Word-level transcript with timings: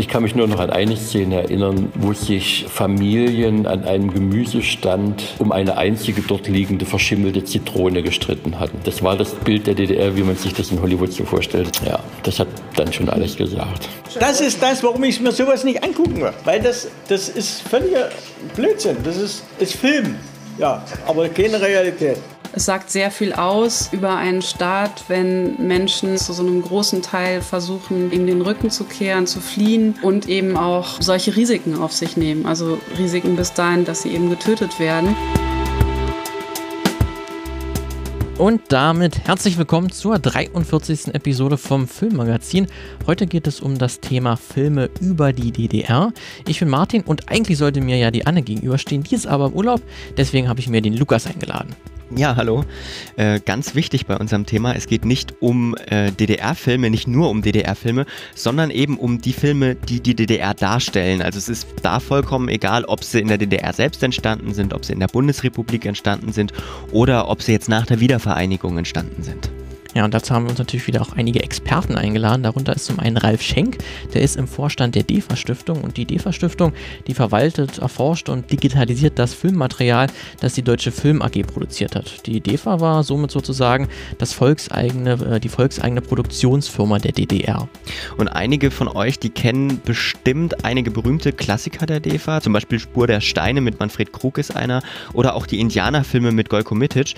Ich 0.00 0.08
kann 0.08 0.22
mich 0.22 0.34
nur 0.34 0.48
noch 0.48 0.60
an 0.60 0.70
eine 0.70 0.96
Szene 0.96 1.42
erinnern, 1.42 1.92
wo 1.94 2.14
sich 2.14 2.64
Familien 2.70 3.66
an 3.66 3.84
einem 3.84 4.10
Gemüsestand 4.10 5.22
um 5.38 5.52
eine 5.52 5.76
einzige 5.76 6.22
dort 6.22 6.48
liegende 6.48 6.86
verschimmelte 6.86 7.44
Zitrone 7.44 8.02
gestritten 8.02 8.58
hatten. 8.58 8.78
Das 8.84 9.02
war 9.02 9.18
das 9.18 9.34
Bild 9.34 9.66
der 9.66 9.74
DDR, 9.74 10.16
wie 10.16 10.22
man 10.22 10.36
sich 10.36 10.54
das 10.54 10.70
in 10.70 10.80
Hollywood 10.80 11.12
so 11.12 11.26
vorstellt. 11.26 11.82
Ja, 11.84 11.98
das 12.22 12.38
hat 12.38 12.48
dann 12.76 12.90
schon 12.90 13.10
alles 13.10 13.36
gesagt. 13.36 13.90
Das 14.18 14.40
ist 14.40 14.62
das, 14.62 14.82
warum 14.82 15.04
ich 15.04 15.20
mir 15.20 15.32
sowas 15.32 15.64
nicht 15.64 15.84
angucken 15.84 16.22
will. 16.22 16.32
Weil 16.46 16.62
das, 16.62 16.88
das 17.08 17.28
ist 17.28 17.60
völliger 17.60 18.08
Blödsinn. 18.56 18.96
Das 19.04 19.18
ist, 19.18 19.44
ist 19.58 19.74
Film. 19.74 20.16
Ja, 20.56 20.82
aber 21.06 21.28
keine 21.28 21.60
Realität. 21.60 22.16
Es 22.52 22.64
sagt 22.64 22.90
sehr 22.90 23.12
viel 23.12 23.32
aus 23.32 23.90
über 23.92 24.16
einen 24.16 24.42
Staat, 24.42 25.04
wenn 25.06 25.54
Menschen 25.64 26.16
zu 26.16 26.32
so 26.32 26.42
einem 26.42 26.62
großen 26.62 27.00
Teil 27.00 27.42
versuchen, 27.42 28.10
ihm 28.10 28.26
den 28.26 28.42
Rücken 28.42 28.70
zu 28.70 28.82
kehren, 28.82 29.28
zu 29.28 29.40
fliehen 29.40 29.94
und 30.02 30.28
eben 30.28 30.56
auch 30.56 31.00
solche 31.00 31.36
Risiken 31.36 31.76
auf 31.76 31.92
sich 31.92 32.16
nehmen. 32.16 32.46
Also 32.46 32.80
Risiken 32.98 33.36
bis 33.36 33.52
dahin, 33.52 33.84
dass 33.84 34.02
sie 34.02 34.10
eben 34.10 34.30
getötet 34.30 34.80
werden. 34.80 35.14
Und 38.36 38.62
damit 38.68 39.28
herzlich 39.28 39.56
willkommen 39.56 39.92
zur 39.92 40.18
43. 40.18 41.14
Episode 41.14 41.56
vom 41.56 41.86
Filmmagazin. 41.86 42.66
Heute 43.06 43.28
geht 43.28 43.46
es 43.46 43.60
um 43.60 43.78
das 43.78 44.00
Thema 44.00 44.36
Filme 44.36 44.90
über 45.00 45.32
die 45.32 45.52
DDR. 45.52 46.12
Ich 46.48 46.58
bin 46.58 46.68
Martin 46.68 47.02
und 47.02 47.30
eigentlich 47.30 47.58
sollte 47.58 47.80
mir 47.80 47.96
ja 47.96 48.10
die 48.10 48.26
Anne 48.26 48.42
gegenüberstehen. 48.42 49.04
Die 49.04 49.14
ist 49.14 49.28
aber 49.28 49.46
im 49.46 49.52
Urlaub, 49.52 49.82
deswegen 50.16 50.48
habe 50.48 50.58
ich 50.58 50.68
mir 50.68 50.80
den 50.82 50.96
Lukas 50.96 51.28
eingeladen. 51.28 51.76
Ja, 52.16 52.34
hallo. 52.34 52.64
Äh, 53.16 53.38
ganz 53.38 53.76
wichtig 53.76 54.06
bei 54.06 54.16
unserem 54.16 54.44
Thema, 54.44 54.74
es 54.74 54.88
geht 54.88 55.04
nicht 55.04 55.34
um 55.40 55.76
äh, 55.86 56.10
DDR-Filme, 56.10 56.90
nicht 56.90 57.06
nur 57.06 57.30
um 57.30 57.40
DDR-Filme, 57.40 58.04
sondern 58.34 58.70
eben 58.70 58.98
um 58.98 59.20
die 59.20 59.32
Filme, 59.32 59.76
die 59.76 60.00
die 60.00 60.16
DDR 60.16 60.52
darstellen. 60.54 61.22
Also 61.22 61.38
es 61.38 61.48
ist 61.48 61.68
da 61.82 62.00
vollkommen 62.00 62.48
egal, 62.48 62.84
ob 62.84 63.04
sie 63.04 63.20
in 63.20 63.28
der 63.28 63.38
DDR 63.38 63.72
selbst 63.72 64.02
entstanden 64.02 64.54
sind, 64.54 64.74
ob 64.74 64.84
sie 64.84 64.92
in 64.92 65.00
der 65.00 65.06
Bundesrepublik 65.06 65.86
entstanden 65.86 66.32
sind 66.32 66.52
oder 66.90 67.28
ob 67.28 67.42
sie 67.42 67.52
jetzt 67.52 67.68
nach 67.68 67.86
der 67.86 68.00
Wiedervereinigung 68.00 68.76
entstanden 68.76 69.22
sind. 69.22 69.50
Ja, 69.94 70.04
und 70.04 70.14
dazu 70.14 70.32
haben 70.34 70.44
wir 70.44 70.50
uns 70.50 70.58
natürlich 70.58 70.86
wieder 70.86 71.02
auch 71.02 71.14
einige 71.14 71.42
Experten 71.42 71.96
eingeladen. 71.96 72.44
Darunter 72.44 72.74
ist 72.74 72.84
zum 72.84 73.00
einen 73.00 73.16
Ralf 73.16 73.42
Schenk, 73.42 73.78
der 74.14 74.22
ist 74.22 74.36
im 74.36 74.46
Vorstand 74.46 74.94
der 74.94 75.02
DEFA 75.02 75.34
Stiftung 75.34 75.82
und 75.82 75.96
die 75.96 76.04
DEFA 76.04 76.32
Stiftung, 76.32 76.72
die 77.08 77.14
verwaltet, 77.14 77.78
erforscht 77.78 78.28
und 78.28 78.52
digitalisiert 78.52 79.18
das 79.18 79.34
Filmmaterial, 79.34 80.06
das 80.40 80.54
die 80.54 80.62
Deutsche 80.62 80.92
Film 80.92 81.22
AG 81.22 81.42
produziert 81.42 81.96
hat. 81.96 82.24
Die 82.26 82.40
DEFA 82.40 82.78
war 82.78 83.02
somit 83.02 83.32
sozusagen 83.32 83.88
das 84.18 84.32
volkseigene, 84.32 85.12
äh, 85.12 85.40
die 85.40 85.48
volkseigene 85.48 86.02
Produktionsfirma 86.02 86.98
der 86.98 87.12
DDR. 87.12 87.68
Und 88.16 88.28
einige 88.28 88.70
von 88.70 88.86
euch, 88.86 89.18
die 89.18 89.30
kennen 89.30 89.80
bestimmt 89.84 90.64
einige 90.64 90.92
berühmte 90.92 91.32
Klassiker 91.32 91.86
der 91.86 91.98
DEFA, 91.98 92.40
zum 92.40 92.52
Beispiel 92.52 92.78
Spur 92.78 93.08
der 93.08 93.20
Steine 93.20 93.60
mit 93.60 93.80
Manfred 93.80 94.12
Krug 94.12 94.38
ist 94.38 94.54
einer 94.54 94.82
oder 95.14 95.34
auch 95.34 95.46
die 95.46 95.58
Indianerfilme 95.58 96.30
mit 96.30 96.48
Golko 96.48 96.76
Mitic. 96.76 97.14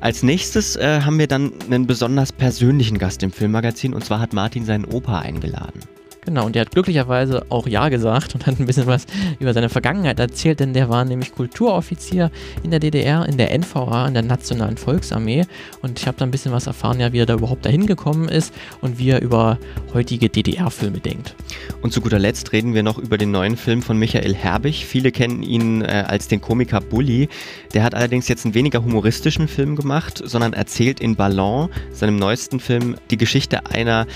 Als 0.00 0.22
nächstes 0.22 0.76
äh, 0.76 1.00
haben 1.00 1.18
wir 1.18 1.26
dann 1.26 1.52
einen 1.70 1.86
besonderen 1.86 2.09
besonders 2.10 2.32
persönlichen 2.32 2.98
Gast 2.98 3.22
im 3.22 3.30
Filmmagazin 3.30 3.94
und 3.94 4.04
zwar 4.04 4.18
hat 4.18 4.32
Martin 4.32 4.64
seinen 4.64 4.84
Opa 4.84 5.20
eingeladen. 5.20 5.78
Genau, 6.22 6.46
und 6.46 6.54
der 6.54 6.62
hat 6.62 6.70
glücklicherweise 6.70 7.46
auch 7.48 7.66
Ja 7.66 7.88
gesagt 7.88 8.34
und 8.34 8.46
hat 8.46 8.60
ein 8.60 8.66
bisschen 8.66 8.86
was 8.86 9.06
über 9.38 9.54
seine 9.54 9.70
Vergangenheit 9.70 10.18
erzählt, 10.18 10.60
denn 10.60 10.74
der 10.74 10.90
war 10.90 11.04
nämlich 11.04 11.32
Kulturoffizier 11.32 12.30
in 12.62 12.70
der 12.70 12.78
DDR, 12.78 13.26
in 13.26 13.38
der 13.38 13.56
NVA, 13.58 14.06
in 14.06 14.14
der 14.14 14.22
Nationalen 14.22 14.76
Volksarmee. 14.76 15.46
Und 15.80 15.98
ich 15.98 16.06
habe 16.06 16.18
da 16.18 16.26
ein 16.26 16.30
bisschen 16.30 16.52
was 16.52 16.66
erfahren, 16.66 17.00
ja, 17.00 17.12
wie 17.12 17.20
er 17.20 17.26
da 17.26 17.34
überhaupt 17.34 17.64
dahin 17.64 17.86
gekommen 17.86 18.28
ist 18.28 18.54
und 18.82 18.98
wie 18.98 19.10
er 19.10 19.22
über 19.22 19.58
heutige 19.94 20.28
DDR-Filme 20.28 21.00
denkt. 21.00 21.34
Und 21.80 21.92
zu 21.92 22.02
guter 22.02 22.18
Letzt 22.18 22.52
reden 22.52 22.74
wir 22.74 22.82
noch 22.82 22.98
über 22.98 23.16
den 23.16 23.30
neuen 23.30 23.56
Film 23.56 23.80
von 23.80 23.98
Michael 23.98 24.34
Herbig. 24.34 24.84
Viele 24.84 25.12
kennen 25.12 25.42
ihn 25.42 25.82
äh, 25.82 26.04
als 26.06 26.28
den 26.28 26.42
Komiker 26.42 26.80
Bully. 26.80 27.28
Der 27.72 27.82
hat 27.82 27.94
allerdings 27.94 28.28
jetzt 28.28 28.44
einen 28.44 28.54
weniger 28.54 28.84
humoristischen 28.84 29.48
Film 29.48 29.74
gemacht, 29.74 30.20
sondern 30.22 30.52
erzählt 30.52 31.00
in 31.00 31.16
Ballon, 31.16 31.70
seinem 31.92 32.16
neuesten 32.16 32.60
Film, 32.60 32.96
die 33.10 33.16
Geschichte 33.16 33.66
einer 33.66 34.06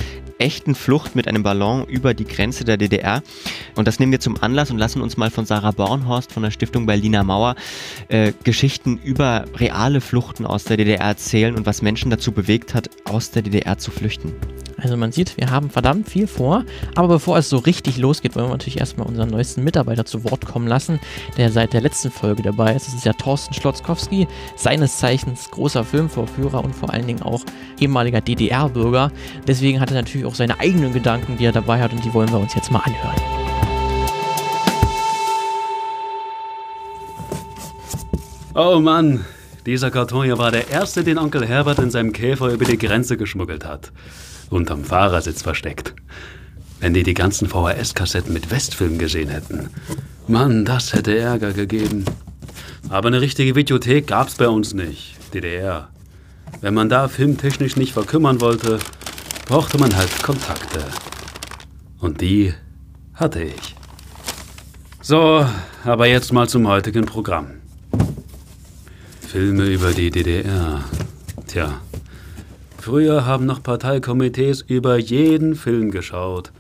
echten 0.45 0.75
Flucht 0.75 1.17
mit 1.17 1.27
einem 1.27 1.43
Ballon 1.43 1.87
über 1.87 2.13
die 2.13 2.27
Grenze 2.27 2.65
der 2.65 2.77
DDR. 2.77 3.23
Und 3.77 3.89
das 3.89 3.99
nehmen 3.99 4.13
wir 4.13 4.21
zum 4.21 4.41
Anlass 4.43 4.71
und 4.71 4.77
lassen 4.77 5.01
uns 5.01 5.17
mal 5.17 5.31
von 5.31 5.47
Sarah 5.47 5.71
Bornhorst 5.71 6.33
von 6.33 6.43
der 6.43 6.51
Stiftung 6.51 6.85
Berliner 6.85 7.25
Mauer 7.25 7.57
äh, 8.09 8.33
Geschichten 8.45 9.01
über 9.03 9.47
reale 9.57 10.03
Fluchten 10.03 10.45
aus 10.45 10.65
der 10.65 10.77
DDR 10.77 11.01
erzählen 11.01 11.57
und 11.57 11.65
was 11.65 11.81
Menschen 11.81 12.11
dazu 12.11 12.31
bewegt 12.31 12.75
hat, 12.75 12.91
aus 13.05 13.31
der 13.31 13.41
DDR 13.41 13.79
zu 13.79 13.91
flüchten. 13.91 14.35
Also 14.79 14.97
man 14.97 15.13
sieht, 15.13 15.37
wir 15.37 15.51
haben 15.51 15.71
verdammt 15.71 16.09
viel 16.09 16.27
vor. 16.27 16.65
Aber 16.95 17.09
bevor 17.09 17.39
es 17.39 17.49
so 17.49 17.59
richtig 17.59 17.97
losgeht, 17.97 18.35
wollen 18.35 18.47
wir 18.47 18.53
natürlich 18.53 18.81
erstmal 18.81 19.07
unseren 19.07 19.31
neuesten 19.31 19.63
Mitarbeiter 19.63 20.05
zu 20.05 20.25
Wort 20.25 20.45
kommen 20.47 20.67
lassen, 20.67 21.01
der 21.37 21.51
seit 21.51 21.73
der 21.73 21.81
letzten 21.81 22.11
Folge 22.11 22.43
dabei 22.43 22.75
ist. 22.75 22.89
Das 22.89 22.95
ist 22.95 23.05
ja 23.05 23.13
Thorsten 23.13 23.55
Schlotzkowski, 23.55 24.27
seines 24.57 24.99
Zeichens 24.99 25.51
großer 25.51 25.85
Filmvorführer 25.85 26.63
und 26.65 26.75
vor 26.75 26.93
allen 26.93 27.07
Dingen 27.07 27.23
auch 27.23 27.43
ehemaliger 27.79 28.21
DDR-Bürger. 28.21 29.13
Deswegen 29.47 29.81
hat 29.81 29.91
er 29.91 29.97
natürlich 29.97 30.27
auch 30.27 30.35
seine 30.35 30.59
eigenen 30.59 30.93
Gedanken, 30.93 31.37
die 31.37 31.45
er 31.45 31.53
dabei 31.53 31.81
hat 31.81 31.93
und 31.93 32.05
die 32.05 32.13
wollen 32.13 32.31
wir 32.31 32.39
uns 32.39 32.55
jetzt 32.55 32.71
mal 32.71 32.81
anhören. 32.81 33.17
Oh 38.57 38.79
Mann, 38.79 39.25
dieser 39.67 39.91
Karton 39.91 40.25
hier 40.25 40.39
war 40.39 40.53
der 40.53 40.71
erste, 40.71 41.03
den 41.03 41.19
Onkel 41.19 41.45
Herbert 41.45 41.81
in 41.81 41.91
seinem 41.91 42.13
Käfer 42.13 42.51
über 42.51 42.65
die 42.65 42.79
Grenze 42.79 43.17
geschmuggelt 43.17 43.65
hat 43.65 43.91
unterm 44.51 44.85
Fahrersitz 44.85 45.43
versteckt. 45.43 45.95
Wenn 46.81 46.95
die 46.95 47.03
die 47.03 47.15
ganzen 47.15 47.49
VHS-Kassetten 47.49 48.33
mit 48.33 48.51
Westfilm 48.51 48.99
gesehen 48.99 49.29
hätten. 49.29 49.71
Mann, 50.27 50.65
das 50.65 50.93
hätte 50.93 51.17
Ärger 51.17 51.53
gegeben. 51.53 52.05
Aber 52.89 53.09
eine 53.09 53.21
richtige 53.21 53.55
Videothek 53.55 54.07
gab's 54.07 54.35
bei 54.35 54.49
uns 54.49 54.75
nicht. 54.75 55.17
DDR. 55.33 55.89
Wenn 56.61 56.75
man 56.75 56.89
da 56.89 57.09
filmtechnisch 57.09 57.77
nicht 57.77 57.93
verkümmern 57.93 58.41
wollte, 58.41 58.79
brauchte 59.47 59.79
man 59.79 59.97
halt 59.97 60.23
Kontakte. 60.23 60.85
Und 61.99 62.21
die 62.21 62.55
hatte 63.15 63.43
ich. 63.43 63.75
So, 65.01 65.47
aber 65.85 66.07
jetzt 66.07 66.33
mal 66.33 66.49
zum 66.49 66.67
heutigen 66.69 67.05
Programm. 67.05 67.49
Filme 69.27 69.67
über 69.67 69.93
die 69.93 70.11
DDR. 70.11 70.85
Tja, 71.47 71.81
Früher 72.85 73.25
haben 73.25 73.47
noch 73.47 73.63
Parteikomitees 73.63 74.61
über 74.61 74.99
jeden 74.99 75.55
Film 75.55 75.91
geschaut 75.91 76.53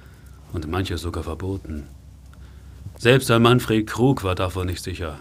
und 0.55 0.67
manche 0.67 0.97
sogar 0.97 1.23
verboten. 1.23 1.83
Selbst 2.97 3.31
ein 3.31 3.43
Manfred 3.43 3.87
Krug 3.87 4.25
war 4.25 4.35
davon 4.35 4.69
nicht 4.69 4.83
sicher. 4.83 5.19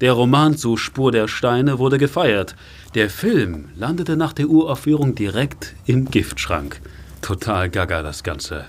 Der 0.00 0.14
Roman 0.14 0.56
zu 0.56 0.76
Spur 0.76 1.12
der 1.12 1.28
Steine 1.28 1.78
wurde 1.78 1.96
gefeiert. 1.96 2.56
Der 2.96 3.08
Film 3.08 3.68
landete 3.76 4.16
nach 4.16 4.32
der 4.32 4.48
Uraufführung 4.48 5.14
direkt 5.14 5.76
im 5.86 6.06
Giftschrank. 6.06 6.80
Total 7.22 7.70
gaga 7.70 8.02
das 8.02 8.24
Ganze. 8.24 8.64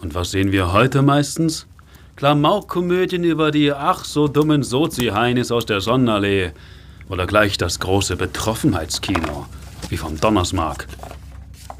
Und 0.00 0.14
was 0.14 0.30
sehen 0.30 0.52
wir 0.52 0.72
heute 0.72 1.02
meistens? 1.02 1.66
Klamaukkomödien 2.14 3.24
über 3.24 3.50
die 3.50 3.72
ach 3.72 4.04
so 4.04 4.28
dummen 4.28 4.62
Sozi-Heinis 4.62 5.50
aus 5.50 5.66
der 5.66 5.80
Sonnenallee. 5.80 6.52
Oder 7.08 7.26
gleich 7.26 7.58
das 7.58 7.80
große 7.80 8.14
Betroffenheitskino 8.14 9.46
wie 9.90 9.96
vom 9.96 10.18
Donnersmark. 10.18 10.86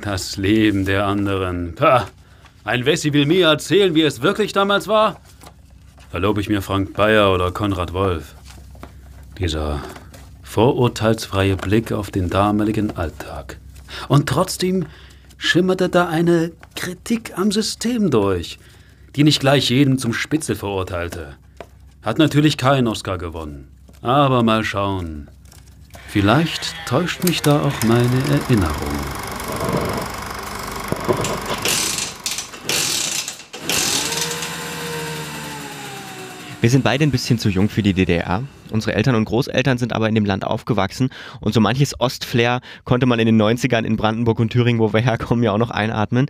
Das 0.00 0.36
Leben 0.36 0.84
der 0.84 1.06
anderen. 1.06 1.74
Pah, 1.74 2.08
ein 2.64 2.84
Wessi 2.84 3.12
will 3.12 3.26
mir 3.26 3.48
erzählen, 3.48 3.94
wie 3.94 4.02
es 4.02 4.22
wirklich 4.22 4.52
damals 4.52 4.88
war? 4.88 5.20
Verlob 6.10 6.38
ich 6.38 6.48
mir 6.48 6.62
Frank 6.62 6.94
Bayer 6.94 7.32
oder 7.32 7.52
Konrad 7.52 7.92
Wolf. 7.92 8.34
Dieser 9.38 9.80
vorurteilsfreie 10.42 11.56
Blick 11.56 11.92
auf 11.92 12.10
den 12.10 12.28
damaligen 12.28 12.96
Alltag. 12.96 13.58
Und 14.08 14.28
trotzdem 14.28 14.86
schimmerte 15.36 15.88
da 15.88 16.08
eine 16.08 16.52
Kritik 16.74 17.38
am 17.38 17.52
System 17.52 18.10
durch, 18.10 18.58
die 19.16 19.24
nicht 19.24 19.40
gleich 19.40 19.70
jeden 19.70 19.98
zum 19.98 20.12
Spitzel 20.12 20.56
verurteilte. 20.56 21.36
Hat 22.02 22.18
natürlich 22.18 22.56
keinen 22.56 22.88
Oscar 22.88 23.18
gewonnen. 23.18 23.68
Aber 24.02 24.42
mal 24.42 24.64
schauen. 24.64 25.28
Vielleicht 26.12 26.74
täuscht 26.86 27.22
mich 27.22 27.40
da 27.40 27.62
auch 27.62 27.82
meine 27.86 28.20
Erinnerung. 28.32 28.74
Wir 36.60 36.68
sind 36.68 36.82
beide 36.82 37.04
ein 37.04 37.12
bisschen 37.12 37.38
zu 37.38 37.48
jung 37.48 37.68
für 37.68 37.84
die 37.84 37.94
DDR. 37.94 38.42
Unsere 38.70 38.96
Eltern 38.96 39.14
und 39.14 39.24
Großeltern 39.24 39.78
sind 39.78 39.92
aber 39.92 40.08
in 40.08 40.16
dem 40.16 40.24
Land 40.24 40.44
aufgewachsen 40.44 41.10
und 41.38 41.54
so 41.54 41.60
manches 41.60 42.00
Ostflair 42.00 42.60
konnte 42.82 43.06
man 43.06 43.20
in 43.20 43.26
den 43.26 43.40
90ern 43.40 43.84
in 43.84 43.96
Brandenburg 43.96 44.40
und 44.40 44.50
Thüringen, 44.50 44.80
wo 44.80 44.92
wir 44.92 45.00
herkommen, 45.00 45.44
ja 45.44 45.52
auch 45.52 45.58
noch 45.58 45.70
einatmen. 45.70 46.26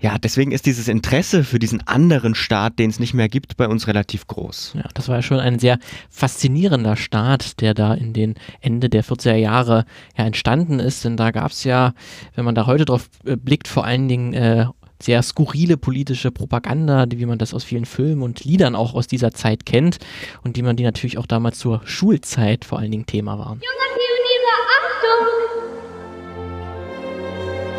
Ja, 0.00 0.18
deswegen 0.18 0.52
ist 0.52 0.66
dieses 0.66 0.88
Interesse 0.88 1.44
für 1.44 1.58
diesen 1.58 1.86
anderen 1.86 2.34
Staat, 2.34 2.78
den 2.78 2.90
es 2.90 3.00
nicht 3.00 3.14
mehr 3.14 3.28
gibt, 3.28 3.56
bei 3.56 3.68
uns 3.68 3.86
relativ 3.86 4.26
groß. 4.26 4.74
Ja, 4.76 4.88
das 4.94 5.08
war 5.08 5.16
ja 5.16 5.22
schon 5.22 5.40
ein 5.40 5.58
sehr 5.58 5.78
faszinierender 6.10 6.96
Staat, 6.96 7.60
der 7.60 7.74
da 7.74 7.94
in 7.94 8.12
den 8.12 8.34
Ende 8.60 8.88
der 8.88 9.04
40er 9.04 9.34
Jahre 9.34 9.84
ja 10.16 10.24
entstanden 10.24 10.78
ist. 10.78 11.04
Denn 11.04 11.16
da 11.16 11.30
gab 11.30 11.52
es 11.52 11.64
ja, 11.64 11.94
wenn 12.34 12.44
man 12.44 12.54
da 12.54 12.66
heute 12.66 12.84
drauf 12.84 13.08
äh, 13.24 13.36
blickt, 13.36 13.68
vor 13.68 13.84
allen 13.84 14.08
Dingen 14.08 14.34
äh, 14.34 14.66
sehr 15.02 15.22
skurrile 15.22 15.76
politische 15.76 16.30
Propaganda, 16.30 17.06
wie 17.10 17.26
man 17.26 17.38
das 17.38 17.52
aus 17.52 17.64
vielen 17.64 17.84
Filmen 17.84 18.22
und 18.22 18.44
Liedern 18.44 18.74
auch 18.74 18.94
aus 18.94 19.06
dieser 19.06 19.32
Zeit 19.32 19.66
kennt 19.66 19.98
und 20.42 20.56
die 20.56 20.62
man 20.62 20.76
die 20.76 20.84
natürlich 20.84 21.18
auch 21.18 21.26
damals 21.26 21.58
zur 21.58 21.82
Schulzeit 21.84 22.64
vor 22.64 22.78
allen 22.78 22.90
Dingen 22.90 23.06
Thema 23.06 23.38
waren. 23.38 23.60
Junge 23.60 23.94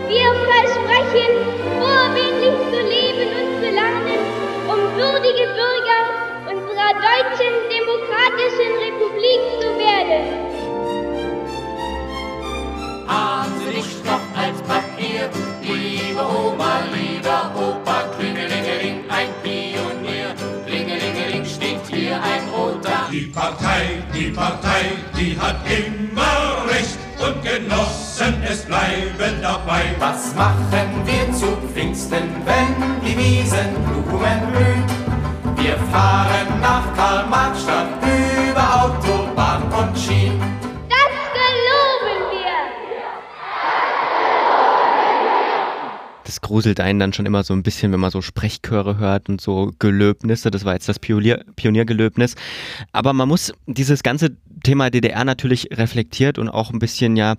Wir 0.07 0.31
versprechen, 0.45 1.31
vorbildlich 1.79 2.57
zu 2.69 2.79
leben 2.93 3.29
und 3.39 3.49
zu 3.59 3.69
lernen, 3.73 4.21
um 4.67 4.79
würdige 4.95 5.47
Bürger 5.57 6.01
unserer 6.45 6.93
deutschen 7.01 7.53
demokratischen 7.73 8.71
Republik 8.85 9.41
zu 9.59 9.69
werden. 9.79 10.23
Haben 13.07 13.51
Sie 13.65 13.77
nicht 13.77 14.05
noch 14.05 14.25
als 14.37 14.61
Papier, 14.61 15.29
liebe 15.63 16.21
Oma, 16.21 16.83
lieber 16.93 17.51
Opa, 17.55 18.03
Klingelingeling, 18.15 19.05
ein 19.09 19.29
Pionier, 19.41 20.35
Klingelingeling 20.67 21.45
steht 21.45 21.81
hier 21.89 22.21
ein 22.21 22.47
roter. 22.49 23.07
Die 23.11 23.31
Partei, 23.33 24.03
die 24.13 24.29
Partei, 24.29 24.91
die 25.17 25.35
hat 25.39 25.55
immer 25.67 26.69
Recht 26.69 26.99
und 27.19 27.41
Genossen, 27.43 28.04
es 28.47 28.65
bleiben 28.65 29.41
dabei. 29.41 29.95
Was 29.99 30.35
machen 30.35 30.91
wir 31.05 31.33
zu 31.33 31.57
Pfingsten, 31.73 32.23
wenn 32.45 33.01
die 33.01 33.17
Wiesenblumen 33.17 34.51
blühen? 34.51 35.05
Wir 35.57 35.77
fahren 35.91 36.59
nach 36.61 36.93
Karl-Marx-Stadt 36.95 37.87
über 38.03 38.83
Autobahn 38.83 39.63
und 39.63 39.97
Schienen. 39.97 40.39
Das 40.89 41.11
geloben 41.33 42.31
wir! 42.31 42.55
Das 46.23 46.41
gruselt 46.41 46.79
einen 46.79 46.99
dann 46.99 47.13
schon 47.13 47.25
immer 47.25 47.43
so 47.43 47.53
ein 47.53 47.63
bisschen, 47.63 47.91
wenn 47.91 47.99
man 47.99 48.11
so 48.11 48.21
Sprechchöre 48.21 48.97
hört 48.97 49.29
und 49.29 49.41
so 49.41 49.71
Gelöbnisse. 49.79 50.51
Das 50.51 50.65
war 50.65 50.73
jetzt 50.73 50.89
das 50.89 50.99
Pionier, 50.99 51.43
Pioniergelöbnis. 51.55 52.35
Aber 52.91 53.13
man 53.13 53.27
muss 53.27 53.53
dieses 53.65 54.03
ganze 54.03 54.37
Thema 54.63 54.89
DDR 54.89 55.23
natürlich 55.25 55.69
reflektiert 55.71 56.39
und 56.39 56.49
auch 56.49 56.71
ein 56.71 56.79
bisschen 56.79 57.15
ja 57.15 57.35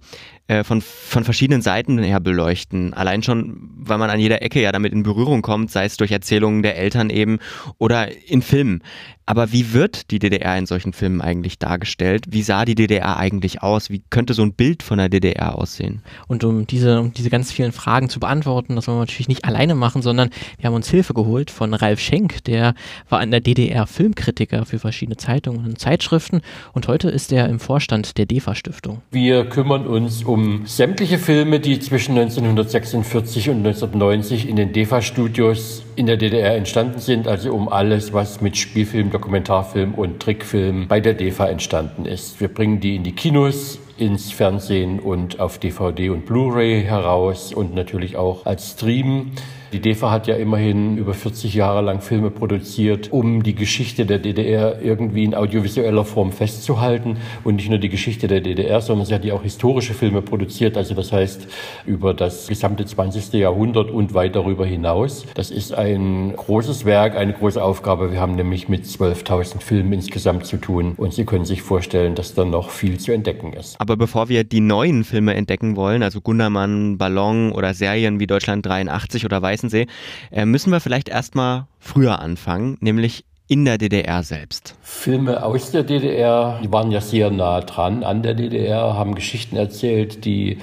äh, 0.49 0.65
von, 0.65 0.81
von 0.81 1.25
verschiedenen 1.25 1.63
Seiten 1.63 1.99
her 1.99 2.21
beleuchten. 2.21 2.95
Allein 2.95 3.23
schon, 3.23 3.71
weil 3.79 3.99
man 3.99 4.11
an 4.11 4.21
jeder 4.21 4.43
Ecke 4.43 4.61
ja 4.61 4.73
damit 4.73 4.93
in 4.93 5.03
Berührung 5.03 5.43
kommt, 5.43 5.71
sei 5.71 5.85
es 5.85 5.97
durch 5.97 6.13
Erzählungen 6.13 6.63
der 6.63 6.77
Eltern 6.77 7.11
eben 7.11 7.39
oder 7.79 8.09
in 8.29 8.43
Filmen. 8.43 8.83
Aber 9.29 9.51
wie 9.51 9.73
wird 9.73 10.13
die 10.13 10.21
DDR 10.21 10.57
in 10.57 10.67
solchen 10.67 10.93
Filmen 10.93 11.21
eigentlich 11.21 11.59
dargestellt? 11.59 12.27
Wie 12.29 12.43
sah 12.43 12.65
die 12.65 12.77
DDR 12.77 13.17
eigentlich 13.17 13.61
aus? 13.61 13.91
Wie 13.91 14.05
könnte 14.09 14.35
so 14.35 14.43
ein 14.43 14.53
Bild 14.53 14.85
von 14.85 14.99
der 14.99 15.09
DDR 15.09 15.59
aussehen? 15.59 16.03
Und 16.29 16.45
um 16.45 16.69
diese, 16.69 17.01
um 17.01 17.13
diese 17.13 17.29
ganz 17.29 17.51
vielen 17.51 17.73
Fragen 17.73 18.09
zu 18.09 18.21
beantworten, 18.21 18.77
das 18.77 18.87
wollen 18.87 18.99
wir 18.99 19.03
natürlich 19.03 19.27
nicht 19.27 19.45
alleine 19.45 19.75
machen, 19.75 20.01
sondern 20.01 20.31
wir 20.59 20.69
haben 20.69 20.75
uns 20.75 20.89
Hilfe 20.89 21.13
geholt 21.13 21.51
von 21.51 21.75
Ralf 21.75 21.99
Schenk, 21.99 22.45
der 22.45 22.75
war 23.09 23.21
in 23.21 23.33
der 23.33 23.41
DDR 23.41 23.89
Filmkritiker 23.89 24.65
für 24.65 24.79
verschiedene 24.79 25.17
Zeitungen 25.17 25.67
und 25.67 25.81
Zeitschriften 25.81 26.41
und 26.73 26.87
heute 26.87 27.09
ist 27.09 27.33
er 27.33 27.49
im 27.49 27.59
Vorstand 27.59 28.19
der 28.19 28.27
DEFA-Stiftung. 28.27 29.03
Wir 29.11 29.45
kümmern 29.47 29.89
uns 29.89 30.23
um 30.23 30.36
sämtliche 30.65 31.19
Filme, 31.19 31.61
die 31.61 31.79
zwischen 31.81 32.19
1946 32.19 33.51
und 33.51 33.59
1990 33.59 34.49
in 34.49 34.57
den 34.57 34.73
DEFA-Studios 34.73 35.85
in 35.97 36.07
der 36.07 36.17
DDR 36.17 36.57
entstanden 36.57 36.99
sind, 36.99 37.29
also 37.29 37.53
um 37.53 37.69
alles, 37.69 38.13
was 38.13 38.41
mit 38.41 38.57
Spielfilm, 38.57 39.11
Dokumentarfilm 39.11 39.95
und 39.95 40.21
Trickfilm 40.21 40.89
bei 40.89 41.01
der 41.01 41.15
DEFA 41.15 41.47
entstanden 41.47 42.05
ist. 42.05 42.41
Wir 42.41 42.49
bringen 42.49 42.81
die 42.81 42.97
in 42.97 43.03
die 43.03 43.13
Kinos, 43.13 43.79
ins 43.99 44.33
Fernsehen 44.33 45.01
und 45.01 45.41
auf 45.41 45.59
DVD 45.59 46.11
und 46.11 46.27
Blu-ray 46.27 46.83
heraus 46.83 47.53
und 47.53 47.75
natürlich 47.75 48.17
auch 48.17 48.47
als 48.47 48.73
Stream. 48.73 49.33
Die 49.73 49.81
DEFA 49.81 50.11
hat 50.11 50.27
ja 50.27 50.37
immerhin 50.37 50.97
über 50.97 51.13
40 51.13 51.55
Jahre 51.55 51.83
lang 51.83 52.01
Filme 52.01 52.31
produziert, 52.31 53.13
um 53.13 53.43
die 53.43 53.55
Geschichte 53.55 54.07
der 54.07 54.19
DDR 54.19 54.81
irgendwie 54.81 55.25
in 55.25 55.35
audiovisueller 55.35 56.05
Form 56.05 56.33
festzuhalten. 56.33 57.17
Und 57.43 57.57
nicht 57.57 57.69
nur 57.69 57.79
die 57.79 57.89
Geschichte 57.89 58.29
der 58.29 58.41
DDR, 58.41 58.81
sondern 58.81 59.07
sie 59.07 59.15
hat 59.15 59.25
ja 59.25 59.35
auch 59.35 59.43
historische 59.43 59.95
Filme 59.95 60.23
produziert. 60.23 60.77
Also 60.77 60.95
das 60.95 61.13
heißt 61.13 61.49
über 61.85 62.15
das 62.15 62.47
gesamte 62.47 62.87
20. 62.87 63.33
Jahrhundert 63.35 63.91
und 63.91 64.15
weit 64.15 64.37
darüber 64.37 64.67
hinaus. 64.67 65.27
Das 65.35 65.51
ist 65.51 65.75
ein 65.75 66.35
großes 66.37 66.85
Werk, 66.85 67.17
eine 67.17 67.33
große 67.33 67.63
Aufgabe. 67.63 68.13
Wir 68.13 68.21
haben 68.21 68.37
nämlich 68.37 68.69
mit 68.69 68.85
12.000 68.85 69.61
Filmen 69.61 69.93
insgesamt 69.93 70.47
zu 70.47 70.59
tun. 70.59 70.95
Und 70.97 71.13
Sie 71.13 71.25
können 71.25 71.45
sich 71.45 71.63
vorstellen, 71.63 72.15
dass 72.15 72.35
da 72.35 72.45
noch 72.45 72.71
viel 72.71 72.99
zu 72.99 73.13
entdecken 73.13 73.53
ist. 73.53 73.81
Aber 73.81 73.97
bevor 73.97 74.29
wir 74.29 74.45
die 74.45 74.61
neuen 74.61 75.05
Filme 75.05 75.35
entdecken 75.35 75.77
wollen, 75.77 76.03
also 76.03 76.21
Gundermann, 76.21 76.99
Ballon 76.99 77.53
oder 77.53 77.75
Serien 77.75 78.21
wie 78.21 78.27
Deutschland 78.27 78.65
83 78.65 79.25
oder 79.25 79.43
Weißensee, 79.57 79.87
äh, 80.31 80.45
müssen 80.45 80.71
wir 80.71 80.81
vielleicht 80.81 81.09
erstmal 81.09 81.67
früher 81.79 82.21
anfangen, 82.21 82.77
nämlich 82.81 83.25
in 83.49 83.65
der 83.65 83.79
DDR 83.79 84.23
selbst. 84.23 84.75
Filme 84.83 85.43
aus 85.43 85.71
der 85.71 85.85
DDR, 85.85 86.61
die 86.63 86.73
waren 86.73 86.91
ja 86.91 87.01
sehr 87.01 87.31
nah 87.31 87.61
dran 87.61 88.03
an 88.03 88.23
der 88.23 88.35
DDR, 88.35 88.95
haben 88.95 89.15
Geschichten 89.15 89.57
erzählt, 89.57 90.25
die 90.25 90.59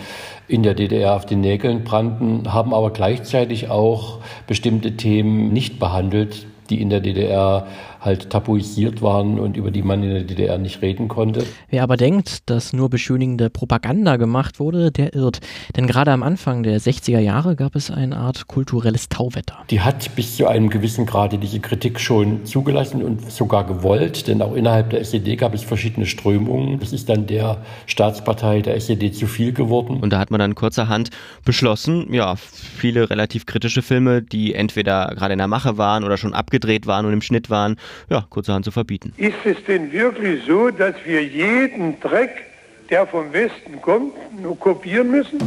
in 0.50 0.63
der 0.63 0.74
DDR 0.74 1.16
auf 1.16 1.25
den 1.25 1.40
Nägeln 1.40 1.86
brannten, 1.86 2.51
haben 2.54 2.74
aber 2.74 2.92
gleichzeitig 2.92 3.69
auch 3.69 4.19
bestimmte 4.48 4.98
Themen 4.98 5.54
nicht 5.54 5.80
behandelt, 5.80 6.46
die 6.69 6.81
in 6.81 6.89
der 6.89 7.00
DDR 7.00 7.68
halt 8.03 8.29
tabuisiert 8.29 9.01
waren 9.01 9.39
und 9.39 9.57
über 9.57 9.71
die 9.71 9.81
man 9.81 10.03
in 10.03 10.09
der 10.09 10.23
DDR 10.23 10.57
nicht 10.57 10.81
reden 10.81 11.07
konnte. 11.07 11.44
Wer 11.69 11.83
aber 11.83 11.97
denkt, 11.97 12.50
dass 12.50 12.73
nur 12.73 12.89
beschönigende 12.89 13.50
Propaganda 13.50 14.17
gemacht 14.17 14.59
wurde, 14.59 14.91
der 14.91 15.15
irrt. 15.15 15.39
Denn 15.75 15.88
gerade 15.88 16.11
am 16.11 16.23
Anfang 16.23 16.63
der 16.63 16.79
60er 16.79 17.19
Jahre 17.19 17.55
gab 17.55 17.75
es 17.75 17.89
eine 17.89 18.17
Art 18.17 18.47
kulturelles 18.47 19.09
Tauwetter. 19.09 19.57
Die 19.69 19.81
hat 19.81 20.15
bis 20.15 20.38
zu 20.38 20.47
einem 20.47 20.69
gewissen 20.69 21.05
Grade 21.05 21.38
diese 21.38 21.59
Kritik 21.59 22.00
schon 22.00 22.45
zugelassen 22.45 23.03
und 23.03 23.31
sogar 23.31 23.65
gewollt, 23.65 24.27
denn 24.27 24.41
auch 24.41 24.55
innerhalb 24.55 24.89
der 24.89 25.01
SED 25.01 25.38
gab 25.38 25.53
es 25.53 25.63
verschiedene 25.63 26.05
Strömungen. 26.05 26.79
Das 26.79 26.91
ist 26.94 27.09
dann 27.09 27.27
der 27.27 27.57
Staatspartei 27.85 28.61
der 28.61 28.75
SED 28.75 29.11
zu 29.13 29.27
viel 29.27 29.53
geworden. 29.53 29.97
Und 30.01 30.11
da 30.11 30.19
hat 30.19 30.31
man 30.31 30.39
dann 30.39 30.55
kurzerhand 30.55 31.09
beschlossen, 31.45 32.13
ja, 32.13 32.35
viele 32.35 33.09
relativ 33.09 33.45
kritische 33.45 33.81
Filme, 33.81 34.21
die 34.21 34.53
entweder 34.53 35.13
gerade 35.15 35.33
in 35.33 35.39
der 35.39 35.47
Mache 35.47 35.77
waren 35.77 36.03
oder 36.03 36.17
schon 36.17 36.33
abgedreht 36.33 36.88
waren 36.88 37.05
und 37.05 37.13
im 37.13 37.21
Schnitt 37.21 37.50
waren, 37.50 37.77
ja, 38.10 38.25
kurzerhand 38.30 38.66
zu 38.66 38.72
verbieten. 38.72 39.13
Ist 39.18 39.45
es 39.45 39.57
denn 39.66 39.92
wirklich 39.92 40.44
so, 40.45 40.69
dass 40.69 40.95
wir 41.06 41.24
jeden 41.24 42.00
Dreck, 42.00 42.45
der 42.90 43.07
vom 43.07 43.31
Westen 43.34 43.81
kommt, 43.81 44.13
nur 44.42 44.57
kopieren 44.60 45.12
müssen? 45.12 45.40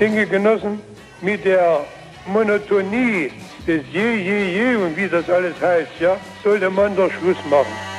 Dinge 0.00 0.26
Genossen, 0.26 0.80
mit 1.20 1.44
der 1.44 1.84
Monotonie 2.26 3.30
des 3.66 3.82
Je, 3.92 4.16
Je, 4.16 4.54
Je 4.56 4.76
und 4.76 4.96
wie 4.96 5.08
das 5.08 5.28
alles 5.30 5.54
heißt, 5.60 6.00
ja, 6.00 6.16
sollte 6.42 6.68
man 6.70 6.96
doch 6.96 7.10
Schluss 7.10 7.38
machen. 7.48 7.93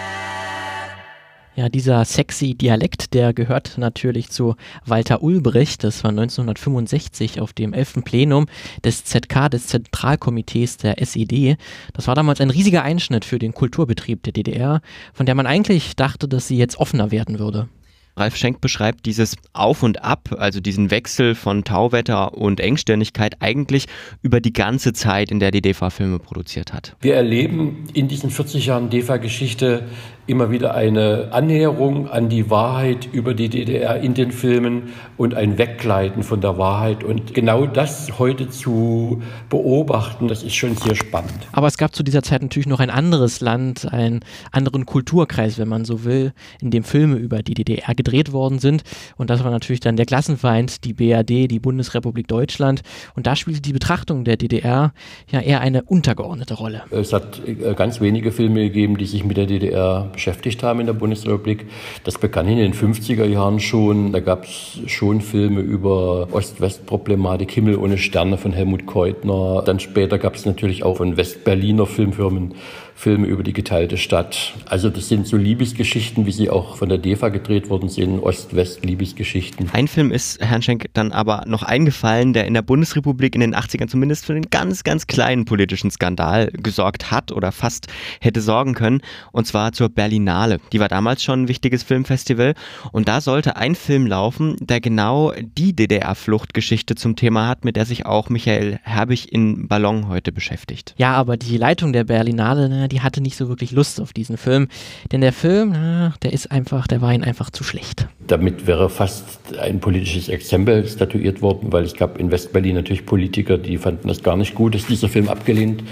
Ja, 1.58 1.70
dieser 1.70 2.04
sexy 2.04 2.54
Dialekt, 2.54 3.14
der 3.14 3.34
gehört 3.34 3.78
natürlich 3.78 4.30
zu 4.30 4.56
Walter 4.86 5.24
Ulbricht. 5.24 5.86
Das 5.86 6.04
war 6.04 6.10
1965 6.10 7.40
auf 7.40 7.54
dem 7.54 7.72
11. 7.72 8.04
Plenum 8.04 8.48
des 8.84 9.06
ZK, 9.06 9.50
des 9.50 9.68
Zentralkomitees 9.68 10.76
der 10.76 11.02
SED. 11.02 11.56
Das 11.94 12.08
war 12.08 12.16
damals 12.16 12.42
ein 12.42 12.50
riesiger 12.50 12.84
Einschnitt 12.84 13.24
für 13.24 13.40
den 13.40 13.54
Kulturbetrieb 13.54 14.24
der 14.24 14.34
DDR, 14.34 14.82
von 15.14 15.26
der 15.26 15.36
man 15.36 15.48
eigentlich 15.48 15.96
dachte, 15.96 16.28
dass 16.28 16.50
sie 16.50 16.58
jetzt 16.58 16.78
offener 16.78 17.12
werden 17.12 17.40
würde. 17.40 17.70
Ralf 18.18 18.38
Schenk 18.38 18.62
beschreibt 18.62 19.06
dieses 19.06 19.36
Auf 19.52 19.84
und 19.84 20.02
Ab, 20.02 20.36
also 20.38 20.62
diesen 20.62 20.90
Wechsel 20.90 21.36
von 21.36 21.66
Tauwetter 21.66 22.34
und 22.34 22.62
Engstirnigkeit 22.62 23.42
eigentlich 23.42 23.88
über 24.22 24.40
die 24.40 24.54
ganze 24.54 24.94
Zeit, 24.94 25.32
in 25.32 25.40
der 25.42 25.52
die 25.52 25.62
DEFA 25.62 25.90
Filme 25.90 26.20
produziert 26.20 26.72
hat. 26.72 26.96
Wir 27.02 27.16
erleben 27.16 27.84
in 27.94 28.08
diesen 28.08 28.30
40 28.30 28.68
Jahren 28.68 28.90
DEFA-Geschichte 28.90 29.84
immer 30.28 30.50
wieder 30.50 30.74
eine 30.74 31.30
Annäherung 31.32 32.10
an 32.10 32.30
die 32.30 32.50
Wahrheit 32.50 33.08
über 33.12 33.34
die 33.34 33.50
DDR 33.50 34.00
in 34.02 34.14
den 34.14 34.32
Filmen 34.32 34.94
und 35.18 35.36
ein 35.36 35.58
Weggleiten 35.58 36.24
von 36.24 36.42
der 36.42 36.58
Wahrheit. 36.58 37.04
Und 37.04 37.34
genau 37.34 37.66
das 37.66 38.18
heute 38.18 38.50
zu 38.50 39.22
beobachten, 39.50 40.28
das 40.28 40.44
ist 40.44 40.56
schon 40.56 40.76
sehr 40.76 40.96
spannend. 40.96 41.32
Aber 41.52 41.68
es 41.68 41.78
gab 41.78 41.94
zu 41.96 42.04
dieser 42.04 42.24
Zeit 42.24 42.42
natürlich 42.42 42.68
noch 42.68 42.80
ein 42.80 42.90
anderes 42.90 43.40
Land, 43.40 43.92
einen 43.92 44.22
anderen 44.52 44.86
Kulturkreis, 44.86 45.60
wenn 45.60 45.68
man 45.68 45.86
so 45.86 46.04
will, 46.04 46.34
in 46.60 46.72
dem 46.72 46.84
Filme 46.84 47.18
über 47.18 47.44
die 47.44 47.54
DDR 47.54 47.94
gedreht 47.94 48.32
worden 48.34 48.60
sind. 48.60 48.84
Und 49.18 49.30
das 49.30 49.44
war 49.44 49.52
natürlich 49.52 49.80
dann 49.80 49.96
der 49.96 50.06
Klassenfeind, 50.06 50.84
die 50.86 50.94
BRD, 50.94 51.52
die 51.52 51.60
Bundesrepublik 51.60 52.28
Deutschland. 52.28 52.82
Und 53.16 53.28
da 53.28 53.36
spielte 53.36 53.62
die 53.62 53.74
Betrachtung 53.74 54.24
der 54.24 54.38
DDR 54.38 54.94
ja 55.32 55.40
eher 55.40 55.62
eine 55.62 55.84
untergeordnete 55.84 56.56
Rolle. 56.56 56.82
Es 56.90 57.14
hat 57.14 57.42
ganz 57.76 58.02
wenige 58.02 58.32
Filme 58.32 58.62
gegeben, 58.62 58.98
die 58.98 59.06
sich 59.06 59.24
mit 59.24 59.38
der 59.38 59.46
DDR 59.46 60.12
beschäftigt 60.16 60.64
haben 60.64 60.80
in 60.80 60.88
der 60.88 60.94
Bundesrepublik. 60.94 61.68
Das 62.04 62.18
begann 62.18 62.48
in 62.48 62.58
den 62.58 62.74
50er 62.74 63.26
Jahren 63.26 63.60
schon. 63.60 64.12
Da 64.12 64.20
gab 64.20 64.46
es 64.46 64.80
schon 64.88 65.22
Filme 65.22 65.62
über 65.62 66.28
Ost-West-Problematik, 66.32 67.52
Himmel 67.52 67.78
ohne 67.78 67.98
Sterne 67.98 68.38
von 68.38 68.52
Helmut 68.52 68.86
Keutner. 68.86 69.62
Dann 69.66 69.80
später 69.80 70.18
gab 70.18 70.36
es 70.36 70.46
natürlich 70.46 70.84
auch 70.84 70.98
von 70.98 71.18
Westberliner 71.18 71.86
Filmfirmen 71.86 72.56
Filme 72.98 73.28
über 73.28 73.44
die 73.44 73.54
geteilte 73.54 73.98
Stadt. 73.98 74.54
Also 74.68 74.90
das 74.90 75.10
sind 75.10 75.28
so 75.28 75.36
Liebesgeschichten, 75.36 76.26
wie 76.26 76.32
sie 76.32 76.50
auch 76.50 76.78
von 76.78 76.88
der 76.88 76.98
DEFA 76.98 77.28
gedreht 77.28 77.70
worden 77.70 77.90
sind, 77.90 78.20
Ost-West-Liebesgeschichten. 78.20 79.70
Ein 79.74 79.90
Film 79.90 80.12
ist 80.12 80.42
Herrn 80.42 80.62
Schenk 80.62 80.86
dann 80.94 81.12
aber 81.12 81.44
noch 81.46 81.62
eingefallen, 81.62 82.32
der 82.32 82.46
in 82.46 82.54
der 82.54 82.62
Bundesrepublik 82.62 83.36
in 83.36 83.42
den 83.42 83.54
80ern 83.54 83.90
zumindest 83.90 84.26
für 84.26 84.34
einen 84.34 84.50
ganz, 84.50 84.84
ganz 84.84 85.08
kleinen 85.08 85.44
politischen 85.44 85.92
Skandal 85.92 86.48
gesorgt 86.52 87.12
hat 87.12 87.34
oder 87.34 87.52
fast 87.52 87.88
hätte 88.22 88.40
sorgen 88.40 88.74
können, 88.74 89.02
und 89.34 89.46
zwar 89.46 89.74
zur 89.74 89.90
Berlinale. 89.90 90.60
Die 90.72 90.80
war 90.80 90.88
damals 90.88 91.22
schon 91.22 91.44
ein 91.44 91.48
wichtiges 91.50 91.84
Filmfestival 91.84 92.54
und 92.94 93.10
da 93.10 93.20
sollte 93.20 93.58
ein 93.58 93.76
Film 93.76 94.08
laufen, 94.08 94.56
der 94.62 94.80
genau 94.80 95.34
die 95.58 95.76
DDR-Fluchtgeschichte 95.76 96.96
zum 96.96 97.18
Thema 97.18 97.48
hat, 97.48 97.66
mit 97.66 97.76
der 97.76 97.86
sich 97.86 98.06
auch 98.06 98.30
Michael 98.30 98.80
Herbig 98.84 99.34
in 99.34 99.68
Ballon 99.68 100.08
heute 100.08 100.32
beschäftigt. 100.32 100.94
Ja, 100.98 101.14
aber 101.14 101.36
die 101.36 101.58
Leitung 101.58 101.92
der 101.92 102.06
Berlinale, 102.06 102.85
na, 102.86 102.88
die 102.88 103.02
hatte 103.02 103.22
nicht 103.22 103.36
so 103.36 103.50
wirklich 103.50 103.72
Lust 103.72 104.00
auf 104.00 104.14
diesen 104.14 104.38
Film. 104.38 104.68
Denn 105.12 105.22
der 105.22 105.34
Film, 105.34 105.72
na, 105.72 106.14
der 106.22 106.34
ist 106.34 106.52
einfach, 106.52 106.88
der 106.88 107.02
war 107.02 107.14
ihnen 107.14 107.24
einfach 107.24 107.50
zu 107.50 107.64
schlecht. 107.64 108.08
Damit 108.28 108.68
wäre 108.68 108.90
fast 108.90 109.58
ein 109.60 109.80
politisches 109.80 110.30
Exempel 110.30 110.88
statuiert 110.88 111.42
worden, 111.42 111.72
weil 111.72 111.84
es 111.84 111.96
gab 111.96 112.20
in 112.20 112.32
Westberlin 112.32 112.76
natürlich 112.76 113.06
Politiker, 113.06 113.58
die 113.58 113.78
fanden 113.78 114.08
das 114.08 114.22
gar 114.24 114.38
nicht 114.38 114.56
gut, 114.56 114.76
dass 114.76 114.86
dieser 114.86 115.10
Film 115.10 115.30
abgelehnt 115.30 115.84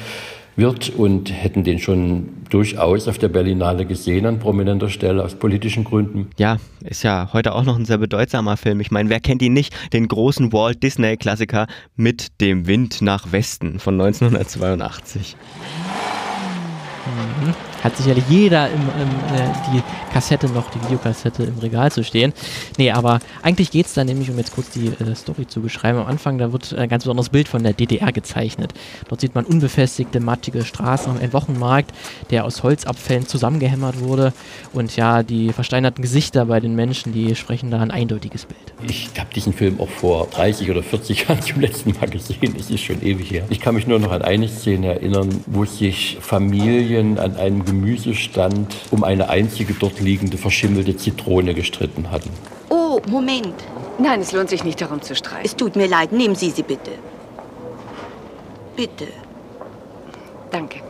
wird 0.56 0.92
und 0.92 1.32
hätten 1.32 1.64
den 1.64 1.80
schon 1.80 2.30
durchaus 2.52 3.08
auf 3.08 3.18
der 3.18 3.30
Berlinale 3.30 3.88
gesehen 3.88 4.28
an 4.28 4.38
prominenter 4.38 4.90
Stelle 4.90 5.24
aus 5.24 5.34
politischen 5.34 5.84
Gründen. 5.84 6.30
Ja, 6.38 6.58
ist 6.84 7.02
ja 7.02 7.30
heute 7.34 7.56
auch 7.56 7.64
noch 7.64 7.76
ein 7.76 7.86
sehr 7.86 7.98
bedeutsamer 7.98 8.56
Film. 8.56 8.80
Ich 8.80 8.92
meine, 8.92 9.10
wer 9.10 9.20
kennt 9.20 9.42
ihn 9.42 9.54
nicht? 9.54 9.74
Den 9.94 10.08
großen 10.08 10.54
Walt 10.54 10.84
Disney-Klassiker 10.84 11.66
mit 11.96 12.40
dem 12.40 12.68
Wind 12.68 13.02
nach 13.02 13.32
Westen 13.32 13.80
von 13.80 14.00
1982. 14.00 15.36
Mhm. 17.06 17.73
Hat 17.84 17.98
sicherlich 17.98 18.24
jeder 18.30 18.68
im, 18.70 18.82
im, 18.82 19.36
äh, 19.36 19.52
die 19.74 19.84
Kassette 20.14 20.48
noch, 20.48 20.70
die 20.72 20.82
Videokassette 20.84 21.44
im 21.44 21.58
Regal 21.60 21.92
zu 21.92 22.04
stehen. 22.04 22.34
Nee, 22.78 22.92
aber 22.92 23.20
eigentlich 23.42 23.72
geht 23.72 23.88
es 23.88 23.94
da 23.94 24.04
nämlich, 24.04 24.30
um 24.30 24.38
jetzt 24.38 24.54
kurz 24.54 24.70
die 24.70 24.88
äh, 24.88 25.16
Story 25.16 25.48
zu 25.48 25.62
beschreiben, 25.62 26.00
am 26.00 26.08
Anfang, 26.08 26.38
da 26.38 26.54
wird 26.54 26.74
ein 26.74 26.88
ganz 26.88 27.04
besonderes 27.04 27.30
Bild 27.30 27.48
von 27.48 27.64
der 27.64 27.74
DDR 27.74 28.12
gezeichnet. 28.12 28.74
Dort 29.10 29.22
sieht 29.22 29.36
man 29.36 29.46
unbefestigte, 29.46 30.20
mattige 30.20 30.64
Straßen, 30.64 31.18
ein 31.20 31.34
Wochenmarkt, 31.34 31.92
der 32.30 32.46
aus 32.46 32.64
Holzabfällen 32.64 33.28
zusammengehämmert 33.28 34.00
wurde. 34.00 34.34
Und 34.72 34.96
ja, 34.96 35.24
die 35.24 35.52
versteinerten 35.52 36.02
Gesichter 36.02 36.46
bei 36.46 36.60
den 36.60 36.76
Menschen, 36.76 37.14
die 37.14 37.36
sprechen 37.36 37.72
da 37.72 37.82
ein 37.82 37.92
eindeutiges 37.92 38.46
Bild. 38.46 38.60
Ich 38.88 39.10
habe 39.20 39.34
diesen 39.34 39.54
Film 39.54 39.80
auch 39.80 39.90
vor 39.90 40.28
30 40.28 40.70
oder 40.72 40.84
40 40.84 41.28
Jahren 41.28 41.42
zum 41.42 41.62
letzten 41.62 41.94
Mal 42.00 42.10
gesehen. 42.10 42.56
Es 42.58 42.70
ist 42.70 42.82
schon 42.82 43.02
ewig 43.02 43.32
her. 43.32 43.46
Ich 43.50 43.60
kann 43.60 43.76
mich 43.76 43.88
nur 43.88 44.00
noch 44.00 44.12
an 44.12 44.22
eine 44.22 44.48
Szene 44.48 44.88
erinnern, 44.94 45.30
wo 45.48 45.66
sich 45.66 46.18
Familien 46.22 47.18
an 47.18 47.36
einem 47.36 47.64
Gemüsestand 47.74 48.76
um 48.92 49.04
eine 49.04 49.30
einzige 49.30 49.74
dort 49.74 50.00
liegende 50.00 50.38
verschimmelte 50.38 50.96
Zitrone 50.96 51.54
gestritten 51.56 52.12
hatten. 52.12 52.30
Oh, 52.70 53.02
Moment. 53.08 53.56
Nein, 53.98 54.22
es 54.22 54.32
lohnt 54.32 54.50
sich 54.50 54.64
nicht 54.64 54.80
darum 54.80 55.02
zu 55.02 55.16
streiten. 55.16 55.46
Es 55.46 55.56
tut 55.56 55.76
mir 55.76 55.88
leid. 55.88 56.12
Nehmen 56.12 56.36
Sie 56.36 56.52
sie 56.52 56.64
bitte. 56.64 56.92
Bitte. 58.76 59.08
Danke. 60.52 60.82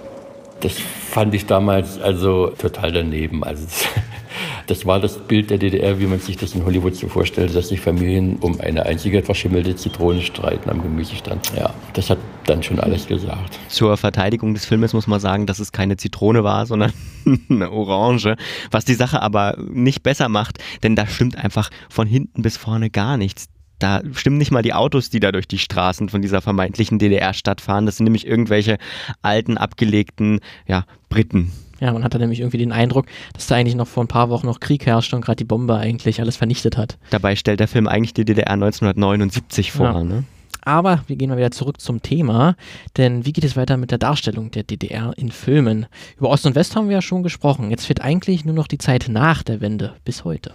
Das 0.59 0.73
fand 1.09 1.33
ich 1.33 1.45
damals 1.45 1.99
also 1.99 2.47
total 2.57 2.91
daneben. 2.91 3.43
Also 3.43 3.65
das, 4.67 4.85
war 4.85 4.99
das 4.99 5.17
Bild 5.17 5.49
der 5.49 5.57
DDR, 5.57 5.99
wie 5.99 6.05
man 6.05 6.19
sich 6.19 6.37
das 6.37 6.55
in 6.55 6.65
Hollywood 6.65 6.95
so 6.95 7.07
vorstellt, 7.07 7.55
dass 7.55 7.69
sich 7.69 7.81
Familien 7.81 8.37
um 8.37 8.59
eine 8.59 8.85
einzige 8.85 9.21
verschimmelte 9.23 9.75
Zitrone 9.75 10.21
streiten 10.21 10.69
am 10.69 10.81
Gemüsestand. 10.81 11.51
Ja, 11.57 11.73
das 11.93 12.09
hat 12.09 12.17
dann 12.45 12.63
schon 12.63 12.79
alles 12.79 13.07
gesagt. 13.07 13.59
Zur 13.69 13.97
Verteidigung 13.97 14.53
des 14.53 14.65
Filmes 14.65 14.93
muss 14.93 15.07
man 15.07 15.19
sagen, 15.19 15.45
dass 15.45 15.59
es 15.59 15.71
keine 15.71 15.97
Zitrone 15.97 16.43
war, 16.43 16.65
sondern 16.65 16.93
eine 17.49 17.71
Orange, 17.71 18.35
was 18.71 18.85
die 18.85 18.95
Sache 18.95 19.21
aber 19.21 19.55
nicht 19.59 20.03
besser 20.03 20.29
macht, 20.29 20.59
denn 20.83 20.95
da 20.95 21.07
stimmt 21.07 21.37
einfach 21.37 21.69
von 21.89 22.07
hinten 22.07 22.41
bis 22.41 22.57
vorne 22.57 22.89
gar 22.89 23.17
nichts. 23.17 23.47
Da 23.79 24.01
stimmen 24.13 24.37
nicht 24.37 24.51
mal 24.51 24.61
die 24.61 24.73
Autos, 24.73 25.09
die 25.09 25.19
da 25.19 25.33
durch 25.33 25.47
die 25.47 25.57
Straßen 25.57 26.07
von 26.07 26.21
dieser 26.21 26.41
vermeintlichen 26.41 26.99
DDR-Stadt 26.99 27.59
fahren. 27.59 27.85
Das 27.85 27.97
sind 27.97 28.05
nämlich 28.05 28.25
irgendwelche 28.25 28.77
alten, 29.21 29.57
abgelegten 29.57 30.39
ja, 30.67 30.85
Briten. 31.09 31.51
Ja, 31.79 31.91
man 31.91 32.03
hatte 32.03 32.19
nämlich 32.19 32.39
irgendwie 32.39 32.57
den 32.57 32.71
Eindruck, 32.71 33.07
dass 33.33 33.47
da 33.47 33.55
eigentlich 33.55 33.75
noch 33.75 33.87
vor 33.87 34.03
ein 34.03 34.07
paar 34.07 34.29
Wochen 34.29 34.45
noch 34.45 34.59
Krieg 34.59 34.85
herrschte 34.85 35.15
und 35.15 35.23
gerade 35.23 35.37
die 35.37 35.43
Bombe 35.43 35.75
eigentlich 35.75 36.21
alles 36.21 36.37
vernichtet 36.37 36.77
hat. 36.77 36.97
Dabei 37.09 37.35
stellt 37.35 37.59
der 37.59 37.67
Film 37.67 37.87
eigentlich 37.87 38.13
die 38.13 38.25
DDR 38.25 38.51
1979 38.51 39.71
vor. 39.71 39.93
Ja. 39.93 40.03
Ne? 40.03 40.23
Aber 40.65 41.03
wir 41.07 41.15
gehen 41.15 41.29
mal 41.29 41.37
wieder 41.37 41.51
zurück 41.51 41.81
zum 41.81 42.01
Thema, 42.01 42.55
denn 42.95 43.25
wie 43.25 43.33
geht 43.33 43.43
es 43.43 43.57
weiter 43.57 43.77
mit 43.77 43.91
der 43.91 43.97
Darstellung 43.97 44.51
der 44.51 44.63
DDR 44.63 45.13
in 45.17 45.31
Filmen? 45.31 45.87
Über 46.17 46.29
Ost 46.29 46.45
und 46.45 46.55
West 46.55 46.75
haben 46.75 46.87
wir 46.87 46.95
ja 46.95 47.01
schon 47.01 47.23
gesprochen. 47.23 47.69
Jetzt 47.69 47.85
fehlt 47.85 48.01
eigentlich 48.01 48.45
nur 48.45 48.55
noch 48.55 48.67
die 48.67 48.77
Zeit 48.77 49.07
nach 49.09 49.43
der 49.43 49.59
Wende 49.59 49.93
bis 50.05 50.23
heute. 50.23 50.53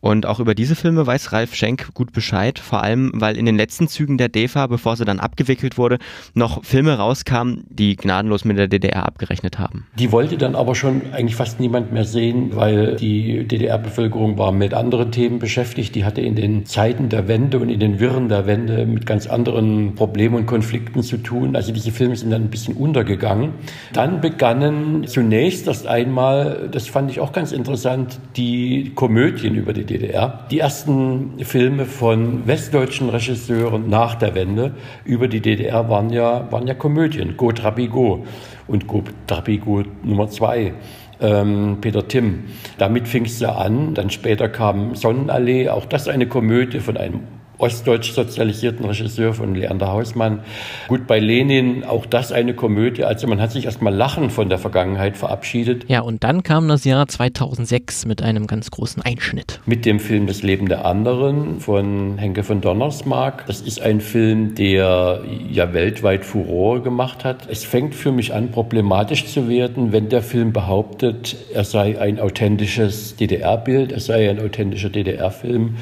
Und 0.00 0.26
auch 0.26 0.40
über 0.40 0.54
diese 0.54 0.76
Filme 0.76 1.06
weiß 1.06 1.32
Ralf 1.32 1.54
Schenk 1.54 1.94
gut 1.94 2.12
Bescheid, 2.12 2.58
vor 2.58 2.82
allem 2.82 3.12
weil 3.14 3.36
in 3.36 3.46
den 3.46 3.56
letzten 3.56 3.88
Zügen 3.88 4.18
der 4.18 4.28
DEFA, 4.28 4.66
bevor 4.66 4.96
sie 4.96 5.04
dann 5.04 5.20
abgewickelt 5.20 5.78
wurde, 5.78 5.98
noch 6.34 6.64
Filme 6.64 6.96
rauskamen, 6.98 7.64
die 7.68 7.96
gnadenlos 7.96 8.44
mit 8.44 8.58
der 8.58 8.68
DDR 8.68 9.06
abgerechnet 9.06 9.58
haben. 9.58 9.86
Die 9.98 10.12
wollte 10.12 10.36
dann 10.36 10.54
aber 10.54 10.74
schon 10.74 11.02
eigentlich 11.12 11.34
fast 11.34 11.60
niemand 11.60 11.92
mehr 11.92 12.04
sehen, 12.04 12.54
weil 12.54 12.96
die 12.96 13.48
DDR-Bevölkerung 13.48 14.38
war 14.38 14.52
mit 14.52 14.74
anderen 14.74 15.12
Themen 15.12 15.38
beschäftigt. 15.38 15.94
Die 15.94 16.04
hatte 16.04 16.20
in 16.20 16.36
den 16.36 16.66
Zeiten 16.66 17.08
der 17.08 17.26
Wende 17.26 17.58
und 17.58 17.70
in 17.70 17.80
den 17.80 17.98
Wirren 17.98 18.28
der 18.28 18.46
Wende 18.46 18.84
mit 18.86 19.06
ganz 19.06 19.26
anderen 19.26 19.94
Problemen 19.94 20.34
und 20.36 20.46
Konflikten 20.46 21.02
zu 21.02 21.16
tun. 21.16 21.56
Also 21.56 21.72
diese 21.72 21.90
Filme 21.90 22.16
sind 22.16 22.30
dann 22.30 22.42
ein 22.42 22.50
bisschen 22.50 22.76
untergegangen. 22.76 23.52
Dann 23.92 24.20
begannen 24.20 25.06
zunächst 25.06 25.66
erst 25.66 25.86
einmal, 25.86 26.68
das 26.70 26.86
fand 26.86 27.10
ich 27.10 27.20
auch 27.20 27.32
ganz 27.32 27.52
interessant, 27.52 28.18
die 28.36 28.92
Komödien 28.94 29.54
über 29.54 29.72
die 29.72 29.85
DDR. 29.86 30.46
Die 30.50 30.58
ersten 30.58 31.38
Filme 31.44 31.86
von 31.86 32.46
westdeutschen 32.46 33.08
Regisseuren 33.08 33.88
nach 33.88 34.14
der 34.16 34.34
Wende 34.34 34.74
über 35.04 35.28
die 35.28 35.40
DDR 35.40 35.88
waren 35.88 36.10
ja, 36.10 36.50
waren 36.50 36.66
ja 36.66 36.74
Komödien. 36.74 37.36
Go 37.36 37.52
Trapigo 37.52 38.26
und 38.66 38.86
Go 38.86 39.02
Trapigo 39.26 39.84
Nummer 40.02 40.28
zwei. 40.28 40.74
Ähm, 41.20 41.78
Peter 41.80 42.06
Timm. 42.06 42.44
Damit 42.76 43.08
fing 43.08 43.24
es 43.24 43.40
ja 43.40 43.54
an. 43.54 43.94
Dann 43.94 44.10
später 44.10 44.48
kam 44.48 44.94
Sonnenallee, 44.94 45.70
auch 45.70 45.86
das 45.86 46.08
eine 46.08 46.26
Komödie 46.26 46.80
von 46.80 46.96
einem 46.96 47.20
ostdeutsch 47.58 48.12
sozialisierten 48.12 48.84
Regisseur 48.84 49.34
von 49.34 49.54
Leander 49.54 49.88
Hausmann. 49.88 50.40
Gut, 50.88 51.06
bei 51.06 51.18
Lenin 51.18 51.84
auch 51.84 52.06
das 52.06 52.32
eine 52.32 52.54
Komödie. 52.54 53.04
Also 53.04 53.26
man 53.26 53.40
hat 53.40 53.52
sich 53.52 53.64
erstmal 53.64 53.94
lachen 53.94 54.30
von 54.30 54.48
der 54.48 54.58
Vergangenheit 54.58 55.16
verabschiedet. 55.16 55.84
Ja, 55.88 56.00
und 56.00 56.24
dann 56.24 56.42
kam 56.42 56.68
das 56.68 56.84
Jahr 56.84 57.08
2006 57.08 58.06
mit 58.06 58.22
einem 58.22 58.46
ganz 58.46 58.70
großen 58.70 59.02
Einschnitt. 59.02 59.60
Mit 59.66 59.84
dem 59.84 60.00
Film 60.00 60.26
Das 60.26 60.42
Leben 60.42 60.68
der 60.68 60.84
anderen 60.84 61.60
von 61.60 62.18
Henke 62.18 62.42
von 62.42 62.60
Donnersmarck. 62.60 63.46
Das 63.46 63.60
ist 63.60 63.80
ein 63.80 64.00
Film, 64.00 64.54
der 64.54 65.20
ja 65.50 65.72
weltweit 65.72 66.24
Furore 66.24 66.80
gemacht 66.80 67.24
hat. 67.24 67.48
Es 67.48 67.64
fängt 67.64 67.94
für 67.94 68.12
mich 68.12 68.34
an, 68.34 68.50
problematisch 68.50 69.26
zu 69.26 69.48
werden, 69.48 69.92
wenn 69.92 70.08
der 70.08 70.22
Film 70.22 70.52
behauptet, 70.52 71.36
er 71.52 71.64
sei 71.64 71.98
ein 72.00 72.20
authentisches 72.20 73.16
DDR-Bild, 73.16 73.92
er 73.92 74.00
sei 74.00 74.30
ein 74.30 74.40
authentischer 74.40 74.90
DDR-Film. 74.90 75.76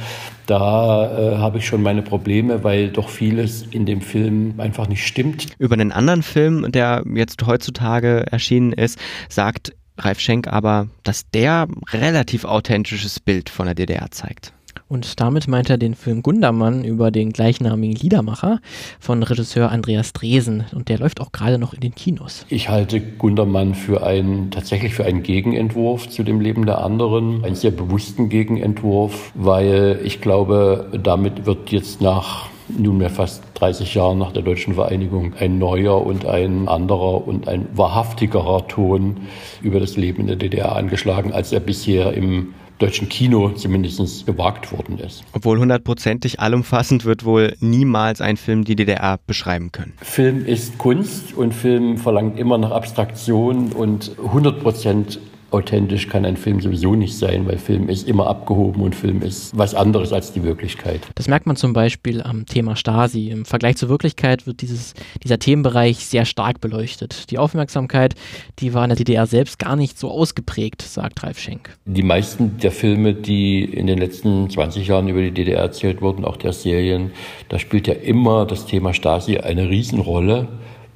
Da 0.47 1.35
äh, 1.35 1.37
habe 1.37 1.59
ich 1.59 1.67
schon 1.67 1.83
meine 1.83 2.03
Probleme, 2.03 2.65
weil 2.65 2.91
doch 2.91 3.09
vieles 3.09 3.63
in 3.71 3.87
dem 3.87 4.01
Film 4.01 4.55
einfach 4.59 4.89
nicht 4.89 5.07
stimmt. 5.07 5.49
Über 5.59 5.75
einen 5.75 5.93
anderen 5.93 6.23
Film, 6.23 6.71
der 6.71 7.03
jetzt 7.15 7.47
heutzutage 7.47 8.27
erschienen 8.31 8.73
ist, 8.73 8.99
sagt 9.29 9.75
Ralf 9.97 10.21
Schenk 10.21 10.49
aber, 10.49 10.89
dass 11.05 11.31
der 11.31 11.69
relativ 11.93 12.45
authentisches 12.45 13.21
Bild 13.21 13.49
von 13.49 13.67
der 13.67 13.75
DDR 13.75 14.11
zeigt. 14.11 14.53
Und 14.95 15.21
damit 15.21 15.49
meint 15.49 15.69
er 15.71 15.77
den 15.77 15.97
Film 15.97 16.23
Gundermann 16.23 16.85
über 16.85 17.11
den 17.11 17.33
gleichnamigen 17.33 17.97
Liedermacher 17.97 18.61
von 19.01 19.25
Regisseur 19.25 19.73
Andreas 19.73 20.13
Dresen. 20.13 20.67
Und 20.73 20.89
der 20.89 21.01
läuft 21.01 21.21
auch 21.21 21.33
gerade 21.33 21.59
noch 21.59 21.75
in 21.75 21.81
den 21.81 21.97
Kinos. 21.97 22.47
Ich 22.49 22.69
halte 22.69 23.01
Gundermann 23.01 23.75
für 23.75 24.07
einen, 24.07 24.53
tatsächlich 24.53 24.95
für 24.95 25.05
einen 25.05 25.25
Gegenentwurf 25.25 26.09
zu 26.09 26.23
dem 26.23 26.41
Leben 26.41 26.65
der 26.65 26.79
anderen. 26.79 27.45
Einen 27.45 27.57
sehr 27.57 27.73
bewussten 27.73 28.29
Gegenentwurf, 28.29 29.33
weil 29.35 29.99
ich 30.05 30.21
glaube, 30.21 30.87
damit 31.03 31.45
wird 31.45 31.73
jetzt 31.73 32.01
nach 32.01 32.47
nunmehr 32.69 33.11
fast 33.11 33.43
30 33.55 33.95
Jahren 33.95 34.19
nach 34.19 34.31
der 34.31 34.43
deutschen 34.43 34.75
Vereinigung 34.75 35.35
ein 35.41 35.59
neuer 35.59 36.07
und 36.07 36.25
ein 36.25 36.69
anderer 36.69 37.27
und 37.27 37.49
ein 37.49 37.67
wahrhaftigerer 37.75 38.69
Ton 38.69 39.17
über 39.61 39.81
das 39.81 39.97
Leben 39.97 40.21
in 40.21 40.27
der 40.29 40.37
DDR 40.37 40.77
angeschlagen, 40.77 41.33
als 41.33 41.53
er 41.53 41.61
bisher 41.61 42.15
im 42.15 42.55
deutschen 42.79 43.09
Kino 43.09 43.51
zumindest 43.51 44.27
gewagt 44.27 44.73
worden 44.73 44.99
ist. 44.99 45.25
Obwohl 45.33 45.59
hundertprozentig 45.59 46.41
allumfassend 46.41 47.05
wird 47.05 47.25
wohl 47.25 47.55
niemals 47.61 48.21
ein 48.21 48.37
Film 48.37 48.65
die 48.65 48.77
DDR 48.77 49.19
beschreiben 49.27 49.73
können. 49.73 49.93
Film 50.03 50.45
ist 50.45 50.79
Kunst 50.79 51.35
und 51.35 51.55
Film 51.55 51.99
verlangt 51.99 52.39
immer 52.39 52.59
nach 52.59 52.71
Abstraktion 52.71 53.73
und 53.73 54.13
100 54.19 54.61
Prozent 54.61 55.21
authentisch 55.55 56.09
kann 56.09 56.25
ein 56.25 56.37
Film 56.37 56.61
sowieso 56.61 56.95
nicht 56.95 57.17
sein, 57.17 57.47
weil 57.47 57.59
Film 57.59 57.89
ist 57.89 58.07
immer 58.09 58.27
abgehoben 58.27 58.83
und 58.83 58.95
Film 58.95 59.23
ist 59.23 59.57
was 59.57 59.75
anderes 59.75 60.13
als 60.13 60.33
die 60.33 60.43
Wirklichkeit. 60.43 61.01
Das 61.15 61.29
merkt 61.29 61.47
man 61.47 61.57
zum 61.57 61.73
Beispiel 61.73 62.23
am 62.23 62.45
Thema 62.47 62.77
Stasi. 62.77 63.29
Im 63.31 63.45
Vergleich 63.45 63.77
zur 63.77 63.89
Wirklichkeit 63.89 64.47
wird 64.47 64.61
dieses, 64.61 64.95
dieser 65.23 65.39
Themenbereich 65.39 66.05
sehr 66.05 66.25
stark 66.25 66.61
beleuchtet. 66.61 67.31
Die 67.31 67.39
Aufmerksamkeit, 67.39 68.15
die 68.59 68.75
war 68.75 68.85
in 68.85 68.91
der 68.91 68.97
DDR 68.97 69.27
selbst 69.27 69.59
gar 69.59 69.77
nicht 69.77 69.99
so 69.99 70.11
ausgeprägt, 70.11 70.83
sagt 70.83 71.23
Ralf 71.23 71.39
Schenk. 71.39 71.77
Die 71.87 72.03
meisten 72.03 72.59
der 72.59 72.73
Filme, 72.73 73.15
die 73.15 73.65
in 73.65 73.87
den 73.87 73.99
letzten 73.99 74.51
20 74.51 74.87
Jahren 74.89 75.09
über 75.09 75.23
die 75.23 75.33
DDR 75.33 75.61
erzählt 75.61 76.03
wurden, 76.03 76.25
auch 76.25 76.37
der 76.37 76.53
Serien, 76.53 77.13
da 77.49 77.59
spielt 77.59 77.87
ja 77.87 77.95
immer 77.95 78.47
das 78.47 78.67
Thema 78.67 78.93
Stasi 78.93 79.39
eine 79.39 79.69
Riesenrolle. 79.71 80.49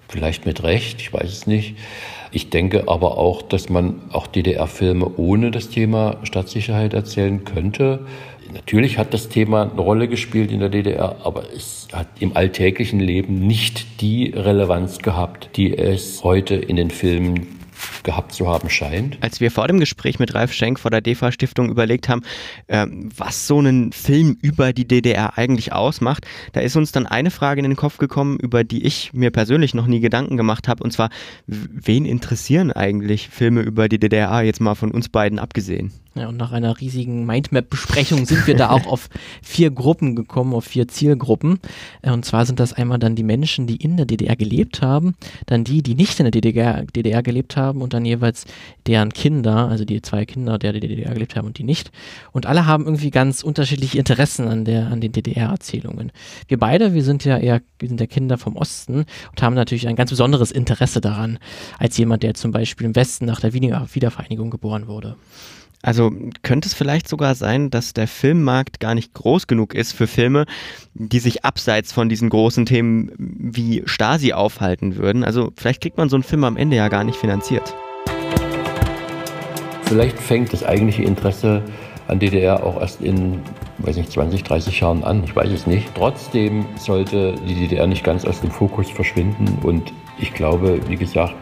Vielleicht 0.09 0.47
mit 0.47 0.63
Recht, 0.63 1.01
ich 1.01 1.13
weiß 1.13 1.31
es 1.31 1.47
nicht. 1.47 1.77
Ich 2.31 2.51
denke 2.51 2.85
aber 2.89 3.19
auch, 3.19 3.43
dass 3.43 3.69
man 3.69 4.01
auch 4.13 4.27
DDR-Filme 4.27 5.11
ohne 5.17 5.51
das 5.51 5.69
Thema 5.69 6.19
Staatssicherheit 6.23 6.95
erzählen 6.95 7.45
könnte. 7.45 8.07
Natürlich 8.53 8.99
hat 8.99 9.13
das 9.13 9.29
Thema 9.29 9.71
eine 9.71 9.81
Rolle 9.81 10.09
gespielt 10.09 10.51
in 10.51 10.61
der 10.61 10.69
DDR, 10.69 11.17
aber 11.25 11.45
es 11.55 11.89
hat 11.93 12.09
im 12.21 12.37
alltäglichen 12.37 13.01
Leben 13.01 13.47
nicht 13.47 14.01
die 14.01 14.31
Relevanz 14.31 14.99
gehabt, 14.99 15.51
die 15.57 15.77
es 15.77 16.25
heute 16.25 16.55
in 16.55 16.77
den 16.77 16.91
Filmen 16.91 17.58
gehabt 18.03 18.33
zu 18.33 18.49
haben 18.49 18.71
scheint. 18.71 19.19
Als 19.21 19.41
wir 19.41 19.51
vor 19.51 19.69
dem 19.69 19.81
Gespräch 19.81 20.19
mit 20.19 20.35
Ralf 20.35 20.53
Schenk 20.53 20.79
vor 20.79 20.91
der 20.91 21.01
DEFA-Stiftung 21.01 21.69
überlegt 21.69 22.09
haben, 22.09 22.23
äh, 22.67 22.87
was 23.17 23.47
so 23.47 23.59
einen 23.59 23.93
Film 23.93 24.37
über 24.43 24.73
die 24.73 24.87
DDR 24.87 25.39
eigentlich 25.39 25.73
ausmacht, 25.73 26.27
da 26.53 26.61
ist 26.61 26.77
uns 26.77 26.93
dann 26.93 27.07
eine 27.07 27.31
Frage 27.31 27.61
in 27.61 27.69
den 27.69 27.77
Kopf 27.77 27.99
gekommen, 27.99 28.39
über 28.39 28.65
die 28.65 28.85
ich 28.85 29.13
mir 29.13 29.31
persönlich 29.31 29.75
noch 29.75 29.87
nie 29.87 30.01
Gedanken 30.01 30.37
gemacht 30.37 30.69
habe, 30.69 30.83
und 30.83 30.93
zwar, 30.93 31.11
wen 31.47 32.05
interessieren 32.05 32.73
eigentlich 32.73 33.29
Filme 33.29 33.61
über 33.61 33.89
die 33.89 33.99
DDR, 33.99 34.43
jetzt 34.43 34.61
mal 34.61 34.75
von 34.75 34.91
uns 34.91 35.09
beiden 35.09 35.39
abgesehen? 35.39 35.93
Ja, 36.19 36.29
und 36.29 36.37
nach 36.37 36.51
einer 36.51 36.81
riesigen 36.81 37.27
Mindmap-Besprechung 37.27 38.27
sind 38.27 38.47
wir 38.47 38.57
da 38.57 38.71
auch 38.71 38.87
auf 38.89 39.09
vier 39.43 39.71
Gruppen 39.71 40.17
gekommen, 40.17 40.53
auf 40.53 40.65
vier 40.65 40.89
Zielgruppen. 40.89 41.61
Äh, 42.03 42.11
und 42.11 42.25
zwar 42.25 42.45
sind 42.45 42.59
das 42.59 42.73
einmal 42.73 42.99
dann 42.99 43.15
die 43.15 43.23
Menschen, 43.23 43.67
die 43.67 43.77
in 43.77 43.97
der 43.97 44.07
DDR 44.07 44.35
gelebt 44.35 44.83
haben, 44.83 45.15
dann 45.47 45.65
die, 45.65 45.83
die 45.83 45.95
nicht 45.95 46.19
in 46.19 46.25
der 46.25 46.33
DDR, 46.33 46.85
DDR 46.85 47.23
gelebt 47.23 47.57
haben 47.57 47.83
und 47.83 47.95
dann 47.95 48.05
jeweils 48.05 48.47
deren 48.87 49.13
Kinder, 49.13 49.69
also 49.69 49.85
die 49.85 50.03
zwei 50.03 50.25
Kinder, 50.25 50.59
der 50.59 50.73
die 50.73 50.81
DDR 50.81 51.13
gelebt 51.13 51.37
haben 51.37 51.47
und 51.47 51.59
die 51.59 51.65
nicht. 51.65 51.93
Und 52.33 52.47
alle 52.47 52.67
haben 52.67 52.85
irgendwie 52.85 53.11
ganz 53.11 53.43
unterschiedliche 53.43 53.99
Interessen 53.99 54.49
an, 54.49 54.65
der, 54.65 54.89
an 54.89 55.01
den 55.01 55.13
DDR-Erzählungen. 55.13 56.11
Wir 56.49 56.59
beide, 56.59 56.95
wir 56.95 57.05
sind 57.05 57.25
ja 57.25 57.39
eher, 57.39 57.61
wir 57.79 57.89
sind 57.89 58.01
ja 58.01 58.07
Kinder 58.07 58.39
vom 58.39 58.57
Osten 58.57 59.05
und 59.31 59.43
haben 59.43 59.55
natürlich 59.55 59.87
ein 59.87 59.97
ganz 59.97 60.11
besonderes 60.11 60.51
Interesse 60.51 61.01
daran, 61.01 61.39
als 61.79 61.97
jemand, 61.97 62.23
der 62.23 62.35
zum 62.35 62.51
Beispiel 62.51 62.87
im 62.87 62.97
Westen 62.97 63.27
nach 63.27 63.41
der 63.41 63.53
Wiedervereinigung 63.53 64.51
geboren 64.51 64.89
wurde. 64.89 65.17
Also 65.83 66.11
könnte 66.43 66.67
es 66.67 66.75
vielleicht 66.75 67.09
sogar 67.09 67.35
sein, 67.37 67.71
dass 67.71 67.93
der 67.95 68.09
Filmmarkt 68.09 68.81
gar 68.81 68.95
nicht 68.95 69.15
groß 69.15 69.47
genug 69.47 69.75
ist 69.75 69.93
für 69.93 70.09
Filme, 70.09 70.45
die 70.95 71.21
sich 71.21 71.45
abseits 71.45 71.93
von 71.93 72.09
diesen 72.09 72.31
großen 72.31 72.67
Themen 72.67 73.13
wie 73.17 73.83
Stasi 73.87 74.33
aufhalten 74.33 74.97
würden. 74.97 75.23
Also 75.23 75.53
vielleicht 75.57 75.81
kriegt 75.81 75.97
man 75.97 76.09
so 76.09 76.17
einen 76.17 76.25
Film 76.25 76.43
am 76.45 76.57
Ende 76.57 76.77
ja 76.77 76.89
gar 76.89 77.05
nicht 77.05 77.17
finanziert. 77.17 77.75
Vielleicht 79.85 80.19
fängt 80.19 80.53
das 80.53 80.65
eigentliche 80.65 81.05
Interesse 81.05 81.63
an 82.09 82.19
DDR 82.19 82.65
auch 82.65 82.81
erst 82.81 83.01
in, 83.01 83.41
weiß 83.79 83.97
nicht, 83.97 84.11
20, 84.11 84.43
30 84.43 84.81
Jahren 84.81 85.05
an. 85.05 85.23
Ich 85.25 85.37
weiß 85.37 85.51
es 85.51 85.67
nicht. 85.67 85.95
Trotzdem 85.95 86.67
sollte 86.77 87.37
die 87.47 87.55
DDR 87.55 87.87
nicht 87.87 88.03
ganz 88.03 88.25
aus 88.25 88.41
dem 88.41 88.51
Fokus 88.51 88.91
verschwinden. 88.91 89.47
Und 89.63 89.93
ich 90.19 90.35
glaube, 90.35 90.81
wie 90.89 90.97
gesagt, 90.97 91.37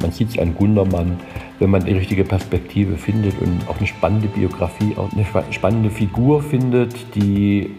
man 0.00 0.10
sieht 0.10 0.30
es 0.30 0.38
an 0.38 0.54
Gundermann, 0.54 1.20
wenn 1.58 1.70
man 1.70 1.84
die 1.84 1.92
richtige 1.92 2.24
Perspektive 2.24 2.96
findet 2.96 3.40
und 3.40 3.68
auch 3.68 3.78
eine 3.78 3.86
spannende 3.86 4.28
Biografie, 4.28 4.96
auch 4.96 5.10
eine 5.12 5.24
spannende 5.52 5.90
Figur 5.90 6.42
findet, 6.42 6.94
die 7.14 7.70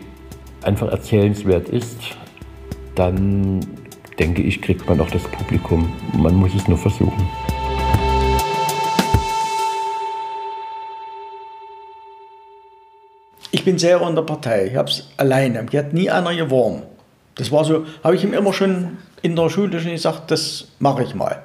einfach 0.61 0.89
erzählenswert 0.89 1.69
ist, 1.69 1.97
dann 2.95 3.59
denke 4.19 4.41
ich, 4.41 4.61
kriegt 4.61 4.87
man 4.87 5.01
auch 5.01 5.09
das 5.09 5.23
Publikum. 5.23 5.91
Man 6.13 6.35
muss 6.35 6.53
es 6.55 6.67
nur 6.67 6.77
versuchen. 6.77 7.27
Ich 13.51 13.65
bin 13.65 13.77
sehr 13.77 14.01
in 14.01 14.15
der 14.15 14.23
Partei. 14.23 14.67
Ich 14.67 14.75
habe 14.75 14.89
es 14.89 15.09
alleine. 15.17 15.63
Mir 15.63 15.79
hat 15.79 15.93
nie 15.93 16.09
einer 16.09 16.35
geworben. 16.35 16.83
Das 17.35 17.51
war 17.51 17.65
so, 17.65 17.85
habe 18.03 18.15
ich 18.15 18.23
ihm 18.23 18.33
immer 18.33 18.53
schon 18.53 18.97
in 19.21 19.35
der 19.35 19.49
Schule 19.49 19.79
schon 19.79 19.91
gesagt, 19.91 20.29
das 20.31 20.67
mache 20.79 21.03
ich 21.03 21.15
mal 21.15 21.43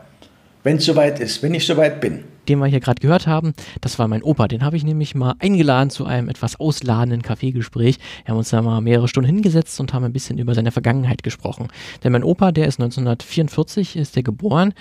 wenn 0.63 0.77
es 0.77 0.85
soweit 0.85 1.21
ist, 1.21 1.43
wenn 1.43 1.55
ich 1.55 1.67
soweit 1.67 2.01
bin. 2.01 2.25
Den 2.49 2.61
wir 2.61 2.67
hier 2.67 2.81
gerade 2.81 3.01
gehört 3.01 3.27
haben, 3.27 3.53
das 3.83 3.99
war 3.99 4.09
mein 4.09 4.23
Opa. 4.23 4.49
Den 4.49 4.65
habe 4.65 4.77
ich 4.77 4.83
nämlich 4.83 5.15
mal 5.15 5.35
eingeladen 5.39 5.91
zu 5.91 6.07
einem 6.07 6.31
etwas 6.31 6.59
ausladenden 6.59 7.21
Kaffeegespräch. 7.21 7.99
Wir 8.25 8.33
haben 8.33 8.39
uns 8.39 8.49
da 8.49 8.63
mal 8.63 8.81
mehrere 8.81 9.07
Stunden 9.07 9.29
hingesetzt 9.29 9.79
und 9.81 9.93
haben 9.93 10.05
ein 10.05 10.15
bisschen 10.15 10.39
über 10.39 10.55
seine 10.55 10.73
Vergangenheit 10.73 11.23
gesprochen. 11.23 11.69
Denn 12.03 12.13
mein 12.13 12.25
Opa, 12.25 12.51
der 12.51 12.67
ist 12.67 12.81
1944, 12.81 13.97
ist 13.97 14.17
der 14.17 14.23
geboren, 14.23 14.73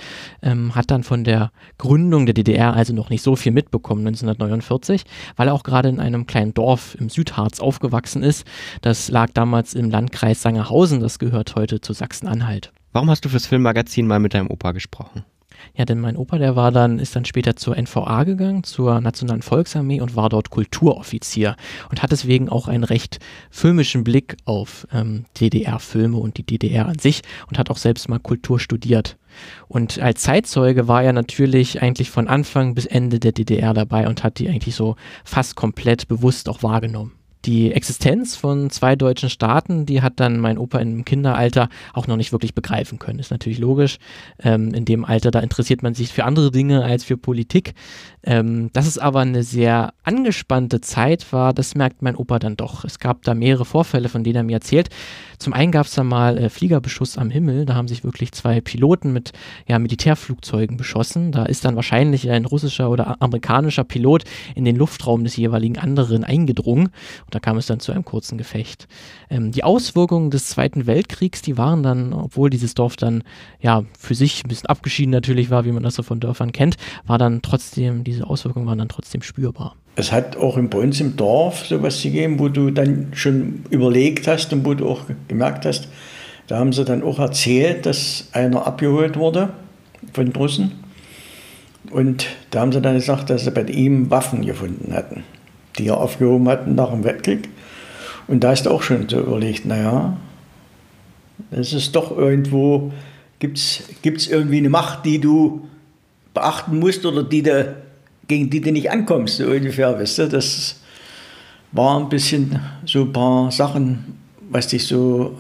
ähm, 0.41 0.75
hat 0.75 0.91
dann 0.91 1.03
von 1.03 1.25
der 1.25 1.51
Gründung 1.77 2.25
der 2.25 2.33
DDR 2.33 2.73
also 2.73 2.93
noch 2.93 3.09
nicht 3.09 3.21
so 3.21 3.35
viel 3.35 3.51
mitbekommen, 3.51 4.07
1949, 4.07 5.03
weil 5.35 5.49
er 5.49 5.53
auch 5.53 5.63
gerade 5.63 5.89
in 5.89 5.99
einem 5.99 6.25
kleinen 6.25 6.53
Dorf 6.53 6.95
im 6.97 7.09
Südharz 7.09 7.59
aufgewachsen 7.59 8.23
ist. 8.23 8.45
Das 8.81 9.09
lag 9.09 9.31
damals 9.33 9.73
im 9.73 9.91
Landkreis 9.91 10.41
Sangerhausen, 10.41 11.01
das 11.01 11.19
gehört 11.19 11.55
heute 11.55 11.81
zu 11.81 11.91
Sachsen-Anhalt. 11.91 12.71
Warum 12.93 13.09
hast 13.09 13.25
du 13.25 13.29
fürs 13.29 13.45
Filmmagazin 13.45 14.07
mal 14.07 14.19
mit 14.19 14.33
deinem 14.33 14.49
Opa 14.49 14.71
gesprochen? 14.71 15.25
Ja, 15.75 15.85
denn 15.85 15.99
mein 15.99 16.17
Opa, 16.17 16.37
der 16.37 16.55
war 16.55 16.71
dann, 16.71 16.99
ist 16.99 17.15
dann 17.15 17.25
später 17.25 17.55
zur 17.55 17.75
NVA 17.77 18.23
gegangen, 18.23 18.63
zur 18.63 18.99
Nationalen 19.01 19.41
Volksarmee 19.41 20.01
und 20.01 20.15
war 20.15 20.29
dort 20.29 20.49
Kulturoffizier 20.49 21.55
und 21.89 22.01
hat 22.01 22.11
deswegen 22.11 22.49
auch 22.49 22.67
einen 22.67 22.83
recht 22.83 23.19
filmischen 23.49 24.03
Blick 24.03 24.37
auf 24.45 24.87
ähm, 24.91 25.25
DDR-Filme 25.39 26.17
und 26.17 26.37
die 26.37 26.43
DDR 26.43 26.87
an 26.87 26.99
sich 26.99 27.21
und 27.49 27.57
hat 27.57 27.69
auch 27.69 27.77
selbst 27.77 28.09
mal 28.09 28.19
Kultur 28.19 28.59
studiert. 28.59 29.17
Und 29.67 29.99
als 29.99 30.21
Zeitzeuge 30.21 30.87
war 30.87 31.03
er 31.03 31.13
natürlich 31.13 31.81
eigentlich 31.81 32.09
von 32.09 32.27
Anfang 32.27 32.73
bis 32.73 32.85
Ende 32.85 33.19
der 33.19 33.31
DDR 33.31 33.73
dabei 33.73 34.07
und 34.07 34.23
hat 34.23 34.39
die 34.39 34.49
eigentlich 34.49 34.75
so 34.75 34.95
fast 35.23 35.55
komplett 35.55 36.07
bewusst 36.07 36.49
auch 36.49 36.63
wahrgenommen 36.63 37.16
die 37.47 37.71
Existenz 37.71 38.35
von 38.35 38.69
zwei 38.69 38.97
deutschen 38.97 39.29
Staaten, 39.29 39.85
die 39.85 40.01
hat 40.01 40.19
dann 40.19 40.39
mein 40.39 40.57
Opa 40.57 40.79
im 40.79 41.05
Kinderalter 41.05 41.69
auch 41.93 42.05
noch 42.05 42.17
nicht 42.17 42.33
wirklich 42.33 42.53
begreifen 42.53 42.99
können. 42.99 43.19
Ist 43.19 43.31
natürlich 43.31 43.57
logisch. 43.57 43.97
Ähm, 44.43 44.73
in 44.73 44.83
dem 44.83 45.05
Alter, 45.05 45.31
da 45.31 45.39
interessiert 45.39 45.81
man 45.81 45.93
sich 45.93 46.11
für 46.11 46.25
andere 46.25 46.51
Dinge 46.51 46.83
als 46.83 47.05
für 47.05 47.15
Politik. 47.15 47.73
Ähm, 48.23 48.69
dass 48.73 48.85
es 48.85 48.97
aber 48.97 49.21
eine 49.21 49.43
sehr 49.43 49.93
angespannte 50.03 50.81
Zeit 50.81 51.31
war, 51.31 51.53
das 51.53 51.75
merkt 51.75 52.01
mein 52.01 52.17
Opa 52.17 52.39
dann 52.39 52.57
doch. 52.57 52.83
Es 52.83 52.99
gab 52.99 53.23
da 53.23 53.33
mehrere 53.33 53.63
Vorfälle, 53.63 54.09
von 54.09 54.25
denen 54.25 54.35
er 54.35 54.43
mir 54.43 54.57
erzählt. 54.57 54.89
Zum 55.39 55.53
einen 55.53 55.71
gab 55.71 55.85
es 55.85 55.93
da 55.93 56.03
mal 56.03 56.37
äh, 56.37 56.49
Fliegerbeschuss 56.49 57.17
am 57.17 57.29
Himmel. 57.29 57.65
Da 57.65 57.75
haben 57.75 57.87
sich 57.87 58.03
wirklich 58.03 58.33
zwei 58.33 58.59
Piloten 58.59 59.13
mit 59.13 59.31
ja, 59.67 59.79
Militärflugzeugen 59.79 60.75
beschossen. 60.75 61.31
Da 61.31 61.45
ist 61.45 61.63
dann 61.63 61.77
wahrscheinlich 61.77 62.29
ein 62.29 62.43
russischer 62.43 62.89
oder 62.89 63.21
amerikanischer 63.21 63.85
Pilot 63.85 64.25
in 64.55 64.65
den 64.65 64.75
Luftraum 64.75 65.23
des 65.23 65.37
jeweiligen 65.37 65.77
anderen 65.77 66.25
eingedrungen. 66.25 66.87
Und 67.25 67.35
da 67.37 67.39
kam 67.39 67.57
es 67.57 67.67
dann 67.67 67.79
zu 67.79 67.91
einem 67.91 68.03
kurzen 68.03 68.39
Gefecht. 68.39 68.87
Ähm, 69.29 69.51
die 69.51 69.63
Auswirkungen 69.63 70.31
des 70.31 70.47
Zweiten 70.47 70.87
Weltkriegs, 70.87 71.43
die 71.43 71.55
waren 71.55 71.83
dann, 71.83 72.11
obwohl 72.11 72.49
dieses 72.49 72.73
Dorf 72.73 72.95
dann 72.95 73.23
ja 73.61 73.83
für 73.99 74.15
sich 74.15 74.43
ein 74.43 74.47
bisschen 74.47 74.65
abgeschieden 74.65 75.11
natürlich 75.11 75.51
war, 75.51 75.63
wie 75.63 75.71
man 75.71 75.83
das 75.83 75.93
so 75.93 76.01
von 76.01 76.19
Dörfern 76.19 76.51
kennt, 76.51 76.77
war 77.05 77.19
dann 77.19 77.43
trotzdem 77.43 78.03
diese 78.03 78.25
Auswirkungen 78.25 78.65
waren 78.65 78.79
dann 78.79 78.89
trotzdem 78.89 79.21
spürbar. 79.21 79.75
Es 79.95 80.11
hat 80.11 80.35
auch 80.35 80.59
bei 80.59 80.79
uns 80.79 80.99
im 80.99 81.15
Dorf 81.15 81.67
sowas 81.67 82.01
gegeben, 82.01 82.39
wo 82.39 82.49
du 82.49 82.71
dann 82.71 83.09
schon 83.13 83.65
überlegt 83.69 84.27
hast 84.27 84.51
und 84.51 84.65
wo 84.65 84.73
du 84.73 84.89
auch 84.89 85.01
gemerkt 85.27 85.67
hast, 85.67 85.89
da 86.47 86.57
haben 86.57 86.73
sie 86.73 86.85
dann 86.85 87.03
auch 87.03 87.19
erzählt, 87.19 87.85
dass 87.85 88.29
einer 88.31 88.65
abgeholt 88.65 89.15
wurde 89.15 89.49
von 90.11 90.29
Russen. 90.29 90.71
Und 91.91 92.25
da 92.49 92.61
haben 92.61 92.71
sie 92.71 92.81
dann 92.81 92.95
gesagt, 92.95 93.29
dass 93.29 93.43
sie 93.43 93.51
bei 93.51 93.61
ihm 93.63 94.09
Waffen 94.09 94.43
gefunden 94.43 94.91
hatten, 94.93 95.23
die 95.77 95.87
er 95.87 95.97
aufgehoben 95.97 96.47
hatten 96.47 96.75
nach 96.75 96.91
dem 96.91 97.03
Weltkrieg. 97.03 97.49
Und 98.27 98.43
da 98.43 98.53
du 98.53 98.71
auch 98.71 98.83
schon 98.83 99.07
so 99.07 99.19
überlegt, 99.19 99.65
naja, 99.65 100.17
es 101.51 101.73
ist 101.73 101.95
doch 101.95 102.15
irgendwo, 102.15 102.91
gibt 103.39 103.57
es 103.57 104.27
irgendwie 104.27 104.57
eine 104.57 104.69
Macht, 104.69 105.05
die 105.05 105.19
du 105.19 105.67
beachten 106.33 106.79
musst 106.79 107.05
oder 107.05 107.23
die 107.23 107.43
du 107.43 107.75
gegen 108.27 108.49
die 108.49 108.61
du 108.61 108.71
nicht 108.71 108.91
ankommst, 108.91 109.37
so 109.37 109.45
ungefähr, 109.45 109.97
weißt 109.97 110.19
du, 110.19 110.29
das 110.29 110.81
war 111.71 111.99
ein 111.99 112.09
bisschen 112.09 112.59
so 112.85 113.03
ein 113.03 113.13
paar 113.13 113.51
Sachen, 113.51 114.17
was 114.49 114.67
dich 114.67 114.85
so 114.85 115.37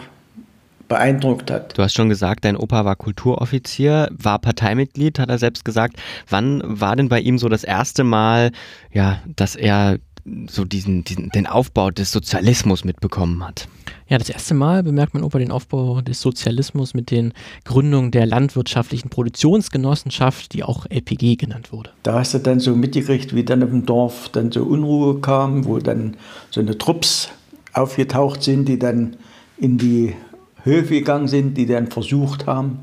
beeindruckt 0.87 1.51
hat. 1.51 1.77
Du 1.77 1.83
hast 1.83 1.93
schon 1.93 2.07
gesagt, 2.07 2.45
dein 2.45 2.55
Opa 2.55 2.85
war 2.85 2.95
Kulturoffizier, 2.95 4.09
war 4.11 4.39
Parteimitglied, 4.39 5.19
hat 5.19 5.29
er 5.29 5.37
selbst 5.37 5.65
gesagt. 5.65 5.97
Wann 6.29 6.61
war 6.63 6.95
denn 6.95 7.09
bei 7.09 7.19
ihm 7.19 7.37
so 7.37 7.49
das 7.49 7.65
erste 7.65 8.05
Mal, 8.05 8.51
ja, 8.93 9.21
dass 9.35 9.55
er 9.55 9.97
so 10.49 10.65
diesen, 10.65 11.03
diesen, 11.03 11.29
den 11.29 11.47
Aufbau 11.47 11.91
des 11.91 12.11
Sozialismus 12.11 12.83
mitbekommen 12.83 13.45
hat. 13.45 13.67
Ja, 14.09 14.17
das 14.17 14.29
erste 14.29 14.53
Mal 14.53 14.83
bemerkt 14.83 15.13
man 15.13 15.23
Opa 15.23 15.39
den 15.39 15.51
Aufbau 15.51 16.01
des 16.01 16.21
Sozialismus 16.21 16.93
mit 16.93 17.11
den 17.11 17.33
Gründungen 17.65 18.11
der 18.11 18.25
landwirtschaftlichen 18.25 19.09
Produktionsgenossenschaft, 19.09 20.53
die 20.53 20.63
auch 20.63 20.85
LPG 20.89 21.35
genannt 21.35 21.71
wurde. 21.71 21.91
Da 22.03 22.19
hast 22.19 22.33
du 22.33 22.39
dann 22.39 22.59
so 22.59 22.75
mitgekriegt, 22.75 23.35
wie 23.35 23.43
dann 23.43 23.61
im 23.61 23.85
Dorf 23.85 24.29
dann 24.29 24.51
so 24.51 24.63
Unruhe 24.63 25.19
kam, 25.19 25.65
wo 25.65 25.79
dann 25.79 26.15
so 26.49 26.61
eine 26.61 26.77
Trupps 26.77 27.29
aufgetaucht 27.73 28.43
sind, 28.43 28.67
die 28.67 28.79
dann 28.79 29.17
in 29.57 29.77
die 29.77 30.13
Höfe 30.63 30.95
gegangen 30.95 31.27
sind, 31.27 31.57
die 31.57 31.65
dann 31.65 31.87
versucht 31.87 32.47
haben, 32.47 32.79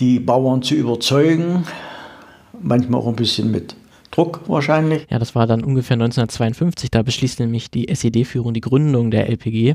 die 0.00 0.20
Bauern 0.20 0.62
zu 0.62 0.74
überzeugen, 0.74 1.64
manchmal 2.60 3.00
auch 3.00 3.08
ein 3.08 3.16
bisschen 3.16 3.50
mit 3.50 3.76
Druck 4.16 4.40
wahrscheinlich. 4.46 5.06
Ja, 5.10 5.18
das 5.18 5.34
war 5.34 5.46
dann 5.46 5.62
ungefähr 5.62 5.94
1952. 5.94 6.90
Da 6.90 7.02
beschließt 7.02 7.38
nämlich 7.38 7.70
die 7.70 7.88
SED-Führung 7.88 8.54
die 8.54 8.62
Gründung 8.62 9.10
der 9.10 9.28
LPG. 9.28 9.74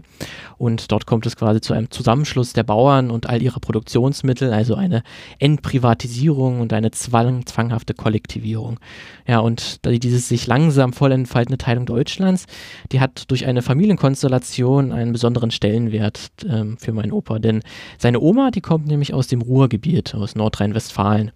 Und 0.57 0.91
dort 0.91 1.05
kommt 1.05 1.27
es 1.27 1.35
quasi 1.35 1.61
zu 1.61 1.73
einem 1.73 1.91
Zusammenschluss 1.91 2.53
der 2.53 2.63
Bauern 2.63 3.11
und 3.11 3.29
all 3.29 3.39
ihrer 3.43 3.59
Produktionsmittel, 3.59 4.51
also 4.51 4.73
eine 4.73 5.03
Entprivatisierung 5.37 6.59
und 6.59 6.73
eine 6.73 6.89
zwang 6.89 7.45
zwanghafte 7.45 7.93
Kollektivierung. 7.93 8.79
Ja, 9.27 9.39
und 9.41 9.85
dieses 9.85 10.27
sich 10.27 10.47
langsam 10.47 10.93
voll 10.93 11.11
entfaltende 11.11 11.59
Teilung 11.59 11.85
Deutschlands, 11.85 12.47
die 12.91 12.99
hat 12.99 13.29
durch 13.29 13.45
eine 13.45 13.61
Familienkonstellation 13.61 14.91
einen 14.91 15.11
besonderen 15.11 15.51
Stellenwert 15.51 16.31
ähm, 16.49 16.77
für 16.79 16.93
meinen 16.93 17.11
Opa. 17.11 17.37
Denn 17.37 17.61
seine 17.99 18.19
Oma, 18.19 18.49
die 18.49 18.61
kommt 18.61 18.87
nämlich 18.87 19.13
aus 19.13 19.27
dem 19.27 19.43
Ruhrgebiet, 19.43 20.15
aus 20.15 20.33
Nordrhein-Westfalen. 20.33 21.31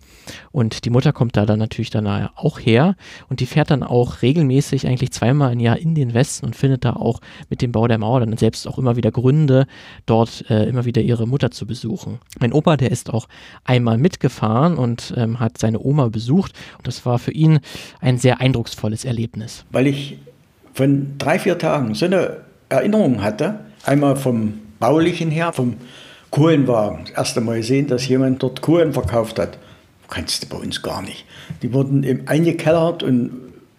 Und 0.52 0.86
die 0.86 0.90
Mutter 0.90 1.14
kommt 1.14 1.38
da 1.38 1.46
dann 1.46 1.60
natürlich 1.60 1.92
dann 1.92 2.08
auch 2.08 2.60
her 2.60 2.95
und 3.30 3.40
die 3.40 3.46
fährt 3.46 3.72
dann 3.72 3.84
auch 3.84 4.22
regelmäßig 4.22 4.88
eigentlich 4.88 5.12
zweimal 5.12 5.54
im 5.54 5.60
Jahr 5.60 5.78
in 5.78 5.96
den 5.96 6.14
Westen 6.14 6.46
und 6.46 6.56
findet 6.56 6.86
da 6.86 6.94
auch 6.94 7.22
mit 7.50 7.62
dem 7.62 7.72
Bau 7.72 7.88
der 7.88 7.98
Mauer 7.98 8.20
dann 8.20 8.38
selbst 8.38 8.68
auch 8.68 8.78
immer 8.78 8.96
wieder 8.96 9.12
Gründe, 9.12 9.68
dort 10.06 10.50
äh, 10.50 10.66
immer 10.66 10.86
wieder 10.86 11.02
ihre 11.02 11.28
Mutter 11.28 11.52
zu 11.52 11.66
besuchen. 11.66 12.20
Mein 12.40 12.54
Opa, 12.54 12.78
der 12.78 12.92
ist 12.92 13.14
auch 13.14 13.28
einmal 13.64 13.98
mitgefahren 13.98 14.78
und 14.78 15.14
ähm, 15.18 15.40
hat 15.40 15.58
seine 15.58 15.80
Oma 15.80 16.10
besucht 16.10 16.54
und 16.78 16.88
das 16.88 17.06
war 17.06 17.20
für 17.20 17.32
ihn 17.32 17.60
ein 18.00 18.18
sehr 18.18 18.42
eindrucksvolles 18.42 19.06
Erlebnis. 19.06 19.66
Weil 19.72 19.88
ich 19.88 20.18
von 20.74 21.18
drei, 21.18 21.40
vier 21.40 21.58
Tagen 21.58 21.96
so 21.96 22.06
eine 22.06 22.38
Erinnerung 22.70 23.24
hatte, 23.24 23.60
einmal 23.84 24.16
vom 24.16 24.60
Baulichen 24.80 25.32
her, 25.32 25.54
vom 25.54 25.78
Kohlenwagen. 26.32 27.06
Das 27.06 27.14
erste 27.16 27.42
Mal 27.42 27.58
gesehen, 27.58 27.88
dass 27.88 28.08
jemand 28.08 28.44
dort 28.44 28.62
Kohlen 28.62 28.92
verkauft 28.92 29.40
hat. 29.40 29.58
Kannst 30.10 30.44
du 30.44 30.48
bei 30.48 30.58
uns 30.58 30.82
gar 30.82 31.02
nicht. 31.02 31.26
Die 31.62 31.74
wurden 31.74 32.04
eben 32.04 32.28
eingekellert 32.28 33.04
und 33.04 33.32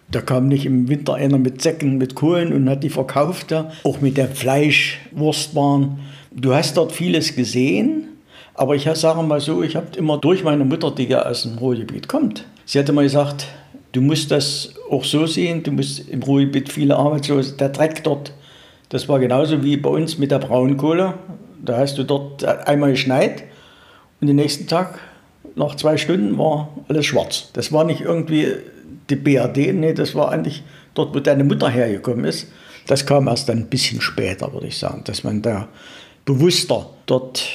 da 0.09 0.21
kam 0.21 0.47
nicht 0.47 0.65
im 0.65 0.87
Winter 0.87 1.15
einer 1.15 1.37
mit 1.37 1.61
Säcken, 1.61 1.97
mit 1.97 2.15
Kohlen 2.15 2.53
und 2.53 2.69
hat 2.69 2.83
die 2.83 2.89
verkauft. 2.89 3.51
Ja. 3.51 3.71
Auch 3.83 4.01
mit 4.01 4.17
der 4.17 4.29
Fleischwurstbahn. 4.29 5.99
Du 6.31 6.53
hast 6.53 6.77
dort 6.77 6.91
vieles 6.91 7.35
gesehen, 7.35 8.07
aber 8.53 8.75
ich 8.75 8.89
sage 8.93 9.21
mal 9.23 9.39
so, 9.39 9.63
ich 9.63 9.75
habe 9.75 9.87
immer 9.97 10.17
durch 10.17 10.43
meine 10.43 10.65
Mutter, 10.65 10.91
die 10.91 11.03
ja 11.03 11.23
aus 11.25 11.43
dem 11.43 11.57
Ruhrgebiet 11.57 12.07
kommt, 12.07 12.45
sie 12.65 12.79
hatte 12.79 12.93
mal 12.93 13.03
gesagt, 13.03 13.47
du 13.91 14.01
musst 14.01 14.31
das 14.31 14.73
auch 14.89 15.03
so 15.03 15.25
sehen, 15.25 15.63
du 15.63 15.71
musst 15.71 16.07
im 16.09 16.23
Ruhrgebiet 16.23 16.71
viele 16.71 16.95
Arbeitslose, 16.95 17.57
der 17.57 17.69
Dreck 17.69 18.03
dort, 18.03 18.33
das 18.89 19.09
war 19.09 19.19
genauso 19.19 19.63
wie 19.63 19.77
bei 19.77 19.89
uns 19.89 20.17
mit 20.17 20.31
der 20.31 20.39
Braunkohle. 20.39 21.15
Da 21.63 21.77
hast 21.77 21.97
du 21.97 22.03
dort 22.03 22.45
einmal 22.45 22.91
geschneit 22.91 23.43
und 24.21 24.27
den 24.27 24.37
nächsten 24.37 24.67
Tag 24.67 24.99
nach 25.57 25.75
zwei 25.75 25.97
Stunden 25.97 26.37
war 26.37 26.69
alles 26.87 27.05
schwarz. 27.05 27.49
Das 27.53 27.71
war 27.71 27.83
nicht 27.83 28.01
irgendwie 28.01 28.53
die 29.09 29.15
BRD, 29.15 29.73
nee, 29.73 29.93
das 29.93 30.15
war 30.15 30.31
eigentlich 30.31 30.63
dort, 30.93 31.15
wo 31.15 31.19
deine 31.19 31.43
Mutter 31.43 31.69
hergekommen 31.69 32.25
ist. 32.25 32.47
Das 32.85 33.05
kam 33.05 33.27
erst 33.27 33.49
ein 33.49 33.67
bisschen 33.67 33.99
später, 33.99 34.53
würde 34.53 34.67
ich 34.67 34.77
sagen, 34.77 35.01
dass 35.05 35.23
man 35.23 35.41
da 35.41 35.67
bewusster 36.25 36.89
dort 37.05 37.45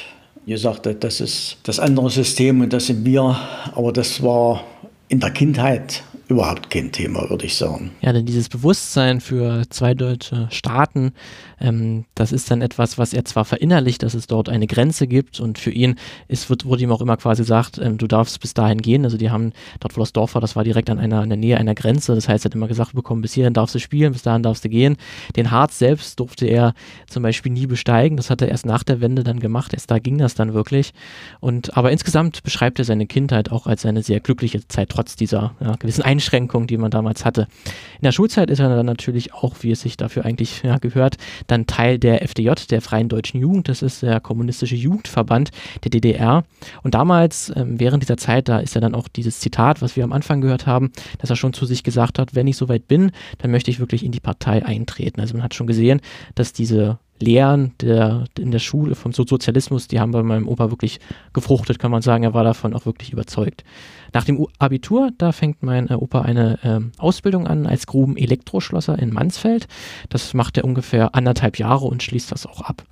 gesagt 0.47 0.87
hat, 0.87 1.05
das 1.05 1.21
ist 1.21 1.59
das 1.63 1.79
andere 1.79 2.11
System 2.11 2.61
und 2.61 2.73
das 2.73 2.87
sind 2.87 3.05
wir. 3.05 3.39
Aber 3.75 3.93
das 3.93 4.23
war 4.23 4.65
in 5.09 5.21
der 5.21 5.31
Kindheit 5.31 6.03
überhaupt 6.29 6.71
kein 6.71 6.93
Thema, 6.93 7.29
würde 7.29 7.47
ich 7.47 7.57
sagen. 7.57 7.91
Ja, 8.01 8.13
denn 8.13 8.27
dieses 8.27 8.49
Bewusstsein 8.49 9.21
für 9.21 9.65
zwei 9.71 9.95
deutsche 9.95 10.49
Staaten, 10.51 11.13
ähm, 11.61 12.05
das 12.15 12.33
ist 12.33 12.51
dann 12.51 12.63
etwas, 12.63 12.99
was 12.99 13.13
er 13.13 13.25
zwar 13.25 13.45
verinnerlicht, 13.45 14.03
dass 14.03 14.15
es 14.15 14.27
dort 14.27 14.49
eine 14.49 14.67
Grenze 14.67 15.07
gibt 15.07 15.41
und 15.41 15.59
für 15.59 15.71
ihn 15.71 15.97
ist, 16.29 16.51
wird, 16.51 16.65
wurde 16.65 16.83
ihm 16.83 16.93
auch 16.93 17.01
immer 17.01 17.17
quasi 17.17 17.43
gesagt, 17.43 17.79
ähm, 17.79 17.99
du 17.99 18.07
darfst 18.07 18.41
bis 18.41 18.55
dahin 18.55 18.79
gehen. 18.79 19.05
Also 19.05 19.17
die 19.17 19.31
haben, 19.31 19.53
dort 19.81 19.97
wo 19.97 20.01
das 20.01 20.13
Dorf 20.13 20.35
war, 20.35 20.41
das 20.41 20.57
war 20.57 20.65
direkt 20.65 20.91
an 20.91 20.99
einer, 20.99 21.23
in 21.23 21.29
der 21.29 21.39
Nähe 21.39 21.59
einer 21.59 21.75
Grenze. 21.75 22.15
Das 22.15 22.29
heißt, 22.29 22.45
er 22.45 22.51
hat 22.51 22.55
immer 22.55 22.69
gesagt 22.69 22.95
bekommen, 22.95 23.23
bis 23.23 23.35
hierhin 23.35 23.55
darfst 23.55 23.75
du 23.75 23.79
spielen, 23.79 24.13
bis 24.13 24.23
dahin 24.23 24.43
darfst 24.43 24.65
du 24.65 24.69
gehen. 24.69 24.97
Den 25.37 25.51
Harz 25.51 25.79
selbst 25.79 26.19
durfte 26.21 26.47
er 26.47 26.75
zum 27.09 27.23
Beispiel 27.23 27.53
nie 27.53 27.67
besteigen. 27.67 28.17
Das 28.17 28.31
hat 28.31 28.43
er 28.43 28.49
erst 28.49 28.67
nach 28.67 28.83
der 28.83 29.01
Wende 29.01 29.25
dann 29.25 29.41
gemacht. 29.41 29.73
Erst 29.75 29.91
da 29.91 29.99
ging 29.99 30.19
das 30.19 30.35
dann 30.35 30.55
wirklich. 30.55 30.93
Und 31.41 31.77
aber 31.77 31.93
insgesamt 31.93 32.43
beschreibt 32.43 32.79
er 32.79 32.85
seine 32.85 33.07
Kindheit 33.07 33.51
auch 33.51 33.67
als 33.67 33.85
eine 33.87 34.03
sehr 34.03 34.21
glückliche 34.21 34.67
Zeit, 34.69 34.91
trotz 34.91 35.17
dieser 35.17 35.55
ja, 35.61 35.77
gewissen 35.77 36.03
Einschränkungen 36.03 36.12
Einschränkungen, 36.13 36.67
die 36.67 36.77
man 36.77 36.91
damals 36.91 37.25
hatte. 37.25 37.49
In 37.97 38.05
der 38.05 38.13
Schulzeit 38.13 38.51
ist 38.51 38.59
er 38.59 38.69
dann 38.69 38.85
natürlich 38.85 39.33
auch, 39.33 39.57
wie 39.61 39.71
es 39.71 39.81
sich 39.81 39.97
dafür 39.97 40.27
eigentlich 40.27 40.63
ja, 40.63 40.77
gehört, 40.77 41.17
dann 41.47 41.67
Teil 41.67 41.99
der 41.99 42.23
FDJ, 42.23 42.51
der 42.69 42.83
Freien 42.83 43.09
Deutschen 43.09 43.41
Jugend. 43.41 43.69
Das 43.69 43.81
ist 43.81 44.03
der 44.03 44.21
kommunistische 44.21 44.77
Jugendverband 44.77 45.51
der 45.85 45.91
DDR. 45.91 46.45
Und 46.83 46.95
damals, 46.95 47.51
ähm, 47.57 47.81
während 47.81 48.03
dieser 48.03 48.19
Zeit, 48.19 48.49
da 48.49 48.59
ist 48.59 48.75
ja 48.75 48.81
dann 48.81 48.95
auch 48.95 49.09
dieses 49.09 49.41
Zitat, 49.41 49.81
was 49.81 49.97
wir 49.97 50.05
am 50.05 50.13
Anfang 50.13 50.43
gehört 50.43 50.67
haben, 50.67 50.93
dass 51.19 51.31
er 51.31 51.37
schon 51.37 51.55
zu 51.55 51.65
sich 51.65 51.83
gesagt 51.83 52.19
hat, 52.19 52.35
wenn 52.35 52.47
ich 52.47 52.57
soweit 52.57 52.89
bin, 52.89 53.11
dann 53.39 53.51
möchte 53.51 53.71
ich 53.71 53.81
wirklich 53.81 54.05
in 54.05 54.13
die 54.13 54.21
Partei 54.21 54.65
eintreten. 54.65 55.21
Also 55.21 55.35
man 55.35 55.43
hat 55.43 55.55
schon 55.55 55.67
gesehen, 55.67 56.01
dass 56.35 56.53
diese 56.53 56.99
Lehren 57.23 57.73
der, 57.81 58.25
in 58.39 58.51
der 58.51 58.59
Schule 58.59 58.95
vom 58.95 59.13
Sozialismus, 59.13 59.89
die 59.89 60.01
haben 60.01 60.11
bei 60.11 60.23
meinem 60.23 60.49
Opa 60.49 60.71
wirklich 60.71 61.01
gefruchtet, 61.33 61.79
kann 61.79 61.91
man 61.91 62.03
sagen. 62.03 62.25
Er 62.25 62.35
war 62.35 62.45
davon 62.45 62.75
auch 62.75 62.85
wirklich 62.85 63.13
überzeugt. 63.13 63.65
Nach 64.13 64.25
dem 64.25 64.47
Abitur, 64.59 65.11
da 65.17 65.33
fängt 65.33 65.63
mein 65.63 65.89
äh, 65.89 65.95
Opa 65.95 66.23
eine 66.23 66.59
äh, 66.63 67.01
Ausbildung 67.01 67.47
an 67.47 67.67
als 67.67 67.87
Gruben-Elektroschlosser 67.87 68.99
in 68.99 69.13
Mansfeld. 69.13 69.69
Das 70.11 70.35
macht 70.35 70.59
er 70.59 70.65
ungefähr 70.65 71.15
anderthalb 71.15 71.59
Jahre 71.59 71.87
und 71.87 72.03
schließt 72.03 72.31
das 72.31 72.47
auch 72.47 72.61
ab. 72.61 72.85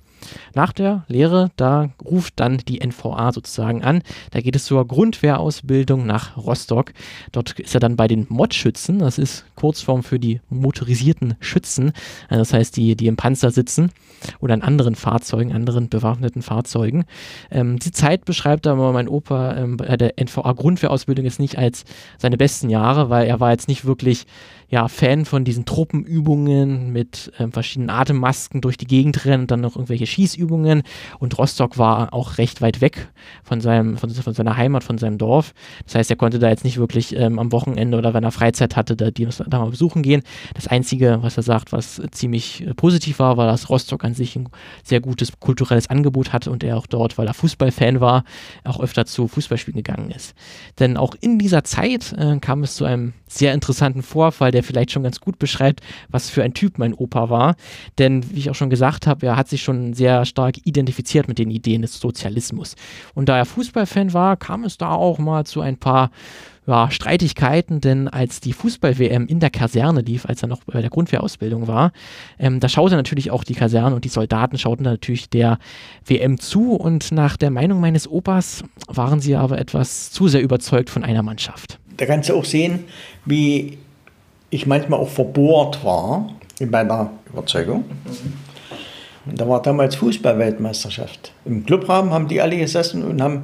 Nach 0.53 0.73
der 0.73 1.03
Lehre, 1.07 1.51
da 1.55 1.89
ruft 2.03 2.39
dann 2.39 2.57
die 2.57 2.85
NVA 2.85 3.31
sozusagen 3.31 3.83
an. 3.83 4.01
Da 4.31 4.41
geht 4.41 4.55
es 4.55 4.65
zur 4.65 4.87
Grundwehrausbildung 4.87 6.05
nach 6.05 6.37
Rostock. 6.37 6.93
Dort 7.31 7.59
ist 7.59 7.73
er 7.73 7.79
dann 7.79 7.95
bei 7.95 8.07
den 8.07 8.25
Modschützen. 8.29 8.99
Das 8.99 9.17
ist 9.17 9.45
Kurzform 9.55 10.03
für 10.03 10.19
die 10.19 10.41
motorisierten 10.49 11.35
Schützen. 11.39 11.93
Also 12.29 12.41
das 12.41 12.53
heißt, 12.53 12.77
die, 12.77 12.95
die 12.95 13.07
im 13.07 13.15
Panzer 13.15 13.51
sitzen 13.51 13.91
oder 14.39 14.53
in 14.53 14.61
anderen 14.61 14.95
Fahrzeugen, 14.95 15.51
anderen 15.51 15.89
bewaffneten 15.89 16.41
Fahrzeugen. 16.41 17.05
Ähm, 17.49 17.79
die 17.79 17.91
Zeit 17.91 18.25
beschreibt 18.25 18.67
aber 18.67 18.91
mein 18.91 19.07
Opa 19.07 19.55
ähm, 19.55 19.77
bei 19.77 19.97
der 19.97 20.13
NVA 20.21 20.53
Grundwehrausbildung 20.53 21.25
jetzt 21.25 21.39
nicht 21.39 21.57
als 21.57 21.85
seine 22.17 22.37
besten 22.37 22.69
Jahre, 22.69 23.09
weil 23.09 23.27
er 23.27 23.39
war 23.39 23.51
jetzt 23.51 23.67
nicht 23.67 23.85
wirklich 23.85 24.25
ja, 24.71 24.87
Fan 24.87 25.25
von 25.25 25.43
diesen 25.43 25.65
Truppenübungen 25.65 26.93
mit 26.93 27.31
ähm, 27.37 27.51
verschiedenen 27.51 27.89
Atemmasken 27.89 28.61
durch 28.61 28.77
die 28.77 28.87
Gegend 28.87 29.25
rennen 29.25 29.41
und 29.41 29.51
dann 29.51 29.59
noch 29.59 29.75
irgendwelche 29.75 30.07
Schießübungen. 30.07 30.83
Und 31.19 31.37
Rostock 31.37 31.77
war 31.77 32.13
auch 32.13 32.37
recht 32.37 32.61
weit 32.61 32.79
weg 32.79 33.09
von, 33.43 33.59
seinem, 33.59 33.97
von, 33.97 34.09
von 34.09 34.33
seiner 34.33 34.55
Heimat, 34.55 34.85
von 34.85 34.97
seinem 34.97 35.17
Dorf. 35.17 35.53
Das 35.83 35.95
heißt, 35.95 36.09
er 36.09 36.15
konnte 36.15 36.39
da 36.39 36.47
jetzt 36.47 36.63
nicht 36.63 36.77
wirklich 36.77 37.13
ähm, 37.17 37.37
am 37.37 37.51
Wochenende 37.51 37.97
oder 37.97 38.13
wenn 38.13 38.23
er 38.23 38.31
Freizeit 38.31 38.77
hatte, 38.77 38.95
da, 38.95 39.11
die, 39.11 39.27
da 39.45 39.59
mal 39.59 39.69
besuchen 39.69 40.03
gehen. 40.03 40.23
Das 40.53 40.67
Einzige, 40.67 41.19
was 41.21 41.35
er 41.35 41.43
sagt, 41.43 41.73
was 41.73 42.01
ziemlich 42.11 42.65
äh, 42.65 42.73
positiv 42.73 43.19
war, 43.19 43.35
war, 43.35 43.47
dass 43.47 43.69
Rostock 43.69 44.05
an 44.05 44.13
sich 44.13 44.37
ein 44.37 44.47
sehr 44.83 45.01
gutes 45.01 45.37
kulturelles 45.41 45.89
Angebot 45.89 46.31
hatte 46.31 46.49
und 46.49 46.63
er 46.63 46.77
auch 46.77 46.87
dort, 46.87 47.17
weil 47.17 47.27
er 47.27 47.33
Fußballfan 47.33 47.99
war, 47.99 48.23
auch 48.63 48.79
öfter 48.79 49.05
zu 49.05 49.27
Fußballspielen 49.27 49.83
gegangen 49.83 50.11
ist. 50.11 50.33
Denn 50.79 50.95
auch 50.95 51.13
in 51.19 51.39
dieser 51.39 51.65
Zeit 51.65 52.13
äh, 52.17 52.39
kam 52.39 52.63
es 52.63 52.75
zu 52.75 52.85
einem 52.85 53.11
sehr 53.27 53.53
interessanten 53.53 54.01
Vorfall, 54.01 54.51
der 54.51 54.60
vielleicht 54.63 54.91
schon 54.91 55.03
ganz 55.03 55.19
gut 55.19 55.39
beschreibt, 55.39 55.81
was 56.09 56.29
für 56.29 56.43
ein 56.43 56.53
Typ 56.53 56.77
mein 56.77 56.93
Opa 56.93 57.29
war. 57.29 57.55
Denn, 57.97 58.29
wie 58.31 58.39
ich 58.39 58.49
auch 58.49 58.55
schon 58.55 58.69
gesagt 58.69 59.07
habe, 59.07 59.25
er 59.25 59.37
hat 59.37 59.47
sich 59.47 59.63
schon 59.63 59.93
sehr 59.93 60.25
stark 60.25 60.55
identifiziert 60.65 61.27
mit 61.27 61.39
den 61.39 61.51
Ideen 61.51 61.81
des 61.81 61.99
Sozialismus. 61.99 62.75
Und 63.13 63.29
da 63.29 63.37
er 63.37 63.45
Fußballfan 63.45 64.13
war, 64.13 64.37
kam 64.37 64.63
es 64.63 64.77
da 64.77 64.91
auch 64.91 65.17
mal 65.17 65.45
zu 65.45 65.61
ein 65.61 65.77
paar 65.77 66.11
ja, 66.67 66.91
Streitigkeiten, 66.91 67.81
denn 67.81 68.07
als 68.07 68.39
die 68.39 68.53
Fußball-WM 68.53 69.25
in 69.27 69.39
der 69.39 69.49
Kaserne 69.49 70.01
lief, 70.01 70.25
als 70.25 70.43
er 70.43 70.47
noch 70.47 70.63
bei 70.63 70.81
der 70.81 70.91
Grundwehrausbildung 70.91 71.67
war, 71.67 71.91
ähm, 72.37 72.59
da 72.59 72.69
schaute 72.69 72.95
natürlich 72.95 73.31
auch 73.31 73.43
die 73.43 73.55
Kaserne 73.55 73.95
und 73.95 74.05
die 74.05 74.09
Soldaten 74.09 74.57
schauten 74.57 74.83
natürlich 74.83 75.29
der 75.29 75.57
WM 76.05 76.39
zu 76.39 76.75
und 76.75 77.11
nach 77.11 77.35
der 77.35 77.49
Meinung 77.49 77.79
meines 77.79 78.07
Opas 78.07 78.63
waren 78.87 79.19
sie 79.19 79.35
aber 79.35 79.57
etwas 79.57 80.11
zu 80.11 80.27
sehr 80.27 80.41
überzeugt 80.41 80.89
von 80.89 81.03
einer 81.03 81.23
Mannschaft. 81.23 81.79
Da 81.97 82.05
kannst 82.05 82.29
du 82.29 82.35
auch 82.35 82.45
sehen, 82.45 82.85
wie 83.25 83.77
ich 84.51 84.67
manchmal 84.67 84.99
auch 84.99 85.09
verbohrt 85.09 85.83
war 85.83 86.29
in 86.59 86.69
meiner 86.69 87.09
Überzeugung. 87.31 87.85
Und 89.25 89.39
da 89.39 89.47
war 89.47 89.61
damals 89.61 89.95
Fußballweltmeisterschaft. 89.95 91.31
Im 91.45 91.65
Clubraum 91.65 92.11
haben 92.11 92.27
die 92.27 92.41
alle 92.41 92.57
gesessen 92.57 93.03
und 93.03 93.21
haben 93.21 93.43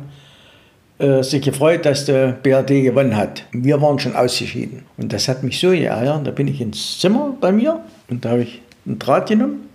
äh, 0.99 1.23
sich 1.23 1.41
gefreut, 1.41 1.85
dass 1.85 2.05
der 2.05 2.33
BRD 2.33 2.83
gewonnen 2.83 3.15
hat. 3.15 3.45
Wir 3.51 3.81
waren 3.81 3.97
schon 3.99 4.15
ausgeschieden. 4.15 4.83
Und 4.97 5.13
das 5.13 5.27
hat 5.27 5.43
mich 5.43 5.59
so 5.59 5.69
geärgert. 5.69 6.27
Da 6.27 6.31
bin 6.31 6.47
ich 6.47 6.61
ins 6.61 6.99
Zimmer 6.99 7.35
bei 7.39 7.51
mir 7.51 7.81
und 8.09 8.25
da 8.25 8.31
habe 8.31 8.43
ich 8.43 8.61
einen 8.85 8.99
Draht 8.99 9.29
genommen. 9.29 9.69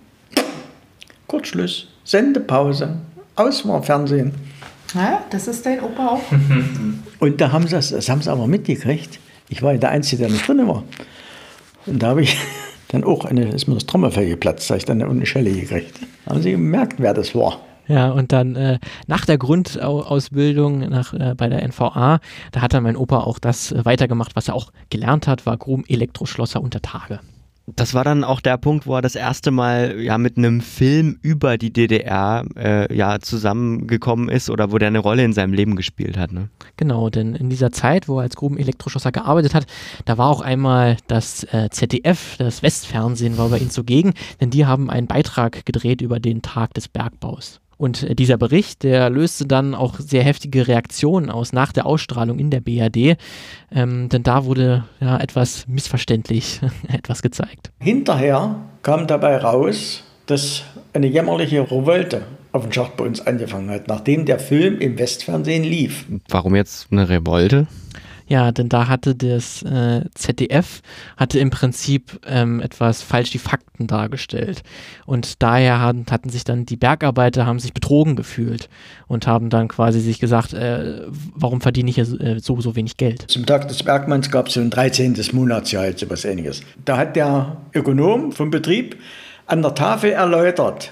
Kurzschluss, 1.27 1.87
Sendepause, 2.03 2.97
aus 3.35 3.67
war 3.67 3.81
Fernsehen. 3.81 4.33
Ja, 4.93 5.23
das 5.31 5.47
ist 5.47 5.65
dein 5.65 5.81
Opa 5.81 6.07
auch. 6.09 6.21
Und 7.19 7.41
da 7.41 7.51
haben 7.51 7.65
sie 7.65 7.73
das, 7.73 7.89
das 7.89 8.09
haben 8.09 8.21
sie 8.21 8.31
aber 8.31 8.45
mitgekriegt. 8.45 9.19
Ich 9.49 9.63
war 9.63 9.71
ja 9.71 9.79
der 9.79 9.89
Einzige, 9.89 10.23
der 10.23 10.31
nicht 10.31 10.47
drin 10.47 10.67
war. 10.67 10.83
Und 11.85 12.01
da 12.01 12.07
habe 12.09 12.21
ich 12.21 12.37
dann 12.89 13.03
auch 13.03 13.25
eine, 13.25 13.49
ist 13.49 13.67
mir 13.67 13.75
das 13.75 13.85
Trommelfell 13.85 14.29
geplatzt, 14.29 14.69
da 14.69 14.73
habe 14.73 14.79
ich 14.79 14.85
dann 14.85 15.01
eine 15.01 15.25
Schelle 15.25 15.51
gekriegt. 15.51 15.99
Haben 16.27 16.41
sie 16.41 16.51
gemerkt, 16.51 16.95
wer 16.99 17.13
das 17.13 17.35
war. 17.35 17.59
Ja, 17.87 18.11
und 18.11 18.31
dann 18.31 18.55
äh, 18.55 18.79
nach 19.07 19.25
der 19.25 19.37
Grundausbildung 19.37 20.89
nach, 20.89 21.13
äh, 21.13 21.35
bei 21.35 21.49
der 21.49 21.67
NVA, 21.67 22.19
da 22.51 22.61
hat 22.61 22.73
dann 22.73 22.83
mein 22.83 22.95
Opa 22.95 23.19
auch 23.19 23.39
das 23.39 23.73
äh, 23.73 23.83
weitergemacht, 23.83 24.35
was 24.35 24.47
er 24.47 24.55
auch 24.55 24.71
gelernt 24.89 25.27
hat, 25.27 25.45
war 25.45 25.57
Grum 25.57 25.83
Elektroschlosser 25.87 26.61
unter 26.61 26.81
Tage. 26.81 27.19
Das 27.65 27.93
war 27.93 28.03
dann 28.03 28.25
auch 28.25 28.41
der 28.41 28.57
Punkt, 28.57 28.85
wo 28.87 28.95
er 28.95 29.01
das 29.01 29.15
erste 29.15 29.49
Mal 29.49 30.01
ja 30.01 30.17
mit 30.17 30.37
einem 30.37 30.59
Film 30.59 31.17
über 31.21 31.57
die 31.57 31.71
DDR 31.71 32.43
äh, 32.57 32.93
ja 32.93 33.19
zusammengekommen 33.19 34.27
ist 34.27 34.49
oder 34.49 34.73
wo 34.73 34.77
der 34.77 34.89
eine 34.89 34.99
Rolle 34.99 35.23
in 35.23 35.31
seinem 35.31 35.53
Leben 35.53 35.77
gespielt 35.77 36.17
hat. 36.17 36.33
Ne? 36.33 36.49
Genau, 36.75 37.09
denn 37.09 37.35
in 37.35 37.49
dieser 37.49 37.71
Zeit, 37.71 38.09
wo 38.09 38.17
er 38.17 38.23
als 38.23 38.35
Gruben-Elektroschlosser 38.35 39.13
gearbeitet 39.13 39.53
hat, 39.53 39.65
da 40.03 40.17
war 40.17 40.29
auch 40.29 40.41
einmal 40.41 40.97
das 41.07 41.45
äh, 41.53 41.69
ZDF, 41.69 42.35
das 42.37 42.63
Westfernsehen 42.63 43.37
war 43.37 43.47
bei 43.47 43.59
ihm 43.59 43.69
zugegen, 43.69 44.13
denn 44.41 44.49
die 44.49 44.65
haben 44.65 44.89
einen 44.89 45.07
Beitrag 45.07 45.65
gedreht 45.65 46.01
über 46.01 46.19
den 46.19 46.41
Tag 46.41 46.73
des 46.73 46.89
Bergbaus. 46.89 47.61
Und 47.77 48.03
äh, 48.03 48.15
dieser 48.15 48.37
Bericht, 48.37 48.83
der 48.83 49.09
löste 49.09 49.45
dann 49.45 49.75
auch 49.75 49.99
sehr 49.99 50.23
heftige 50.23 50.67
Reaktionen 50.67 51.29
aus 51.29 51.53
nach 51.53 51.71
der 51.71 51.85
Ausstrahlung 51.85 52.39
in 52.39 52.49
der 52.49 52.61
BRD, 52.61 53.17
ähm, 53.71 54.09
denn 54.09 54.23
da 54.23 54.45
wurde 54.45 54.85
ja 54.99 55.19
etwas 55.19 55.67
missverständlich 55.67 56.61
etwas 56.87 57.21
gezeigt. 57.21 57.71
Hinterher 57.79 58.55
kam 58.81 59.07
dabei 59.07 59.37
raus, 59.37 60.03
dass 60.25 60.63
eine 60.93 61.07
jämmerliche 61.07 61.61
Revolte 61.61 62.21
auf 62.51 62.63
dem 62.63 62.71
Schacht 62.71 62.97
bei 62.97 63.03
uns 63.03 63.19
angefangen 63.25 63.69
hat, 63.71 63.87
nachdem 63.87 64.25
der 64.25 64.39
Film 64.39 64.79
im 64.79 64.97
Westfernsehen 64.97 65.63
lief. 65.63 66.05
Warum 66.29 66.55
jetzt 66.55 66.87
eine 66.91 67.09
Revolte? 67.09 67.67
Ja, 68.33 68.51
denn 68.51 68.67
da 68.67 68.87
hatte 68.87 69.13
das 69.13 69.61
äh, 69.61 70.05
ZDF 70.15 70.81
hatte 71.17 71.37
im 71.37 71.51
Prinzip 71.51 72.19
ähm, 72.25 72.61
etwas 72.61 73.03
falsch 73.03 73.29
die 73.29 73.37
Fakten 73.37 73.85
dargestellt 73.85 74.63
und 75.05 75.43
daher 75.43 75.79
hatten, 75.79 76.07
hatten 76.09 76.29
sich 76.29 76.43
dann 76.43 76.65
die 76.65 76.75
Bergarbeiter 76.75 77.45
haben 77.45 77.59
sich 77.59 77.75
betrogen 77.75 78.15
gefühlt 78.15 78.69
und 79.05 79.27
haben 79.27 79.51
dann 79.51 79.67
quasi 79.67 79.99
sich 79.99 80.17
gesagt, 80.17 80.55
äh, 80.55 81.01
warum 81.35 81.61
verdiene 81.61 81.91
ich 81.91 81.99
äh, 81.99 82.39
so 82.39 82.59
so 82.59 82.75
wenig 82.75 82.97
Geld? 82.97 83.25
Zum 83.27 83.45
Tag 83.45 83.67
des 83.67 83.83
Bergmanns 83.83 84.31
gab 84.31 84.47
es 84.47 84.55
so 84.55 84.61
ein 84.61 84.71
13. 84.71 85.15
Monatsgehalt, 85.33 85.99
so 85.99 86.09
was 86.09 86.25
ähnliches. 86.25 86.63
Da 86.85 86.97
hat 86.97 87.15
der 87.15 87.57
Ökonom 87.75 88.31
vom 88.31 88.49
Betrieb 88.49 88.97
an 89.45 89.61
der 89.61 89.75
Tafel 89.75 90.09
erläutert, 90.09 90.91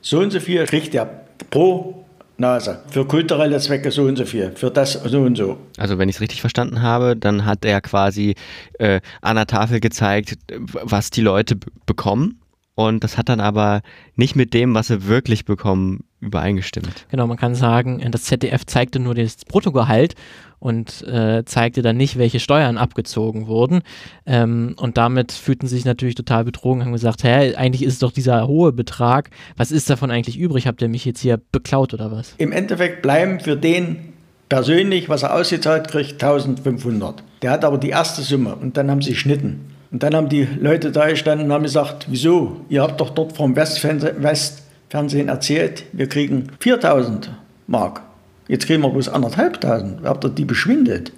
so 0.00 0.20
und 0.20 0.30
so 0.30 0.40
viel 0.40 0.64
kriegt 0.64 0.94
er 0.94 1.26
pro 1.50 1.99
Nase. 2.40 2.80
Für 2.88 3.06
kulturelle 3.06 3.58
Zwecke 3.58 3.90
so 3.90 4.04
und 4.04 4.16
so 4.16 4.24
viel, 4.24 4.52
für 4.52 4.70
das 4.70 4.94
so 4.94 5.20
und 5.20 5.36
so. 5.36 5.58
Also 5.76 5.98
wenn 5.98 6.08
ich 6.08 6.16
es 6.16 6.20
richtig 6.20 6.40
verstanden 6.40 6.82
habe, 6.82 7.16
dann 7.16 7.44
hat 7.44 7.64
er 7.64 7.80
quasi 7.80 8.34
äh, 8.78 9.00
an 9.20 9.36
der 9.36 9.46
Tafel 9.46 9.78
gezeigt, 9.78 10.38
was 10.48 11.10
die 11.10 11.20
Leute 11.20 11.56
bekommen. 11.86 12.40
Und 12.74 13.04
das 13.04 13.18
hat 13.18 13.28
dann 13.28 13.40
aber 13.40 13.82
nicht 14.16 14.36
mit 14.36 14.54
dem, 14.54 14.74
was 14.74 14.86
sie 14.86 15.06
wirklich 15.06 15.44
bekommen, 15.44 16.04
übereingestimmt. 16.20 17.06
Genau, 17.10 17.26
man 17.26 17.36
kann 17.36 17.54
sagen, 17.54 18.02
das 18.10 18.24
ZDF 18.24 18.64
zeigte 18.64 19.00
nur 19.00 19.14
das 19.14 19.44
Bruttogehalt 19.44 20.14
und 20.60 21.02
äh, 21.08 21.44
zeigte 21.44 21.82
dann 21.82 21.96
nicht, 21.96 22.18
welche 22.18 22.38
Steuern 22.38 22.78
abgezogen 22.78 23.48
wurden. 23.48 23.80
Ähm, 24.26 24.74
und 24.76 24.96
damit 24.96 25.32
fühlten 25.32 25.66
sie 25.66 25.76
sich 25.76 25.84
natürlich 25.84 26.14
total 26.14 26.44
betrogen, 26.44 26.84
haben 26.84 26.92
gesagt, 26.92 27.24
hä, 27.24 27.54
eigentlich 27.56 27.82
ist 27.82 28.02
doch 28.02 28.12
dieser 28.12 28.46
hohe 28.46 28.72
Betrag, 28.72 29.30
was 29.56 29.72
ist 29.72 29.90
davon 29.90 30.10
eigentlich 30.10 30.38
übrig? 30.38 30.66
Habt 30.66 30.82
ihr 30.82 30.88
mich 30.88 31.04
jetzt 31.04 31.20
hier 31.20 31.40
beklaut 31.50 31.94
oder 31.94 32.12
was? 32.12 32.34
Im 32.38 32.52
Endeffekt 32.52 33.02
bleiben 33.02 33.40
für 33.40 33.56
den 33.56 34.12
persönlich, 34.48 35.08
was 35.08 35.22
er 35.22 35.34
ausgezahlt 35.34 35.88
kriegt, 35.88 36.22
1500. 36.22 37.22
Der 37.40 37.52
hat 37.52 37.64
aber 37.64 37.78
die 37.78 37.88
erste 37.88 38.20
Summe 38.20 38.54
und 38.54 38.76
dann 38.76 38.90
haben 38.90 39.00
sie 39.00 39.14
schnitten. 39.14 39.70
Und 39.90 40.02
dann 40.02 40.14
haben 40.14 40.28
die 40.28 40.46
Leute 40.60 40.92
da 40.92 41.08
gestanden 41.08 41.46
und 41.46 41.52
haben 41.52 41.62
gesagt, 41.62 42.06
wieso? 42.10 42.60
Ihr 42.68 42.82
habt 42.82 43.00
doch 43.00 43.10
dort 43.10 43.34
vom 43.36 43.56
Westfernsehen 43.56 45.28
erzählt, 45.28 45.84
wir 45.92 46.08
kriegen 46.08 46.48
4000 46.60 47.30
Mark. 47.66 48.02
Jetzt 48.50 48.66
kriegen 48.66 48.82
wir 48.82 48.90
bloß 48.90 49.08
anderthalbtausend. 49.10 50.00
Habt 50.02 50.24
ihr 50.24 50.30
die 50.30 50.44
beschwindet? 50.44 51.12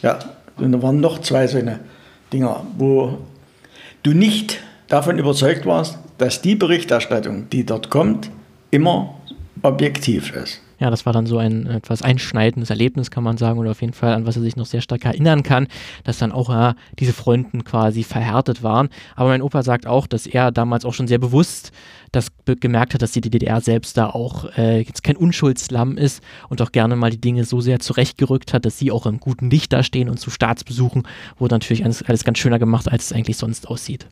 Ja, 0.00 0.18
und 0.56 0.72
da 0.72 0.80
waren 0.80 1.00
noch 1.00 1.18
zwei 1.18 1.46
so 1.46 1.58
eine 1.58 1.80
Dinger, 2.32 2.64
wo 2.78 3.18
du 4.02 4.12
nicht 4.12 4.58
davon 4.88 5.18
überzeugt 5.18 5.66
warst, 5.66 5.98
dass 6.16 6.40
die 6.40 6.54
Berichterstattung, 6.54 7.50
die 7.50 7.66
dort 7.66 7.90
kommt, 7.90 8.30
immer 8.70 9.16
objektiv 9.60 10.34
ist. 10.34 10.61
Ja, 10.82 10.90
das 10.90 11.06
war 11.06 11.12
dann 11.12 11.26
so 11.26 11.38
ein 11.38 11.66
etwas 11.66 12.02
einschneidendes 12.02 12.68
Erlebnis, 12.68 13.12
kann 13.12 13.22
man 13.22 13.36
sagen, 13.36 13.60
oder 13.60 13.70
auf 13.70 13.82
jeden 13.82 13.92
Fall, 13.92 14.14
an 14.14 14.26
was 14.26 14.34
er 14.34 14.42
sich 14.42 14.56
noch 14.56 14.66
sehr 14.66 14.80
stark 14.80 15.04
erinnern 15.04 15.44
kann, 15.44 15.68
dass 16.02 16.18
dann 16.18 16.32
auch 16.32 16.48
ja, 16.48 16.74
diese 16.98 17.12
Fronten 17.12 17.62
quasi 17.62 18.02
verhärtet 18.02 18.64
waren. 18.64 18.88
Aber 19.14 19.28
mein 19.28 19.42
Opa 19.42 19.62
sagt 19.62 19.86
auch, 19.86 20.08
dass 20.08 20.26
er 20.26 20.50
damals 20.50 20.84
auch 20.84 20.92
schon 20.92 21.06
sehr 21.06 21.18
bewusst 21.20 21.70
das 22.10 22.32
gemerkt 22.44 22.94
hat, 22.94 23.02
dass 23.02 23.12
die 23.12 23.20
DDR 23.20 23.60
selbst 23.60 23.96
da 23.96 24.10
auch 24.10 24.46
äh, 24.58 24.80
jetzt 24.80 25.04
kein 25.04 25.16
Unschuldslamm 25.16 25.96
ist 25.96 26.20
und 26.48 26.60
auch 26.60 26.72
gerne 26.72 26.96
mal 26.96 27.10
die 27.10 27.20
Dinge 27.20 27.44
so 27.44 27.60
sehr 27.60 27.78
zurechtgerückt 27.78 28.52
hat, 28.52 28.66
dass 28.66 28.76
sie 28.76 28.90
auch 28.90 29.06
im 29.06 29.20
guten 29.20 29.50
Licht 29.50 29.72
dastehen 29.72 30.10
und 30.10 30.18
zu 30.18 30.30
Staatsbesuchen 30.30 31.04
wurde 31.38 31.54
natürlich 31.54 31.84
alles, 31.84 32.02
alles 32.02 32.24
ganz 32.24 32.38
schöner 32.38 32.58
gemacht, 32.58 32.90
als 32.90 33.04
es 33.04 33.12
eigentlich 33.12 33.36
sonst 33.36 33.68
aussieht. 33.68 34.08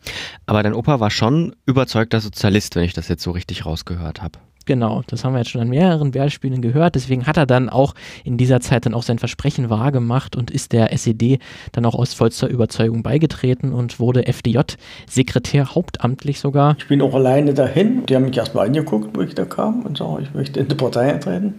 Aber 0.46 0.62
dein 0.62 0.74
Opa 0.74 1.00
war 1.00 1.11
schon 1.11 1.56
überzeugter 1.66 2.20
Sozialist, 2.20 2.76
wenn 2.76 2.85
ich 2.85 2.94
das 2.94 3.09
jetzt 3.09 3.24
so 3.24 3.33
richtig 3.33 3.66
rausgehört 3.66 4.22
habe. 4.22 4.38
Genau, 4.66 5.03
das 5.07 5.25
haben 5.25 5.33
wir 5.33 5.38
jetzt 5.38 5.51
schon 5.51 5.62
an 5.62 5.68
mehreren 5.68 6.11
Beispielen 6.11 6.61
gehört. 6.62 6.94
Deswegen 6.94 7.27
hat 7.27 7.37
er 7.37 7.46
dann 7.46 7.68
auch 7.68 7.94
in 8.25 8.37
dieser 8.37 8.61
Zeit 8.61 8.87
dann 8.87 8.94
auch 8.94 9.03
sein 9.03 9.18
Versprechen 9.18 9.70
wahrgemacht 9.70 10.37
und 10.37 10.51
ist 10.51 10.73
der 10.73 10.92
SED 10.92 11.38
dann 11.73 11.87
auch 11.87 11.94
aus 11.94 12.14
vollster 12.14 12.49
Überzeugung 12.49 13.03
beigetreten 13.03 13.73
und 13.73 13.99
wurde 13.99 14.27
FDJ-Sekretär, 14.27 15.75
hauptamtlich 15.75 16.40
sogar. 16.40 16.77
Ich 16.79 16.88
bin 16.88 17.03
auch 17.03 17.14
alleine 17.14 17.55
dahin. 17.55 18.07
Die 18.07 18.14
haben 18.14 18.27
mich 18.27 18.37
erstmal 18.37 18.66
angeguckt, 18.66 19.16
wo 19.16 19.23
ich 19.23 19.35
da 19.35 19.44
kam 19.44 19.83
und 19.83 19.96
so, 19.96 20.18
ich 20.23 20.33
möchte 20.35 20.61
in 20.61 20.68
die 20.68 20.75
Partei 20.75 21.14
eintreten. 21.14 21.55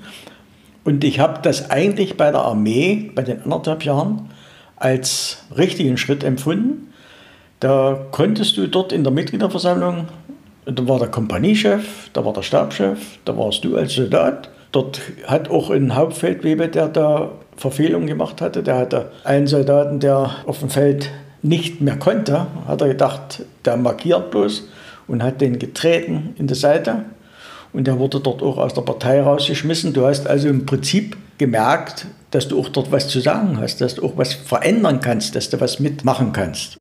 Und 0.84 1.04
ich 1.04 1.20
habe 1.20 1.40
das 1.42 1.70
eigentlich 1.70 2.18
bei 2.18 2.32
der 2.32 2.42
Armee, 2.42 3.12
bei 3.14 3.24
den 3.24 3.44
anderthalb 3.44 3.84
Jahren, 3.84 4.30
als 4.76 5.46
richtigen 5.56 5.98
Schritt 5.98 6.24
empfunden. 6.24 6.92
Da 7.60 8.08
konntest 8.12 8.58
du 8.58 8.68
dort 8.68 8.92
in 8.92 9.04
der 9.04 9.14
Mitgliederversammlung 9.14 10.08
da 10.66 10.88
war 10.88 11.00
der 11.00 11.08
Kompaniechef, 11.08 12.10
da 12.14 12.24
war 12.24 12.34
der 12.34 12.44
Stabschef, 12.44 13.00
da 13.26 13.38
warst 13.38 13.64
du 13.64 13.78
als 13.78 13.94
Soldat. 13.94 14.50
Dort 14.72 15.02
hat 15.26 15.50
auch 15.50 15.70
ein 15.70 15.96
Hauptfeldwebel, 15.96 16.70
der 16.70 16.88
da 16.88 17.32
Verfehlungen 17.58 18.08
gemacht 18.08 18.42
hatte, 18.42 18.64
der 18.64 18.78
hatte 18.78 19.12
einen 19.24 19.48
Soldaten, 19.48 20.00
der 20.00 20.32
auf 20.46 20.60
dem 20.60 20.70
Feld 20.70 21.10
nicht 21.42 21.82
mehr 21.82 21.98
konnte, 21.98 22.48
hat 22.68 22.82
er 22.82 22.90
gedacht, 22.90 23.44
der 23.66 23.78
markiert 23.78 24.32
bloß 24.32 24.68
und 25.08 25.24
hat 25.24 25.42
den 25.42 25.60
getreten 25.60 26.36
in 26.38 26.48
die 26.48 26.56
Seite. 26.56 27.06
Und 27.74 27.88
der 27.88 28.00
wurde 28.00 28.20
dort 28.20 28.42
auch 28.44 28.58
aus 28.58 28.74
der 28.74 28.82
Partei 28.82 29.22
rausgeschmissen. 29.22 29.94
Du 29.94 30.06
hast 30.06 30.28
also 30.28 30.50
im 30.50 30.66
Prinzip 30.66 31.18
gemerkt, 31.38 32.06
dass 32.32 32.48
du 32.48 32.60
auch 32.60 32.70
dort 32.70 32.92
was 32.92 33.08
zu 33.08 33.20
sagen 33.20 33.58
hast, 33.60 33.82
dass 33.82 33.96
du 33.96 34.06
auch 34.06 34.18
was 34.18 34.34
verändern 34.34 35.00
kannst, 35.02 35.36
dass 35.36 35.50
du 35.50 35.60
was 35.60 35.80
mitmachen 35.80 36.32
kannst. 36.34 36.81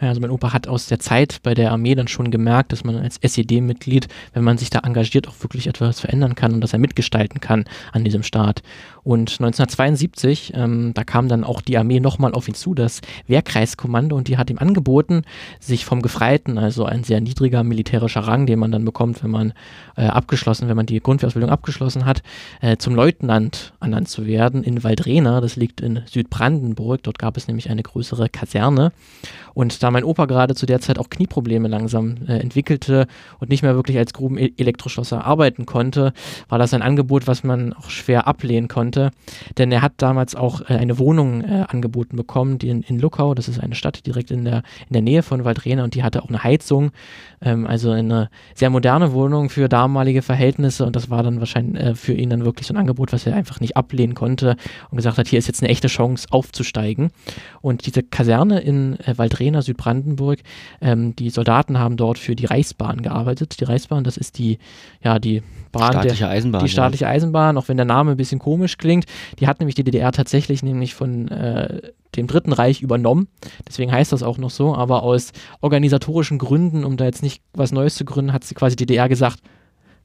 Ja, 0.00 0.08
also 0.08 0.20
mein 0.20 0.30
Opa 0.30 0.52
hat 0.52 0.66
aus 0.66 0.86
der 0.86 0.98
Zeit 0.98 1.38
bei 1.44 1.54
der 1.54 1.70
Armee 1.70 1.94
dann 1.94 2.08
schon 2.08 2.32
gemerkt, 2.32 2.72
dass 2.72 2.82
man 2.82 2.96
als 2.96 3.18
SED-Mitglied, 3.22 4.08
wenn 4.32 4.42
man 4.42 4.58
sich 4.58 4.68
da 4.68 4.80
engagiert, 4.80 5.28
auch 5.28 5.40
wirklich 5.40 5.68
etwas 5.68 6.00
verändern 6.00 6.34
kann 6.34 6.52
und 6.52 6.60
dass 6.60 6.72
er 6.72 6.80
mitgestalten 6.80 7.40
kann 7.40 7.64
an 7.92 8.04
diesem 8.04 8.24
Staat. 8.24 8.62
Und 9.04 9.32
1972, 9.32 10.52
ähm, 10.54 10.92
da 10.94 11.04
kam 11.04 11.28
dann 11.28 11.44
auch 11.44 11.60
die 11.60 11.76
Armee 11.76 12.00
nochmal 12.00 12.32
auf 12.32 12.48
ihn 12.48 12.54
zu, 12.54 12.74
das 12.74 13.02
Wehrkreiskommando, 13.26 14.16
und 14.16 14.28
die 14.28 14.38
hat 14.38 14.50
ihm 14.50 14.58
angeboten, 14.58 15.22
sich 15.60 15.84
vom 15.84 16.02
Gefreiten, 16.02 16.58
also 16.58 16.86
ein 16.86 17.04
sehr 17.04 17.20
niedriger 17.20 17.62
militärischer 17.62 18.20
Rang, 18.20 18.46
den 18.46 18.58
man 18.58 18.72
dann 18.72 18.84
bekommt, 18.84 19.22
wenn 19.22 19.30
man 19.30 19.52
äh, 19.96 20.06
abgeschlossen, 20.06 20.68
wenn 20.68 20.76
man 20.76 20.86
die 20.86 21.00
Grundwehrausbildung 21.00 21.50
abgeschlossen 21.50 22.06
hat, 22.06 22.22
äh, 22.62 22.78
zum 22.78 22.94
Leutnant 22.94 23.74
ernannt 23.80 24.08
zu 24.08 24.26
werden 24.26 24.64
in 24.64 24.82
Waldrena, 24.82 25.40
das 25.40 25.56
liegt 25.56 25.82
in 25.82 26.00
Südbrandenburg, 26.06 27.02
dort 27.02 27.18
gab 27.18 27.36
es 27.36 27.46
nämlich 27.46 27.70
eine 27.70 27.82
größere 27.82 28.28
Kaserne. 28.30 28.92
Und 29.54 29.82
da 29.82 29.90
mein 29.90 30.04
Opa 30.04 30.26
gerade 30.26 30.54
zu 30.54 30.66
der 30.66 30.80
Zeit 30.80 30.98
auch 30.98 31.10
Knieprobleme 31.10 31.68
langsam 31.68 32.16
äh, 32.26 32.38
entwickelte 32.38 33.06
und 33.38 33.50
nicht 33.50 33.62
mehr 33.62 33.76
wirklich 33.76 33.98
als 33.98 34.12
Grubenelektroschlosser 34.12 35.24
arbeiten 35.24 35.64
konnte, 35.64 36.12
war 36.48 36.58
das 36.58 36.74
ein 36.74 36.82
Angebot, 36.82 37.26
was 37.26 37.44
man 37.44 37.72
auch 37.72 37.90
schwer 37.90 38.26
ablehnen 38.26 38.68
konnte. 38.68 38.93
Denn 39.58 39.72
er 39.72 39.82
hat 39.82 39.92
damals 39.98 40.34
auch 40.34 40.62
äh, 40.62 40.74
eine 40.74 40.98
Wohnung 40.98 41.42
äh, 41.42 41.64
angeboten 41.68 42.16
bekommen, 42.16 42.58
die 42.58 42.68
in, 42.68 42.82
in 42.82 42.98
Luckau, 42.98 43.34
das 43.34 43.48
ist 43.48 43.60
eine 43.60 43.74
Stadt 43.74 44.06
direkt 44.06 44.30
in 44.30 44.44
der, 44.44 44.62
in 44.88 44.92
der 44.92 45.02
Nähe 45.02 45.22
von 45.22 45.44
Waldrena 45.44 45.84
und 45.84 45.94
die 45.94 46.02
hatte 46.02 46.22
auch 46.22 46.28
eine 46.28 46.42
Heizung, 46.42 46.92
ähm, 47.42 47.66
also 47.66 47.90
eine 47.90 48.30
sehr 48.54 48.70
moderne 48.70 49.12
Wohnung 49.12 49.50
für 49.50 49.68
damalige 49.68 50.22
Verhältnisse 50.22 50.86
und 50.86 50.96
das 50.96 51.10
war 51.10 51.22
dann 51.22 51.40
wahrscheinlich 51.40 51.82
äh, 51.82 51.94
für 51.94 52.12
ihn 52.12 52.30
dann 52.30 52.44
wirklich 52.44 52.66
so 52.66 52.74
ein 52.74 52.78
Angebot, 52.78 53.12
was 53.12 53.26
er 53.26 53.34
einfach 53.34 53.60
nicht 53.60 53.76
ablehnen 53.76 54.14
konnte 54.14 54.56
und 54.90 54.96
gesagt 54.96 55.18
hat, 55.18 55.28
hier 55.28 55.38
ist 55.38 55.46
jetzt 55.46 55.62
eine 55.62 55.70
echte 55.70 55.88
Chance 55.88 56.28
aufzusteigen. 56.30 57.10
Und 57.60 57.86
diese 57.86 58.02
Kaserne 58.02 58.60
in 58.60 58.98
äh, 59.00 59.16
Waldrena, 59.16 59.62
Südbrandenburg, 59.62 60.40
ähm, 60.80 61.16
die 61.16 61.30
Soldaten 61.30 61.78
haben 61.78 61.96
dort 61.96 62.18
für 62.18 62.36
die 62.36 62.46
Reichsbahn 62.46 63.02
gearbeitet. 63.02 63.60
Die 63.60 63.64
Reichsbahn, 63.64 64.04
das 64.04 64.16
ist 64.16 64.38
die, 64.38 64.58
ja, 65.02 65.18
die 65.18 65.42
Bahn 65.74 65.92
Staatliche 65.92 66.24
der, 66.24 66.28
Eisenbahn, 66.30 66.64
Die 66.64 66.70
staatliche 66.70 67.06
Eisenbahn, 67.06 67.58
auch 67.58 67.68
wenn 67.68 67.76
der 67.76 67.86
Name 67.86 68.12
ein 68.12 68.16
bisschen 68.16 68.38
komisch 68.38 68.78
klingt. 68.78 69.04
Die 69.38 69.46
hat 69.46 69.60
nämlich 69.60 69.74
die 69.74 69.84
DDR 69.84 70.12
tatsächlich 70.12 70.62
nämlich 70.62 70.94
von 70.94 71.28
äh, 71.28 71.92
dem 72.16 72.26
Dritten 72.26 72.52
Reich 72.52 72.80
übernommen. 72.80 73.28
Deswegen 73.66 73.92
heißt 73.92 74.12
das 74.12 74.22
auch 74.22 74.38
noch 74.38 74.50
so. 74.50 74.74
Aber 74.74 75.02
aus 75.02 75.32
organisatorischen 75.60 76.38
Gründen, 76.38 76.84
um 76.84 76.96
da 76.96 77.04
jetzt 77.04 77.22
nicht 77.22 77.42
was 77.52 77.72
Neues 77.72 77.96
zu 77.96 78.04
gründen, 78.04 78.32
hat 78.32 78.44
sie 78.44 78.54
quasi 78.54 78.76
die 78.76 78.86
DDR 78.86 79.08
gesagt, 79.08 79.40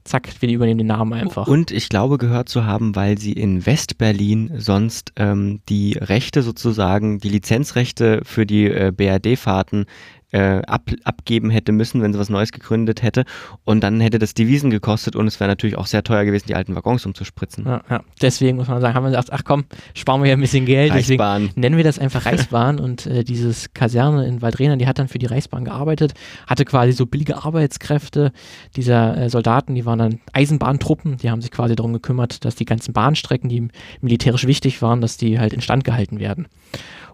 zack, 0.03 0.29
wir 0.39 0.49
übernehmen 0.49 0.79
den 0.79 0.87
Namen 0.87 1.13
einfach. 1.13 1.47
Und 1.47 1.71
ich 1.71 1.89
glaube 1.89 2.17
gehört 2.17 2.49
zu 2.49 2.65
haben, 2.65 2.95
weil 2.95 3.17
sie 3.17 3.33
in 3.33 3.65
Westberlin 3.65 4.53
sonst 4.57 5.13
ähm, 5.17 5.61
die 5.69 5.93
Rechte 5.93 6.41
sozusagen, 6.41 7.19
die 7.19 7.29
Lizenzrechte 7.29 8.21
für 8.23 8.45
die 8.45 8.65
äh, 8.65 8.91
BRD-Fahrten 8.95 9.85
äh, 10.31 10.61
ab, 10.67 10.91
abgeben 11.03 11.49
hätte 11.49 11.71
müssen, 11.71 12.01
wenn 12.01 12.13
sie 12.13 12.19
was 12.19 12.29
Neues 12.29 12.51
gegründet 12.51 13.01
hätte. 13.01 13.25
Und 13.63 13.81
dann 13.81 13.99
hätte 13.99 14.19
das 14.19 14.33
Devisen 14.33 14.69
gekostet 14.69 15.15
und 15.15 15.27
es 15.27 15.39
wäre 15.39 15.49
natürlich 15.49 15.77
auch 15.77 15.87
sehr 15.87 16.03
teuer 16.03 16.25
gewesen, 16.25 16.45
die 16.47 16.55
alten 16.55 16.75
Waggons 16.75 17.05
umzuspritzen. 17.05 17.65
Ja, 17.65 17.81
ja. 17.89 18.01
Deswegen 18.21 18.57
muss 18.57 18.67
man 18.67 18.81
sagen, 18.81 18.95
haben 18.95 19.03
wir 19.03 19.09
gesagt, 19.09 19.31
ach 19.31 19.43
komm, 19.43 19.65
sparen 19.93 20.21
wir 20.21 20.29
ja 20.29 20.35
ein 20.35 20.41
bisschen 20.41 20.65
Geld. 20.65 20.91
Reichsbahn. 20.91 21.43
Deswegen 21.43 21.61
nennen 21.61 21.77
wir 21.77 21.83
das 21.83 21.99
einfach 21.99 22.25
Reichsbahn. 22.25 22.79
und 22.79 23.05
äh, 23.05 23.23
dieses 23.23 23.73
Kaserne 23.73 24.27
in 24.27 24.41
Waldrena, 24.41 24.75
die 24.75 24.87
hat 24.87 24.99
dann 24.99 25.07
für 25.07 25.19
die 25.19 25.25
Reichsbahn 25.25 25.65
gearbeitet, 25.65 26.13
hatte 26.47 26.65
quasi 26.65 26.91
so 26.91 27.05
billige 27.05 27.43
Arbeitskräfte. 27.43 28.31
Dieser 28.75 29.17
äh, 29.17 29.29
Soldaten, 29.29 29.75
die 29.75 29.85
waren 29.85 29.99
dann 29.99 30.19
Eisenbahntruppen, 30.33 31.17
die 31.17 31.29
haben 31.29 31.41
sich 31.41 31.51
quasi 31.51 31.75
darum 31.75 31.93
gekümmert, 31.93 32.45
dass 32.45 32.55
die 32.55 32.65
ganzen 32.65 32.93
Bahnstrecken, 32.93 33.49
die 33.49 33.67
militärisch 34.01 34.45
wichtig 34.45 34.81
waren, 34.81 35.01
dass 35.01 35.17
die 35.17 35.39
halt 35.39 35.53
instand 35.53 35.83
gehalten 35.83 36.19
werden. 36.19 36.47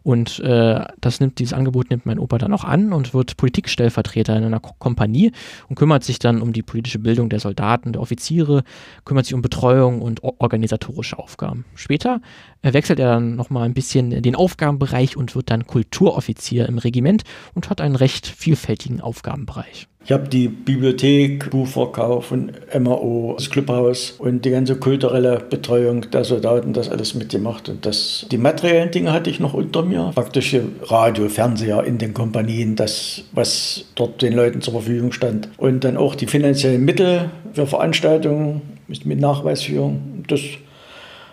Und 0.05 0.39
äh, 0.41 0.85
das 1.01 1.19
nimmt 1.19 1.39
dieses 1.39 1.53
Angebot 1.53 1.89
nimmt 1.89 2.05
mein 2.05 2.19
Opa 2.19 2.37
dann 2.37 2.53
auch 2.53 2.63
an 2.63 2.93
und 2.93 3.15
wird 3.15 3.37
Politikstellvertreter 3.37 4.37
in 4.37 4.43
einer 4.43 4.59
Ko 4.59 4.75
Kompanie 4.77 5.31
und 5.67 5.77
kümmert 5.77 6.03
sich 6.03 6.19
dann 6.19 6.43
um 6.43 6.53
die 6.53 6.61
politische 6.61 6.99
Bildung 6.99 7.27
der 7.27 7.39
Soldaten, 7.39 7.91
der 7.91 8.03
Offiziere, 8.03 8.63
kümmert 9.03 9.25
sich 9.25 9.33
um 9.33 9.41
Betreuung 9.41 10.03
und 10.03 10.21
organisatorische 10.21 11.17
Aufgaben. 11.17 11.65
Später 11.73 12.21
äh, 12.61 12.73
wechselt 12.73 12.99
er 12.99 13.15
dann 13.15 13.35
nochmal 13.35 13.63
ein 13.63 13.73
bisschen 13.73 14.21
den 14.21 14.35
Aufgabenbereich 14.35 15.17
und 15.17 15.35
wird 15.35 15.49
dann 15.49 15.65
Kulturoffizier 15.65 16.67
im 16.67 16.77
Regiment 16.77 17.23
und 17.55 17.71
hat 17.71 17.81
einen 17.81 17.95
recht 17.95 18.27
vielfältigen 18.27 19.01
Aufgabenbereich. 19.01 19.87
Ich 20.05 20.11
habe 20.11 20.27
die 20.29 20.49
Bibliothek, 20.49 21.49
Buchverkauf 21.49 22.31
und 22.31 22.51
MAO, 22.79 23.33
das 23.37 23.49
Clubhaus 23.49 24.11
und 24.19 24.45
die 24.45 24.51
ganze 24.51 24.75
kulturelle 24.75 25.39
Betreuung 25.49 26.11
der 26.11 26.23
Soldaten, 26.23 26.73
das 26.73 26.89
alles 26.89 27.15
mitgemacht. 27.15 27.69
Und 27.69 27.87
das, 27.87 28.27
die 28.29 28.37
materiellen 28.37 28.91
Dinge 28.91 29.11
hatte 29.11 29.31
ich 29.31 29.39
noch 29.39 29.55
unter 29.55 29.81
mir. 29.81 30.11
Praktisch 30.13 30.55
Radio, 30.83 31.27
Fernseher 31.27 31.83
in 31.85 31.97
den 31.97 32.13
Kompanien, 32.13 32.75
das, 32.75 33.23
was 33.31 33.85
dort 33.95 34.21
den 34.21 34.33
Leuten 34.33 34.61
zur 34.61 34.75
Verfügung 34.75 35.11
stand. 35.11 35.49
Und 35.57 35.83
dann 35.83 35.97
auch 35.97 36.13
die 36.13 36.27
finanziellen 36.27 36.85
Mittel 36.85 37.31
für 37.53 37.65
Veranstaltungen 37.65 38.61
mit 38.87 39.19
Nachweisführung. 39.19 40.23
Das 40.27 40.41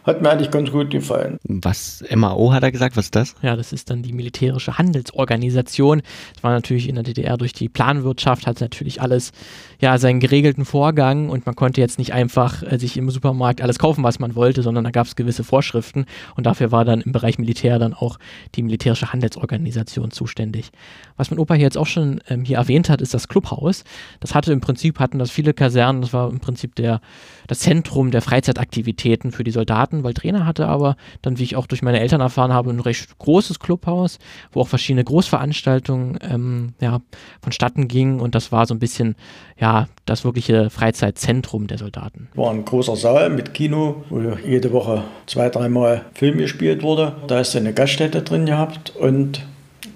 hat 0.05 0.23
mir 0.23 0.31
eigentlich 0.31 0.51
ganz 0.51 0.71
gut 0.71 0.91
gefallen. 0.91 1.39
Was 1.45 2.05
MAO 2.15 2.53
hat 2.53 2.63
er 2.63 2.73
gesagt? 2.73 2.97
Was 2.97 3.07
ist 3.07 3.15
das? 3.15 3.35
Ja, 3.43 3.57
das 3.57 3.73
ist 3.73 3.91
dann 3.91 4.03
die 4.03 4.13
militärische 4.13 4.79
Handelsorganisation. 4.79 6.03
Das 6.35 6.43
war 6.43 6.53
natürlich 6.53 6.89
in 6.89 6.97
der 6.97 7.05
DDR 7.05 7.37
durch 7.37 7.53
die 7.53 7.69
Planwirtschaft, 7.69 8.47
hat 8.47 8.61
natürlich 8.61 9.01
alles, 9.01 9.33
ja, 9.81 9.99
seinen 9.99 10.21
geregelten 10.21 10.65
Vorgang 10.65 11.29
und 11.29 11.47
man 11.47 11.55
konnte 11.55 11.81
jetzt 11.81 11.99
nicht 11.99 12.13
einfach 12.13 12.63
äh, 12.63 12.79
sich 12.79 12.97
im 12.97 13.11
Supermarkt 13.11 13.61
alles 13.61 13.79
kaufen, 13.79 14.03
was 14.03 14.19
man 14.19 14.35
wollte, 14.35 14.63
sondern 14.63 14.85
da 14.85 14.91
gab 14.91 15.07
es 15.07 15.17
gewisse 15.17 15.45
Vorschriften 15.45 16.07
und 16.37 16.47
dafür 16.47 16.73
war 16.73 16.85
dann 16.85 17.01
im 17.01 17.13
Bereich 17.13 17.39
Militär 17.39 17.79
dann 17.79 17.95
auch 17.95 18.19
die 18.55 18.63
militärische 18.63 19.13
Handelsorganisation 19.13 20.11
zuständig. 20.11 20.71
Was 21.17 21.31
mein 21.31 21.39
Opa 21.39 21.55
hier 21.55 21.65
jetzt 21.65 21.79
auch 21.79 21.87
schon 21.87 22.21
ähm, 22.29 22.45
hier 22.45 22.57
erwähnt 22.57 22.89
hat, 22.89 23.01
ist 23.01 23.15
das 23.15 23.29
Clubhaus. 23.29 23.85
Das 24.21 24.35
hatte 24.35 24.53
im 24.53 24.61
Prinzip, 24.61 24.99
hatten 24.99 25.19
das 25.19 25.31
viele 25.31 25.55
Kasernen, 25.55 26.03
das 26.03 26.13
war 26.13 26.31
im 26.31 26.41
Prinzip 26.41 26.75
der, 26.75 27.01
das 27.47 27.61
Zentrum 27.61 28.11
der 28.11 28.23
Freizeitaktivitäten 28.23 29.31
für 29.31 29.45
die 29.45 29.51
Soldaten, 29.51 29.92
weil 30.05 30.15
Trainer 30.15 30.47
hatte 30.47 30.67
aber 30.67 30.97
dann, 31.21 31.39
wie 31.39 31.45
ich 31.45 31.57
auch 31.57 31.67
durch 31.67 31.83
meine 31.83 32.01
Eltern 32.01 32.21
erfahren 32.21 32.53
habe, 32.53 32.71
ein 32.71 32.81
recht 32.81 33.19
großes 33.19 33.59
Clubhaus, 33.59 34.19
wo 34.53 34.61
auch 34.61 34.69
verschiedene 34.69 35.05
Großveranstaltungen 35.05 36.19
ähm, 36.23 36.75
ja, 36.81 37.01
vonstatten 37.43 37.89
gingen 37.89 38.21
und 38.21 38.35
das 38.35 38.53
war 38.53 38.67
so 38.67 38.75
ein 38.75 38.79
bisschen 38.79 39.17
ja, 39.59 39.89
das 40.07 40.25
wirkliche 40.25 40.71
Freizeitzentrum 40.71 41.67
der 41.67 41.79
Soldaten. 41.79 42.29
War 42.35 42.51
ein 42.51 42.65
großer 42.65 42.97
Saal 42.97 43.31
mit 43.31 43.55
Kino, 43.55 44.05
wo 44.11 44.21
jede 44.45 44.73
Woche 44.73 45.03
zwei, 45.27 45.49
dreimal 45.51 46.07
Film 46.15 46.39
gespielt 46.39 46.83
wurde. 46.83 47.15
Da 47.29 47.43
du 47.55 47.59
eine 47.59 47.73
Gaststätte 47.73 48.23
drin 48.23 48.47
gehabt 48.47 48.95
und 48.97 49.47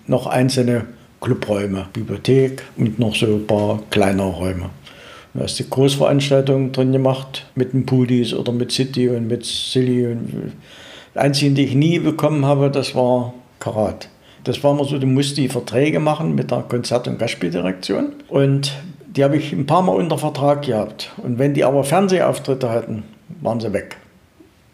noch 0.06 0.26
einzelne 0.26 0.86
Clubräume, 1.20 1.86
Bibliothek 1.92 2.62
und 2.76 2.98
noch 2.98 3.14
so 3.14 3.26
ein 3.26 3.46
paar 3.46 3.80
kleinere 3.90 4.28
Räume. 4.28 4.70
Du 5.36 5.42
hast 5.42 5.58
die 5.58 5.68
Großveranstaltungen 5.68 6.72
drin 6.72 6.92
gemacht 6.92 7.44
mit 7.54 7.74
den 7.74 7.84
Pudis 7.84 8.32
oder 8.32 8.52
mit 8.52 8.72
City 8.72 9.10
und 9.10 9.28
mit 9.28 9.44
Silly. 9.44 10.06
Und 10.06 10.28
die 11.14 11.18
einzigen, 11.18 11.54
die 11.54 11.64
ich 11.64 11.74
nie 11.74 11.98
bekommen 11.98 12.46
habe, 12.46 12.70
das 12.70 12.94
war 12.94 13.34
Karat. 13.60 14.08
Das 14.44 14.62
war 14.64 14.72
immer 14.72 14.84
so, 14.84 14.98
du 14.98 15.06
musst 15.06 15.36
die 15.36 15.48
Verträge 15.48 16.00
machen 16.00 16.34
mit 16.34 16.50
der 16.50 16.62
Konzert- 16.62 17.06
und 17.06 17.18
Gastspieldirektion. 17.18 18.12
Und 18.28 18.72
die 19.08 19.24
habe 19.24 19.36
ich 19.36 19.52
ein 19.52 19.66
paar 19.66 19.82
Mal 19.82 19.96
unter 19.96 20.16
Vertrag 20.16 20.62
gehabt. 20.62 21.12
Und 21.18 21.38
wenn 21.38 21.52
die 21.52 21.64
aber 21.64 21.84
Fernsehauftritte 21.84 22.70
hatten, 22.70 23.02
waren 23.42 23.60
sie 23.60 23.72
weg. 23.74 23.98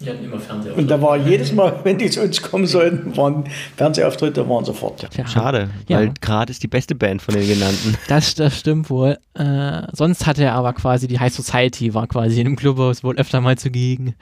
Die 0.03 0.11
hatten 0.11 0.25
immer 0.25 0.39
Fernsehauftritte. 0.39 0.81
Und 0.81 0.91
da 0.91 1.01
war 1.01 1.17
jedes 1.17 1.53
Mal, 1.53 1.81
wenn 1.85 1.99
die 1.99 2.11
zu 2.11 2.23
uns 2.23 2.43
kommen 2.43 2.67
sollten, 2.67 3.17
waren 3.17 3.45
Fernsehauftritte, 3.77 4.49
waren 4.49 4.65
sofort. 4.65 5.07
Ja. 5.17 5.27
Schade, 5.27 5.71
ja. 5.89 5.99
weil 5.99 6.13
Grad 6.21 6.51
ist 6.51 6.63
die 6.63 6.69
beste 6.69 6.95
Band 6.95 7.23
von 7.23 7.35
den 7.35 7.47
genannten. 7.47 7.97
Das, 8.09 8.35
das 8.35 8.59
stimmt 8.59 8.91
wohl. 8.91 9.17
Äh, 9.35 9.83
sonst 9.93 10.27
hatte 10.27 10.45
er 10.45 10.55
aber 10.55 10.75
quasi 10.75 11.09
die 11.09 11.19
High 11.19 11.33
Society, 11.33 11.95
war 11.95 12.07
quasi 12.07 12.41
in 12.41 12.45
dem 12.45 12.57
Clubhaus 12.57 13.03
wohl 13.03 13.17
öfter 13.17 13.41
mal 13.41 13.57
zugegen. 13.57 14.15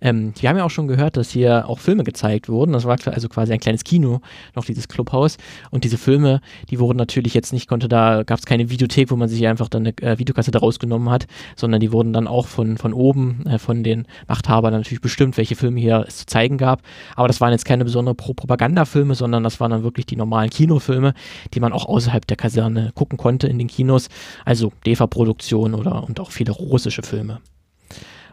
Ähm, 0.00 0.32
wir 0.38 0.48
haben 0.48 0.56
ja 0.56 0.64
auch 0.64 0.70
schon 0.70 0.88
gehört, 0.88 1.16
dass 1.16 1.30
hier 1.30 1.68
auch 1.68 1.78
Filme 1.78 2.04
gezeigt 2.04 2.48
wurden. 2.48 2.72
Das 2.72 2.84
war 2.84 2.96
also 3.06 3.28
quasi 3.28 3.52
ein 3.52 3.60
kleines 3.60 3.84
Kino, 3.84 4.20
noch 4.54 4.64
dieses 4.64 4.88
Clubhaus. 4.88 5.36
Und 5.70 5.84
diese 5.84 5.98
Filme, 5.98 6.40
die 6.70 6.78
wurden 6.78 6.96
natürlich 6.96 7.34
jetzt 7.34 7.52
nicht, 7.52 7.68
konnte 7.68 7.88
da, 7.88 8.22
gab 8.22 8.38
es 8.38 8.46
keine 8.46 8.70
Videothek, 8.70 9.10
wo 9.10 9.16
man 9.16 9.28
sich 9.28 9.46
einfach 9.46 9.68
dann 9.68 9.82
eine 9.82 9.98
äh, 9.98 10.18
Videokassette 10.18 10.58
rausgenommen 10.58 11.10
hat, 11.10 11.26
sondern 11.56 11.80
die 11.80 11.92
wurden 11.92 12.12
dann 12.12 12.26
auch 12.26 12.46
von, 12.46 12.78
von 12.78 12.94
oben, 12.94 13.44
äh, 13.46 13.58
von 13.58 13.82
den 13.82 14.06
Machthabern 14.28 14.72
natürlich 14.72 15.00
bestimmt 15.00 15.23
bestimmt, 15.24 15.36
welche 15.38 15.56
Filme 15.56 15.80
hier 15.80 16.04
es 16.06 16.18
zu 16.18 16.26
zeigen 16.26 16.58
gab. 16.58 16.82
Aber 17.16 17.28
das 17.28 17.40
waren 17.40 17.52
jetzt 17.52 17.64
keine 17.64 17.84
besonderen 17.84 18.16
Pro 18.16 18.34
Propagandafilme, 18.34 19.14
sondern 19.14 19.42
das 19.42 19.60
waren 19.60 19.70
dann 19.70 19.82
wirklich 19.82 20.06
die 20.06 20.16
normalen 20.16 20.50
Kinofilme, 20.50 21.14
die 21.54 21.60
man 21.60 21.72
auch 21.72 21.86
außerhalb 21.86 22.26
der 22.26 22.36
Kaserne 22.36 22.92
gucken 22.94 23.16
konnte 23.16 23.46
in 23.46 23.58
den 23.58 23.68
Kinos. 23.68 24.08
Also 24.44 24.72
DEFA-Produktion 24.84 25.74
oder 25.74 26.04
und 26.04 26.20
auch 26.20 26.30
viele 26.30 26.52
russische 26.52 27.02
Filme. 27.02 27.40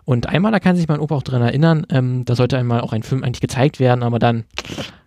Und 0.03 0.27
einmal, 0.27 0.51
da 0.51 0.59
kann 0.59 0.75
sich 0.75 0.87
mein 0.87 0.99
Opa 0.99 1.15
auch 1.15 1.23
dran 1.23 1.43
erinnern, 1.43 1.85
ähm, 1.89 2.25
da 2.25 2.35
sollte 2.35 2.57
einmal 2.57 2.81
auch 2.81 2.91
ein 2.91 3.03
Film 3.03 3.23
eigentlich 3.23 3.39
gezeigt 3.39 3.79
werden, 3.79 4.03
aber 4.03 4.17
dann 4.17 4.45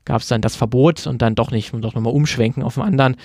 gab 0.04 0.22
es 0.22 0.28
dann 0.28 0.40
das 0.40 0.54
Verbot 0.54 1.06
und 1.06 1.20
dann 1.20 1.34
doch 1.34 1.50
nicht 1.50 1.74
und 1.74 1.82
doch 1.82 1.94
nochmal 1.94 2.12
umschwenken 2.12 2.62
auf 2.62 2.74
den 2.74 2.84
anderen. 2.84 3.16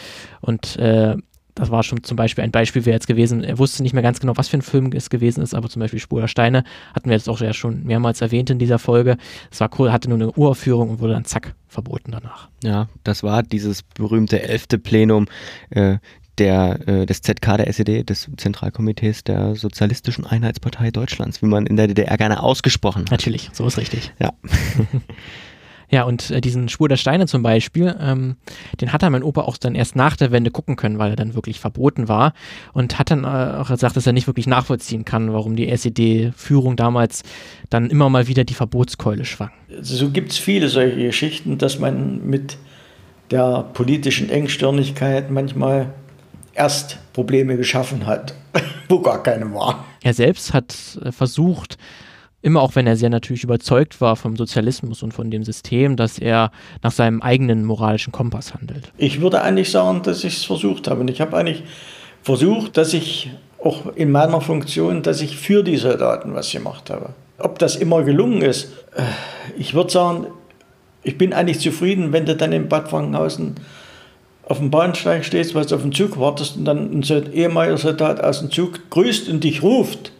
Und 0.41 0.77
äh, 0.77 1.15
das 1.55 1.71
war 1.71 1.83
schon 1.83 2.03
zum 2.03 2.15
Beispiel 2.15 2.43
ein 2.43 2.51
Beispiel 2.51 2.85
wäre 2.85 2.95
jetzt 2.95 3.07
gewesen, 3.07 3.43
er 3.43 3.57
wusste 3.57 3.83
nicht 3.83 3.93
mehr 3.93 4.03
ganz 4.03 4.19
genau, 4.19 4.37
was 4.37 4.47
für 4.47 4.57
ein 4.57 4.61
Film 4.61 4.91
es 4.93 5.09
gewesen 5.09 5.41
ist, 5.41 5.53
aber 5.53 5.69
zum 5.69 5.81
Beispiel 5.81 5.99
Spur 5.99 6.21
der 6.21 6.27
Steine 6.27 6.63
hatten 6.93 7.09
wir 7.09 7.15
jetzt 7.15 7.29
auch 7.29 7.39
ja 7.41 7.53
schon 7.53 7.83
mehrmals 7.83 8.21
erwähnt 8.21 8.49
in 8.49 8.59
dieser 8.59 8.79
Folge. 8.79 9.17
Es 9.51 9.59
war 9.59 9.69
cool, 9.79 9.91
hatte 9.91 10.09
nur 10.09 10.17
eine 10.17 10.31
Uraufführung 10.31 10.89
und 10.89 10.99
wurde 10.99 11.13
dann 11.13 11.25
zack 11.25 11.55
verboten 11.67 12.11
danach. 12.11 12.49
Ja, 12.63 12.87
das 13.03 13.23
war 13.23 13.43
dieses 13.43 13.83
berühmte 13.83 14.41
elfte 14.41 14.77
Plenum 14.77 15.27
äh, 15.69 15.97
der, 16.39 16.87
äh, 16.87 17.05
des 17.05 17.21
ZK 17.21 17.57
der 17.57 17.67
SED, 17.67 18.03
des 18.03 18.29
Zentralkomitees 18.37 19.23
der 19.23 19.55
Sozialistischen 19.55 20.25
Einheitspartei 20.25 20.91
Deutschlands, 20.91 21.41
wie 21.41 21.47
man 21.47 21.65
in 21.65 21.75
der 21.75 21.87
DDR 21.87 22.17
gerne 22.17 22.41
ausgesprochen 22.41 23.03
hat. 23.03 23.11
Natürlich, 23.11 23.49
so 23.53 23.67
ist 23.67 23.77
richtig. 23.77 24.13
Ja. 24.19 24.33
Ja, 25.91 26.03
und 26.03 26.29
äh, 26.29 26.41
diesen 26.41 26.69
Spur 26.69 26.87
der 26.87 26.97
Steine 26.97 27.25
zum 27.25 27.41
Beispiel, 27.41 27.95
ähm, 27.99 28.35
den 28.79 28.93
hat 28.93 29.01
er 29.03 29.09
mein 29.09 29.23
Opa 29.23 29.41
auch 29.41 29.57
dann 29.57 29.75
erst 29.75 29.95
nach 29.95 30.15
der 30.15 30.31
Wende 30.31 30.51
gucken 30.51 30.75
können, 30.75 30.99
weil 30.99 31.11
er 31.11 31.15
dann 31.15 31.33
wirklich 31.33 31.59
verboten 31.59 32.07
war 32.07 32.33
und 32.73 32.99
hat 32.99 33.11
dann 33.11 33.23
äh, 33.23 33.59
auch 33.59 33.69
gesagt, 33.69 33.97
dass 33.97 34.05
er 34.05 34.13
nicht 34.13 34.27
wirklich 34.27 34.47
nachvollziehen 34.47 35.03
kann, 35.03 35.33
warum 35.33 35.55
die 35.55 35.67
SED-Führung 35.67 36.75
damals 36.75 37.23
dann 37.69 37.89
immer 37.89 38.09
mal 38.09 38.27
wieder 38.27 38.43
die 38.43 38.53
Verbotskeule 38.53 39.25
schwang. 39.25 39.51
So 39.81 40.09
gibt 40.09 40.31
es 40.31 40.37
viele 40.37 40.69
solche 40.69 40.97
Geschichten, 40.97 41.57
dass 41.57 41.79
man 41.79 42.25
mit 42.25 42.57
der 43.31 43.63
politischen 43.73 44.29
Engstirnigkeit 44.29 45.31
manchmal 45.31 45.93
erst 46.53 46.99
Probleme 47.13 47.57
geschaffen 47.57 48.05
hat, 48.05 48.33
wo 48.89 48.99
gar 48.99 49.23
keine 49.23 49.51
waren. 49.53 49.77
Er 50.01 50.13
selbst 50.13 50.53
hat 50.53 50.75
äh, 51.03 51.11
versucht, 51.11 51.77
immer 52.41 52.61
auch 52.61 52.75
wenn 52.75 52.87
er 52.87 52.95
sehr 52.95 53.09
natürlich 53.09 53.43
überzeugt 53.43 53.99
war 54.01 54.15
vom 54.15 54.37
Sozialismus 54.37 55.03
und 55.03 55.13
von 55.13 55.29
dem 55.29 55.43
System, 55.43 55.95
dass 55.95 56.19
er 56.19 56.51
nach 56.81 56.91
seinem 56.91 57.21
eigenen 57.21 57.65
moralischen 57.65 58.11
Kompass 58.11 58.53
handelt. 58.53 58.91
Ich 58.97 59.21
würde 59.21 59.41
eigentlich 59.41 59.71
sagen, 59.71 60.01
dass 60.03 60.23
ich 60.23 60.37
es 60.37 60.43
versucht 60.45 60.87
habe. 60.87 61.01
Und 61.01 61.09
ich 61.09 61.21
habe 61.21 61.35
eigentlich 61.35 61.63
versucht, 62.21 62.77
dass 62.77 62.93
ich 62.93 63.31
auch 63.61 63.93
in 63.95 64.11
meiner 64.11 64.39
Funktion, 64.39 65.03
dass 65.03 65.21
ich 65.21 65.37
für 65.37 65.63
die 65.63 65.77
Soldaten 65.77 66.33
was 66.33 66.51
gemacht 66.51 66.89
habe. 66.89 67.09
Ob 67.37 67.59
das 67.59 67.75
immer 67.75 68.03
gelungen 68.03 68.41
ist, 68.41 68.71
äh, 68.95 69.03
ich 69.57 69.73
würde 69.73 69.91
sagen, 69.91 70.27
ich 71.03 71.17
bin 71.17 71.33
eigentlich 71.33 71.59
zufrieden, 71.59 72.13
wenn 72.13 72.25
du 72.25 72.35
dann 72.35 72.51
in 72.51 72.69
Bad 72.69 72.89
Frankenhausen 72.89 73.55
auf 74.45 74.57
dem 74.57 74.71
Bahnsteig 74.71 75.23
stehst, 75.25 75.55
weil 75.55 75.65
du 75.65 75.75
auf 75.75 75.81
den 75.81 75.91
Zug 75.91 76.19
wartest 76.19 76.57
und 76.57 76.65
dann 76.65 76.99
ein 76.99 77.33
ehemaliger 77.33 77.77
Soldat 77.77 78.21
aus 78.23 78.39
dem 78.39 78.49
Zug 78.49 78.89
grüßt 78.89 79.29
und 79.29 79.43
dich 79.43 79.61
ruft 79.61 80.11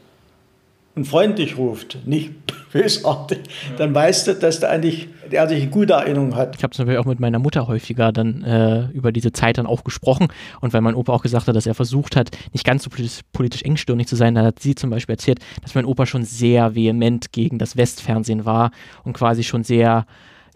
und 1.00 1.06
freundlich 1.06 1.58
ruft, 1.58 1.98
nicht 2.06 2.32
bösartig, 2.74 3.40
dann 3.78 3.96
weißt 3.96 4.28
du, 4.28 4.36
dass 4.36 4.60
der 4.60 4.70
eigentlich, 4.70 5.08
der 5.32 5.48
sich 5.48 5.62
eine 5.62 5.72
gute 5.72 5.94
Erinnerung 5.94 6.36
hat. 6.36 6.58
Ich 6.58 6.64
habe 6.64 6.72
es 6.72 6.78
natürlich 6.78 7.00
auch 7.00 7.06
mit 7.06 7.20
meiner 7.20 7.40
Mutter 7.40 7.68
häufiger 7.68 8.12
dann 8.12 8.44
äh, 8.44 8.88
über 8.90 9.12
diese 9.12 9.32
Zeit 9.32 9.58
dann 9.58 9.66
auch 9.66 9.84
gesprochen 9.84 10.28
und 10.60 10.74
weil 10.74 10.82
mein 10.82 10.96
Opa 10.96 11.14
auch 11.14 11.24
gesagt 11.24 11.48
hat, 11.48 11.56
dass 11.56 11.66
er 11.66 11.74
versucht 11.74 12.16
hat, 12.16 12.32
nicht 12.52 12.66
ganz 12.66 12.84
so 12.84 12.90
politisch, 12.90 13.22
politisch 13.32 13.64
engstirnig 13.64 14.08
zu 14.08 14.16
sein, 14.16 14.36
dann 14.36 14.46
hat 14.46 14.60
sie 14.60 14.76
zum 14.76 14.90
Beispiel 14.90 15.14
erzählt, 15.14 15.40
dass 15.64 15.74
mein 15.74 15.86
Opa 15.86 16.06
schon 16.06 16.26
sehr 16.26 16.76
vehement 16.76 17.32
gegen 17.32 17.60
das 17.60 17.78
Westfernsehen 17.78 18.46
war 18.46 18.72
und 19.04 19.14
quasi 19.14 19.44
schon 19.44 19.64
sehr 19.64 20.06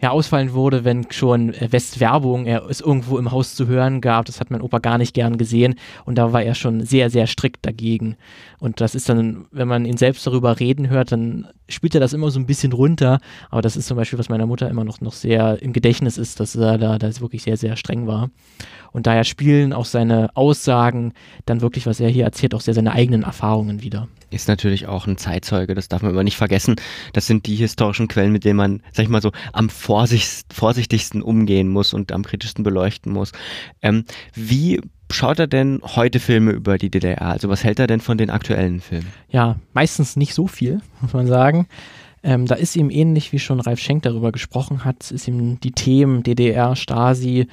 ja, 0.03 0.11
ausfallen 0.11 0.53
wurde, 0.53 0.83
wenn 0.83 1.09
schon 1.11 1.53
äh, 1.53 1.71
Westwerbung 1.71 2.45
er 2.45 2.69
es 2.69 2.81
irgendwo 2.81 3.17
im 3.17 3.31
Haus 3.31 3.55
zu 3.55 3.67
hören 3.67 4.01
gab. 4.01 4.25
Das 4.25 4.39
hat 4.39 4.51
mein 4.51 4.61
Opa 4.61 4.79
gar 4.79 4.97
nicht 4.97 5.13
gern 5.13 5.37
gesehen 5.37 5.75
und 6.05 6.17
da 6.17 6.33
war 6.33 6.43
er 6.43 6.55
schon 6.55 6.85
sehr, 6.85 7.09
sehr 7.09 7.25
strikt 7.25 7.65
dagegen. 7.65 8.17
Und 8.59 8.81
das 8.81 8.95
ist 8.95 9.09
dann, 9.09 9.45
wenn 9.51 9.67
man 9.67 9.85
ihn 9.85 9.97
selbst 9.97 10.27
darüber 10.27 10.59
reden 10.59 10.89
hört, 10.89 11.11
dann 11.11 11.47
spielt 11.69 11.95
er 11.95 12.01
das 12.01 12.13
immer 12.13 12.29
so 12.31 12.39
ein 12.39 12.45
bisschen 12.45 12.73
runter. 12.73 13.19
Aber 13.49 13.61
das 13.61 13.77
ist 13.77 13.87
zum 13.87 13.97
Beispiel, 13.97 14.19
was 14.19 14.29
meiner 14.29 14.45
Mutter 14.45 14.69
immer 14.69 14.83
noch, 14.83 15.01
noch 15.01 15.13
sehr 15.13 15.61
im 15.61 15.73
Gedächtnis 15.73 16.17
ist, 16.17 16.39
dass 16.39 16.55
er 16.55 16.77
da 16.77 16.99
dass 16.99 17.21
wirklich 17.21 17.43
sehr, 17.43 17.57
sehr 17.57 17.75
streng 17.77 18.05
war. 18.05 18.29
Und 18.91 19.07
daher 19.07 19.23
spielen 19.23 19.73
auch 19.73 19.85
seine 19.85 20.35
Aussagen 20.35 21.13
dann 21.45 21.61
wirklich, 21.61 21.87
was 21.87 21.99
er 21.99 22.09
hier 22.09 22.25
erzählt, 22.25 22.53
auch 22.53 22.61
sehr 22.61 22.73
seine 22.73 22.91
eigenen 22.91 23.23
Erfahrungen 23.23 23.81
wieder 23.81 24.07
ist 24.33 24.47
natürlich 24.47 24.87
auch 24.87 25.07
ein 25.07 25.17
Zeitzeuge, 25.17 25.75
das 25.75 25.87
darf 25.87 26.01
man 26.01 26.11
immer 26.11 26.23
nicht 26.23 26.37
vergessen. 26.37 26.75
Das 27.13 27.27
sind 27.27 27.45
die 27.45 27.55
historischen 27.55 28.07
Quellen, 28.07 28.31
mit 28.31 28.45
denen 28.45 28.57
man, 28.57 28.81
sag 28.91 29.03
ich 29.03 29.09
mal 29.09 29.21
so, 29.21 29.31
am 29.51 29.69
vorsicht, 29.69 30.53
vorsichtigsten 30.53 31.21
umgehen 31.21 31.69
muss 31.69 31.93
und 31.93 32.11
am 32.11 32.23
kritischsten 32.23 32.63
beleuchten 32.63 33.11
muss. 33.11 33.31
Ähm, 33.81 34.05
wie 34.33 34.81
schaut 35.11 35.39
er 35.39 35.47
denn 35.47 35.81
heute 35.83 36.19
Filme 36.19 36.51
über 36.51 36.77
die 36.77 36.89
DDR? 36.89 37.21
Also 37.21 37.49
was 37.49 37.63
hält 37.63 37.79
er 37.79 37.87
denn 37.87 38.01
von 38.01 38.17
den 38.17 38.29
aktuellen 38.29 38.81
Filmen? 38.81 39.07
Ja, 39.29 39.57
meistens 39.73 40.15
nicht 40.15 40.33
so 40.33 40.47
viel, 40.47 40.81
muss 41.01 41.13
man 41.13 41.27
sagen. 41.27 41.67
Ähm, 42.23 42.45
da 42.45 42.55
ist 42.55 42.75
ihm 42.75 42.89
ähnlich, 42.89 43.33
wie 43.33 43.39
schon 43.39 43.59
Ralf 43.59 43.79
Schenk 43.79 44.03
darüber 44.03 44.31
gesprochen 44.31 44.85
hat, 44.85 45.11
ist 45.11 45.27
ihm 45.27 45.59
die 45.59 45.73
Themen 45.73 46.23
DDR, 46.23 46.75
Stasi, 46.75 47.47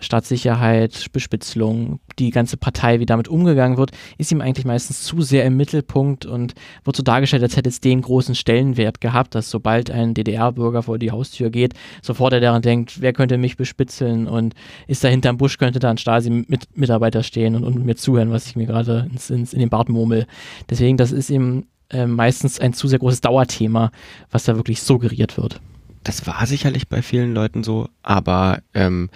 Staatssicherheit, 0.00 1.06
Bespitzelung, 1.12 2.00
die 2.18 2.30
ganze 2.30 2.56
Partei, 2.56 3.00
wie 3.00 3.06
damit 3.06 3.28
umgegangen 3.28 3.78
wird, 3.78 3.92
ist 4.18 4.32
ihm 4.32 4.40
eigentlich 4.40 4.64
meistens 4.64 5.02
zu 5.02 5.22
sehr 5.22 5.44
im 5.44 5.56
Mittelpunkt 5.56 6.26
und 6.26 6.54
wird 6.84 6.96
so 6.96 7.02
dargestellt, 7.02 7.42
als 7.42 7.56
hätte 7.56 7.68
es 7.68 7.80
den 7.80 8.02
großen 8.02 8.34
Stellenwert 8.34 9.00
gehabt, 9.00 9.34
dass 9.34 9.50
sobald 9.50 9.90
ein 9.90 10.14
DDR-Bürger 10.14 10.82
vor 10.82 10.98
die 10.98 11.10
Haustür 11.10 11.50
geht, 11.50 11.74
sofort 12.02 12.32
er 12.32 12.40
daran 12.40 12.62
denkt, 12.62 13.00
wer 13.00 13.12
könnte 13.12 13.38
mich 13.38 13.56
bespitzeln 13.56 14.26
und 14.26 14.54
ist 14.86 15.04
da 15.04 15.08
hinterm 15.08 15.36
Busch, 15.36 15.58
könnte 15.58 15.78
da 15.78 15.90
ein 15.90 15.98
Stasi-Mitarbeiter 15.98 17.22
stehen 17.22 17.54
und, 17.54 17.64
und, 17.64 17.84
mir 17.84 17.96
zuhören, 17.96 18.30
was 18.30 18.46
ich 18.46 18.56
mir 18.56 18.66
gerade 18.66 19.08
ins, 19.12 19.30
ins, 19.30 19.52
in 19.52 19.60
den 19.60 19.70
Bart 19.70 19.88
murmel. 19.88 20.26
Deswegen, 20.68 20.96
das 20.96 21.12
ist 21.12 21.30
ihm 21.30 21.66
äh, 21.90 22.06
meistens 22.06 22.60
ein 22.60 22.72
zu 22.72 22.88
sehr 22.88 22.98
großes 22.98 23.20
Dauerthema, 23.20 23.90
was 24.30 24.44
da 24.44 24.56
wirklich 24.56 24.82
suggeriert 24.82 25.36
wird. 25.36 25.60
Das 26.04 26.26
war 26.26 26.46
sicherlich 26.46 26.88
bei 26.88 27.02
vielen 27.02 27.34
Leuten 27.34 27.62
so, 27.62 27.88
aber 28.02 28.62
ähm, 28.74 29.10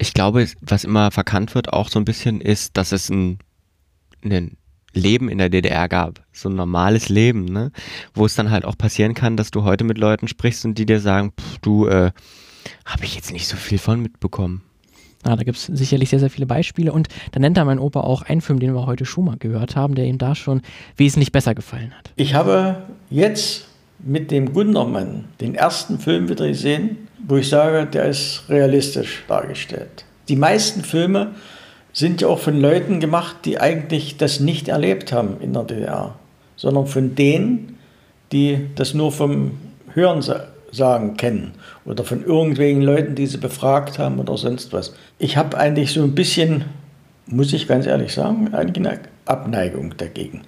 ich 0.00 0.14
glaube, 0.14 0.46
was 0.62 0.84
immer 0.84 1.10
verkannt 1.10 1.54
wird, 1.54 1.72
auch 1.72 1.88
so 1.88 2.00
ein 2.00 2.04
bisschen, 2.04 2.40
ist, 2.40 2.76
dass 2.76 2.90
es 2.90 3.10
ein, 3.10 3.38
ein 4.24 4.56
Leben 4.94 5.28
in 5.28 5.38
der 5.38 5.50
DDR 5.50 5.88
gab. 5.88 6.24
So 6.32 6.48
ein 6.48 6.54
normales 6.54 7.08
Leben, 7.10 7.44
ne? 7.44 7.70
Wo 8.14 8.24
es 8.24 8.34
dann 8.34 8.50
halt 8.50 8.64
auch 8.64 8.76
passieren 8.78 9.14
kann, 9.14 9.36
dass 9.36 9.50
du 9.50 9.62
heute 9.62 9.84
mit 9.84 9.98
Leuten 9.98 10.26
sprichst 10.26 10.64
und 10.64 10.78
die 10.78 10.86
dir 10.86 11.00
sagen, 11.00 11.32
pff, 11.38 11.58
du, 11.58 11.86
äh, 11.86 12.12
habe 12.86 13.04
ich 13.04 13.14
jetzt 13.14 13.30
nicht 13.30 13.46
so 13.46 13.56
viel 13.56 13.78
von 13.78 14.00
mitbekommen. 14.00 14.62
Ja, 15.26 15.36
da 15.36 15.42
gibt 15.42 15.58
es 15.58 15.66
sicherlich 15.66 16.08
sehr, 16.08 16.18
sehr 16.18 16.30
viele 16.30 16.46
Beispiele. 16.46 16.92
Und 16.92 17.08
da 17.32 17.40
nennt 17.40 17.58
er 17.58 17.66
mein 17.66 17.78
Opa 17.78 18.00
auch 18.00 18.22
einen 18.22 18.40
Film, 18.40 18.58
den 18.58 18.72
wir 18.72 18.86
heute 18.86 19.04
schon 19.04 19.26
mal 19.26 19.36
gehört 19.36 19.76
haben, 19.76 19.94
der 19.94 20.06
ihm 20.06 20.16
da 20.16 20.34
schon 20.34 20.62
wesentlich 20.96 21.30
besser 21.30 21.54
gefallen 21.54 21.92
hat. 21.96 22.10
Ich 22.16 22.32
habe 22.32 22.84
jetzt 23.10 23.68
mit 23.98 24.30
dem 24.30 24.54
Gundermann 24.54 25.26
den 25.42 25.54
ersten 25.54 25.98
Film 25.98 26.30
wieder 26.30 26.48
gesehen, 26.48 27.08
wo 27.26 27.36
ich 27.36 27.48
sage, 27.48 27.86
der 27.86 28.06
ist 28.06 28.42
realistisch 28.48 29.22
dargestellt. 29.28 30.04
Die 30.28 30.36
meisten 30.36 30.82
Filme 30.82 31.32
sind 31.92 32.20
ja 32.20 32.28
auch 32.28 32.38
von 32.38 32.60
Leuten 32.60 33.00
gemacht, 33.00 33.36
die 33.44 33.58
eigentlich 33.58 34.16
das 34.16 34.40
nicht 34.40 34.68
erlebt 34.68 35.12
haben 35.12 35.40
in 35.40 35.52
der 35.52 35.64
DDR, 35.64 36.14
sondern 36.56 36.86
von 36.86 37.14
denen, 37.14 37.78
die 38.32 38.66
das 38.76 38.94
nur 38.94 39.10
vom 39.10 39.52
Hörensagen 39.94 41.16
kennen 41.16 41.52
oder 41.84 42.04
von 42.04 42.24
irgendwelchen 42.24 42.82
Leuten, 42.82 43.14
die 43.16 43.26
sie 43.26 43.38
befragt 43.38 43.98
haben 43.98 44.20
oder 44.20 44.36
sonst 44.36 44.72
was. 44.72 44.94
Ich 45.18 45.36
habe 45.36 45.58
eigentlich 45.58 45.92
so 45.92 46.02
ein 46.02 46.14
bisschen, 46.14 46.64
muss 47.26 47.52
ich 47.52 47.66
ganz 47.66 47.86
ehrlich 47.86 48.14
sagen, 48.14 48.54
eine 48.54 49.00
Abneigung 49.24 49.94
dagegen. 49.96 50.42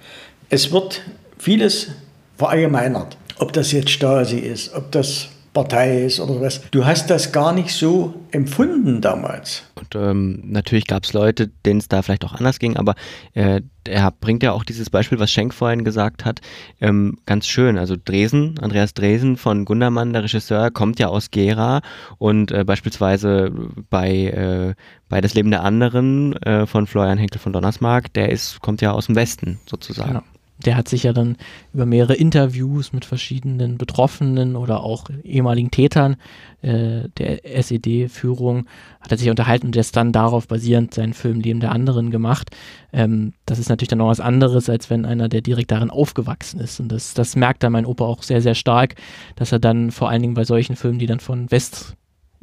Es 0.49 0.71
wird 0.71 1.01
vieles 1.37 1.91
verallgemeinert, 2.37 3.17
ob 3.39 3.51
das 3.51 3.71
jetzt 3.73 3.89
Stasi 3.89 4.39
ist, 4.39 4.73
ob 4.73 4.91
das 4.91 5.29
Partei 5.53 6.03
ist 6.05 6.19
oder 6.19 6.41
was. 6.41 6.61
Du 6.71 6.85
hast 6.85 7.09
das 7.09 7.31
gar 7.31 7.53
nicht 7.53 7.71
so 7.71 8.13
empfunden 8.31 9.01
damals. 9.01 9.63
Und 9.75 9.95
ähm, 9.95 10.41
natürlich 10.45 10.87
gab 10.87 11.03
es 11.03 11.13
Leute, 11.13 11.49
denen 11.65 11.79
es 11.79 11.87
da 11.87 12.01
vielleicht 12.01 12.25
auch 12.25 12.33
anders 12.33 12.59
ging, 12.59 12.75
aber 12.77 12.95
äh, 13.33 13.61
er 13.85 14.11
bringt 14.11 14.43
ja 14.43 14.53
auch 14.53 14.63
dieses 14.63 14.89
Beispiel, 14.89 15.19
was 15.19 15.31
Schenk 15.31 15.53
vorhin 15.53 15.83
gesagt 15.83 16.25
hat, 16.25 16.41
ähm, 16.81 17.19
ganz 17.25 17.47
schön. 17.47 17.77
Also 17.77 17.95
Dresen, 18.03 18.57
Andreas 18.59 18.93
Dresen 18.93 19.37
von 19.37 19.65
Gundermann, 19.65 20.13
der 20.13 20.23
Regisseur, 20.23 20.71
kommt 20.71 20.99
ja 20.99 21.07
aus 21.07 21.31
Gera 21.31 21.81
und 22.17 22.51
äh, 22.51 22.63
beispielsweise 22.63 23.51
bei, 23.89 24.11
äh, 24.11 24.73
bei 25.09 25.21
Das 25.21 25.33
Leben 25.33 25.51
der 25.51 25.63
anderen 25.63 26.33
äh, 26.43 26.65
von 26.65 26.87
Florian 26.87 27.17
Henkel 27.17 27.39
von 27.39 27.53
Donnersmarck, 27.53 28.11
der 28.13 28.29
ist, 28.29 28.59
kommt 28.61 28.81
ja 28.81 28.91
aus 28.91 29.07
dem 29.07 29.15
Westen 29.15 29.59
sozusagen. 29.65 30.09
Genau 30.09 30.23
der 30.57 30.77
hat 30.77 30.87
sich 30.87 31.03
ja 31.03 31.13
dann 31.13 31.37
über 31.73 31.85
mehrere 31.85 32.13
Interviews 32.13 32.93
mit 32.93 33.05
verschiedenen 33.05 33.77
Betroffenen 33.77 34.55
oder 34.55 34.83
auch 34.83 35.09
ehemaligen 35.23 35.71
Tätern 35.71 36.15
äh, 36.61 37.09
der 37.17 37.45
SED-Führung, 37.57 38.67
hat 39.01 39.11
er 39.11 39.17
sich 39.17 39.29
unterhalten 39.29 39.67
und 39.67 39.75
ist 39.75 39.95
dann 39.95 40.11
darauf 40.11 40.47
basierend 40.47 40.93
seinen 40.93 41.13
Film 41.13 41.41
Leben 41.41 41.59
der 41.59 41.71
anderen 41.71 42.11
gemacht. 42.11 42.51
Ähm, 42.91 43.33
das 43.45 43.59
ist 43.59 43.69
natürlich 43.69 43.89
dann 43.89 43.99
noch 43.99 44.07
was 44.07 44.19
anderes, 44.19 44.69
als 44.69 44.89
wenn 44.89 45.05
einer, 45.05 45.27
der 45.27 45.41
direkt 45.41 45.71
darin 45.71 45.89
aufgewachsen 45.89 46.59
ist. 46.59 46.79
Und 46.79 46.91
das, 46.91 47.13
das 47.13 47.35
merkt 47.35 47.63
dann 47.63 47.73
mein 47.73 47.85
Opa 47.85 48.05
auch 48.05 48.23
sehr, 48.23 48.41
sehr 48.41 48.55
stark, 48.55 48.95
dass 49.35 49.51
er 49.51 49.59
dann 49.59 49.91
vor 49.91 50.09
allen 50.09 50.21
Dingen 50.21 50.35
bei 50.35 50.45
solchen 50.45 50.75
Filmen, 50.75 50.99
die 50.99 51.07
dann 51.07 51.19
von 51.19 51.51
West 51.51 51.95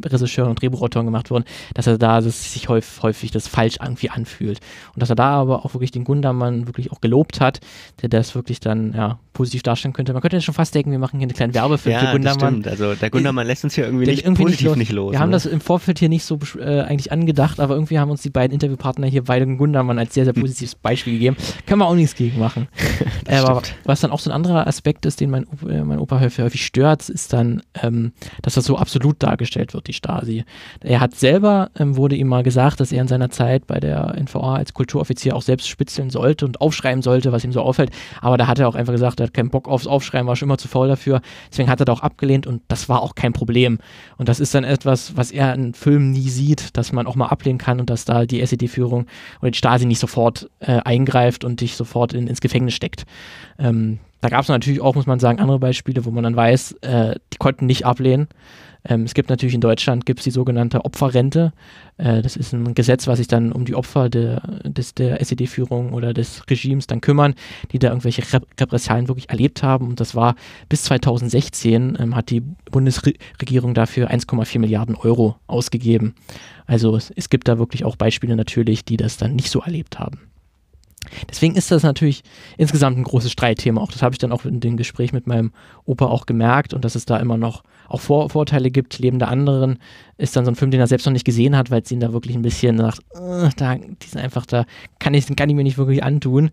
Regisseuren 0.05 0.51
und 0.51 0.61
Drehbuchautoren 0.61 1.07
gemacht 1.07 1.31
wurden, 1.31 1.45
dass 1.75 1.87
er 1.87 1.99
da 1.99 2.21
dass 2.21 2.53
sich 2.53 2.69
häufig, 2.69 3.03
häufig 3.03 3.31
das 3.31 3.49
falsch 3.49 3.77
irgendwie 3.83 4.11
anfühlt. 4.11 4.61
Und 4.95 5.03
dass 5.03 5.11
er 5.11 5.17
da 5.17 5.31
aber 5.31 5.65
auch 5.65 5.75
wirklich 5.75 5.91
den 5.91 6.05
Gundermann 6.05 6.67
wirklich 6.67 6.93
auch 6.93 7.01
gelobt 7.01 7.41
hat, 7.41 7.61
der 8.03 8.09
das 8.09 8.35
wirklich 8.35 8.61
dann 8.61 8.93
ja, 8.95 9.19
positiv 9.33 9.63
darstellen 9.63 9.93
könnte. 9.93 10.13
Man 10.13 10.23
könnte 10.23 10.37
ja 10.37 10.41
schon 10.41 10.55
fast 10.55 10.75
denken, 10.75 10.91
wir 10.91 10.99
machen 10.99 11.19
hier 11.19 11.27
einen 11.27 11.35
kleinen 11.35 11.55
Werbefilm 11.55 11.95
ja, 11.95 12.01
für 12.01 12.13
Gundermann. 12.13 12.63
Das 12.63 12.75
stimmt. 12.75 12.89
Also 12.89 13.01
der 13.01 13.11
Gundermann 13.11 13.47
lässt 13.47 13.65
uns 13.65 13.75
hier 13.75 13.85
irgendwie 13.85 14.07
nicht 14.07 14.25
irgendwie 14.25 14.43
positiv 14.43 14.61
nicht 14.61 14.69
los. 14.69 14.79
Nicht 14.79 14.93
los 14.93 15.13
wir 15.13 15.19
ne? 15.19 15.23
haben 15.23 15.33
das 15.33 15.47
im 15.47 15.61
Vorfeld 15.61 15.99
hier 15.99 16.09
nicht 16.09 16.25
so 16.25 16.39
äh, 16.59 16.81
eigentlich 16.81 17.13
angedacht, 17.13 17.61
aber 17.61 17.75
irgendwie 17.75 17.99
haben 17.99 18.11
uns 18.11 18.23
die 18.23 18.31
beiden 18.31 18.53
Interviewpartner 18.53 19.07
hier 19.07 19.25
beide 19.25 19.47
Gundermann 19.47 19.99
als 19.99 20.15
sehr, 20.15 20.25
sehr 20.25 20.33
positives 20.33 20.75
Beispiel 20.75 21.15
gegeben. 21.15 21.37
Können 21.67 21.81
wir 21.81 21.87
auch 21.87 21.95
nichts 21.95 22.15
gegen 22.15 22.39
machen. 22.39 22.69
äh, 23.27 23.37
aber 23.37 23.63
was 23.85 24.01
dann 24.01 24.11
auch 24.11 24.21
so 24.21 24.31
ein 24.31 24.35
anderer 24.35 24.67
Aspekt 24.67 25.07
ist, 25.07 25.21
den 25.21 25.31
mein, 25.31 25.47
äh, 25.69 25.83
mein 25.83 25.99
Opa 25.99 26.21
häufig, 26.21 26.45
häufig 26.45 26.65
stört, 26.65 27.09
ist 27.09 27.33
dann, 27.33 27.63
ähm, 27.83 28.13
dass 28.43 28.55
das 28.55 28.65
so 28.65 28.77
absolut 28.77 29.23
dargestellt 29.23 29.75
wird, 29.75 29.89
die 29.91 29.97
Stasi. 29.97 30.45
Er 30.82 31.01
hat 31.01 31.14
selber, 31.14 31.70
ähm, 31.78 31.97
wurde 31.97 32.16
ihm 32.16 32.28
mal 32.28 32.43
gesagt, 32.43 32.80
dass 32.80 32.93
er 32.93 33.03
in 33.03 33.09
seiner 33.09 33.30
Zeit 33.30 33.66
bei 33.66 33.80
der 33.80 34.14
NVA 34.18 34.55
als 34.55 34.74
Kulturoffizier 34.74 35.36
auch 35.36 35.43
selbst 35.43 35.68
spitzeln 35.68 36.11
sollte 36.11 36.47
und 36.47 36.61
aufschreiben 36.61 37.03
sollte, 37.03 37.32
was 37.32 37.45
ihm 37.45 37.53
so 37.53 37.61
auffällt. 37.61 37.91
Aber 38.20 38.38
da 38.38 38.47
hat 38.47 38.59
er 38.59 38.68
auch 38.68 38.74
einfach 38.74 38.93
gesagt, 38.93 39.20
er 39.20 39.26
hat 39.26 39.34
keinen 39.34 39.51
Bock 39.51 39.68
aufs 39.68 39.86
Aufschreiben, 39.86 40.26
war 40.26 40.36
schon 40.36 40.49
immer 40.49 40.59
zu 40.59 40.68
faul 40.68 40.88
dafür. 40.88 41.20
Deswegen 41.51 41.68
hat 41.68 41.80
er 41.80 41.84
da 41.84 41.93
auch 41.93 42.03
abgelehnt 42.03 42.47
und 42.47 42.62
das 42.68 42.88
war 42.88 43.03
auch 43.03 43.14
kein 43.14 43.32
Problem. 43.32 43.78
Und 44.16 44.28
das 44.28 44.41
ist 44.41 44.55
dann 44.55 44.64
etwas, 44.64 45.16
was 45.16 45.30
er 45.30 45.55
in 45.55 45.74
Filmen 45.74 46.12
nie 46.12 46.28
sieht, 46.28 46.76
dass 46.76 46.93
man 46.93 47.07
auch 47.07 47.16
mal 47.16 47.28
ablehnen 47.28 47.59
kann 47.59 47.80
und 47.80 47.91
dass 47.91 48.05
da 48.05 48.26
die 48.26 48.41
SED-Führung 48.41 49.07
oder 49.41 49.51
die 49.51 49.59
Stasi 49.59 49.86
nicht 49.86 50.01
sofort 50.01 50.49
äh, 50.61 50.80
eingreift 50.84 51.45
und 51.45 51.61
dich 51.61 51.76
sofort 51.76 52.12
in, 52.12 52.26
ins 52.26 52.41
Gefängnis 52.41 52.74
steckt. 52.74 53.05
Ähm, 53.59 53.99
da 54.20 54.28
gab 54.28 54.43
es 54.43 54.49
natürlich 54.49 54.80
auch, 54.80 54.95
muss 54.95 55.07
man 55.07 55.18
sagen, 55.18 55.41
andere 55.41 55.59
Beispiele, 55.59 56.05
wo 56.05 56.11
man 56.11 56.24
dann 56.24 56.36
weiß, 56.36 56.72
äh, 56.82 57.14
die 57.32 57.38
konnten 57.38 57.66
nicht 57.66 57.86
ablehnen. 57.86 58.28
Ähm, 58.85 59.05
es 59.05 59.14
gibt 59.14 59.31
natürlich 59.31 59.55
in 59.55 59.61
Deutschland 59.61 60.07
gibt's 60.07 60.24
die 60.24 60.31
sogenannte 60.31 60.85
Opferrente. 60.85 61.53
Äh, 61.99 62.22
das 62.22 62.37
ist 62.37 62.53
ein 62.53 62.74
Gesetz, 62.74 63.07
was 63.07 63.18
sich 63.18 63.28
dann 63.28 63.53
um 63.53 63.64
die 63.64 63.74
Opfer 63.74 64.09
der, 64.09 64.43
des, 64.64 64.95
der 64.95 65.20
SED-Führung 65.20 65.93
oder 65.93 66.14
des 66.14 66.43
Regimes 66.49 66.87
dann 66.87 67.01
kümmern, 67.01 67.35
die 67.72 67.78
da 67.78 67.89
irgendwelche 67.89 68.22
Rep 68.33 68.47
Repressalien 68.59 69.09
wirklich 69.09 69.31
erlebt 69.31 69.62
haben. 69.62 69.89
Und 69.89 70.01
das 70.01 70.14
war 70.14 70.35
bis 70.68 70.85
2016 70.85 71.99
ähm, 72.01 72.16
hat 72.16 72.31
die 72.31 72.43
Bundesregierung 72.70 73.74
dafür 73.74 74.11
1,4 74.11 74.59
Milliarden 74.59 74.95
Euro 74.97 75.37
ausgegeben. 75.47 76.14
Also 76.66 76.97
es, 76.97 77.11
es 77.11 77.31
gibt 77.31 77.49
da 77.49 77.59
wirklich 77.59 77.85
auch 77.85 77.97
Beispiele 77.97 78.37
natürlich, 78.37 78.85
die 78.85 78.97
das 78.97 79.16
dann 79.16 79.35
nicht 79.35 79.51
so 79.51 79.61
erlebt 79.61 79.99
haben. 79.99 80.30
Deswegen 81.29 81.55
ist 81.55 81.71
das 81.71 81.83
natürlich 81.83 82.23
insgesamt 82.57 82.99
ein 82.99 83.05
großes 83.05 83.33
Streitthema. 83.33 83.81
Auch 83.81 83.91
das 83.91 84.03
habe 84.03 84.15
ich 84.15 84.19
dann 84.19 84.33
auch 84.33 84.45
in 84.45 84.61
dem 84.61 84.77
Gespräch 84.77 85.13
mit 85.13 85.27
meinem 85.27 85.53
Opa 85.85 86.07
auch 86.07 86.27
gemerkt 86.27 86.75
und 86.75 86.85
dass 86.85 86.95
es 86.95 87.07
da 87.07 87.17
immer 87.17 87.37
noch 87.37 87.63
auch 87.89 88.01
Vor 88.01 88.31
Vorteile 88.31 88.71
gibt. 88.71 88.99
Leben 88.99 89.19
der 89.19 89.29
anderen 89.29 89.79
ist 90.17 90.37
dann 90.37 90.45
so 90.45 90.51
ein 90.53 90.55
Film, 90.55 90.71
den 90.71 90.79
er 90.79 90.87
selbst 90.87 91.07
noch 91.07 91.13
nicht 91.13 91.25
gesehen 91.25 91.57
hat, 91.57 91.71
weil 91.71 91.83
es 91.83 91.91
ihn 91.91 92.01
da 92.01 92.13
wirklich 92.13 92.37
ein 92.37 92.43
bisschen 92.43 92.79
sagt, 92.79 93.01
äh, 93.15 93.49
da, 93.57 93.77
die 93.77 94.07
sind 94.07 94.21
einfach, 94.21 94.47
da 94.47 94.65
kann 95.01 95.15
ich, 95.15 95.27
kann 95.35 95.49
ich 95.49 95.57
mir 95.57 95.65
nicht 95.65 95.79
wirklich 95.79 96.05
antun. 96.05 96.51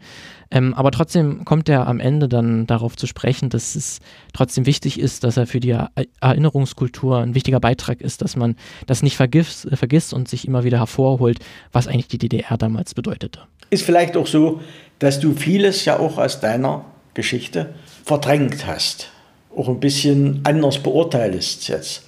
Ähm, 0.50 0.74
aber 0.74 0.92
trotzdem 0.92 1.46
kommt 1.46 1.70
er 1.70 1.88
am 1.88 2.00
Ende 2.00 2.28
dann 2.28 2.66
darauf 2.66 2.96
zu 2.96 3.06
sprechen, 3.06 3.50
dass 3.50 3.76
es 3.76 4.00
trotzdem 4.34 4.66
wichtig 4.66 5.00
ist, 5.00 5.24
dass 5.24 5.38
er 5.38 5.46
für 5.46 5.60
die 5.60 5.78
Erinnerungskultur 6.22 7.20
ein 7.20 7.36
wichtiger 7.36 7.60
Beitrag 7.60 8.02
ist, 8.02 8.22
dass 8.22 8.36
man 8.36 8.56
das 8.88 9.04
nicht 9.04 9.18
vergisst, 9.18 9.66
äh, 9.66 9.76
vergisst 9.76 10.14
und 10.14 10.28
sich 10.28 10.48
immer 10.48 10.64
wieder 10.64 10.80
hervorholt, 10.80 11.40
was 11.72 11.88
eigentlich 11.88 12.08
die 12.08 12.18
DDR 12.18 12.58
damals 12.58 12.96
bedeutete. 12.96 13.42
Ist 13.70 13.84
vielleicht 13.84 14.16
auch 14.18 14.28
so, 14.28 14.62
dass 15.00 15.20
du 15.20 15.34
vieles 15.34 15.86
ja 15.86 16.00
auch 16.00 16.18
aus 16.18 16.40
deiner 16.40 16.86
Geschichte 17.14 17.74
verdrängt 18.06 18.66
hast. 18.66 19.10
Auch 19.56 19.68
ein 19.68 19.80
bisschen 19.80 20.42
anders 20.44 20.80
beurteilst 20.80 21.68
jetzt. 21.68 22.04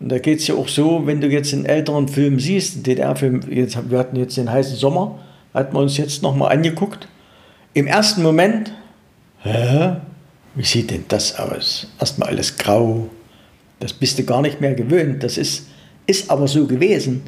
Und 0.00 0.10
da 0.10 0.18
geht 0.18 0.40
es 0.40 0.46
ja 0.46 0.54
auch 0.54 0.68
so, 0.68 1.06
wenn 1.06 1.20
du 1.20 1.28
jetzt 1.28 1.52
einen 1.52 1.66
älteren 1.66 2.08
Film 2.08 2.40
siehst, 2.40 2.74
einen 2.74 2.82
DDR-Film, 2.84 3.42
wir 3.46 3.98
hatten 3.98 4.16
jetzt 4.16 4.36
den 4.36 4.50
heißen 4.50 4.76
Sommer, 4.76 5.18
hatten 5.52 5.74
wir 5.74 5.80
uns 5.80 5.98
jetzt 5.98 6.22
nochmal 6.22 6.52
angeguckt. 6.52 7.06
Im 7.74 7.86
ersten 7.86 8.22
Moment, 8.22 8.72
hä, 9.42 9.96
wie 10.54 10.64
sieht 10.64 10.90
denn 10.90 11.04
das 11.08 11.38
aus? 11.38 11.86
Erstmal 12.00 12.30
alles 12.30 12.56
grau, 12.56 13.10
das 13.78 13.92
bist 13.92 14.18
du 14.18 14.24
gar 14.24 14.42
nicht 14.42 14.60
mehr 14.60 14.74
gewöhnt, 14.74 15.22
das 15.22 15.36
ist, 15.38 15.66
ist 16.06 16.30
aber 16.30 16.48
so 16.48 16.66
gewesen. 16.66 17.22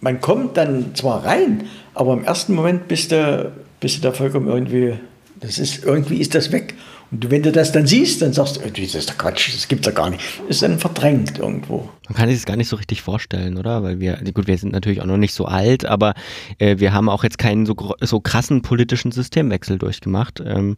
Man 0.00 0.20
kommt 0.20 0.56
dann 0.56 0.94
zwar 0.94 1.24
rein, 1.24 1.64
aber 1.98 2.12
im 2.12 2.24
ersten 2.24 2.54
Moment 2.54 2.86
bist 2.86 3.10
du, 3.10 3.52
bist 3.80 3.98
du 3.98 4.02
da 4.02 4.12
vollkommen 4.12 4.46
irgendwie, 4.46 4.94
das 5.40 5.58
ist, 5.58 5.84
irgendwie 5.84 6.18
ist 6.18 6.32
das 6.34 6.52
weg. 6.52 6.74
Und 7.10 7.28
wenn 7.30 7.42
du 7.42 7.50
das 7.50 7.72
dann 7.72 7.88
siehst, 7.88 8.22
dann 8.22 8.32
sagst 8.32 8.56
du, 8.56 8.60
das 8.60 8.94
ist 8.94 9.08
der 9.08 9.16
Quatsch, 9.16 9.52
das 9.52 9.66
gibt's 9.66 9.86
ja 9.86 9.92
gar 9.92 10.10
nicht. 10.10 10.22
Das 10.46 10.56
ist 10.56 10.62
dann 10.62 10.78
verdrängt 10.78 11.38
irgendwo. 11.38 11.88
Man 12.06 12.16
kann 12.16 12.28
sich 12.28 12.38
das 12.38 12.46
gar 12.46 12.56
nicht 12.56 12.68
so 12.68 12.76
richtig 12.76 13.02
vorstellen, 13.02 13.56
oder? 13.56 13.82
Weil 13.82 13.98
wir, 13.98 14.16
gut, 14.32 14.46
wir 14.46 14.56
sind 14.58 14.72
natürlich 14.72 15.00
auch 15.00 15.06
noch 15.06 15.16
nicht 15.16 15.34
so 15.34 15.46
alt, 15.46 15.86
aber 15.86 16.14
äh, 16.58 16.78
wir 16.78 16.92
haben 16.92 17.08
auch 17.08 17.24
jetzt 17.24 17.38
keinen 17.38 17.66
so, 17.66 17.74
so 18.00 18.20
krassen 18.20 18.62
politischen 18.62 19.10
Systemwechsel 19.10 19.78
durchgemacht. 19.78 20.40
Ähm, 20.44 20.76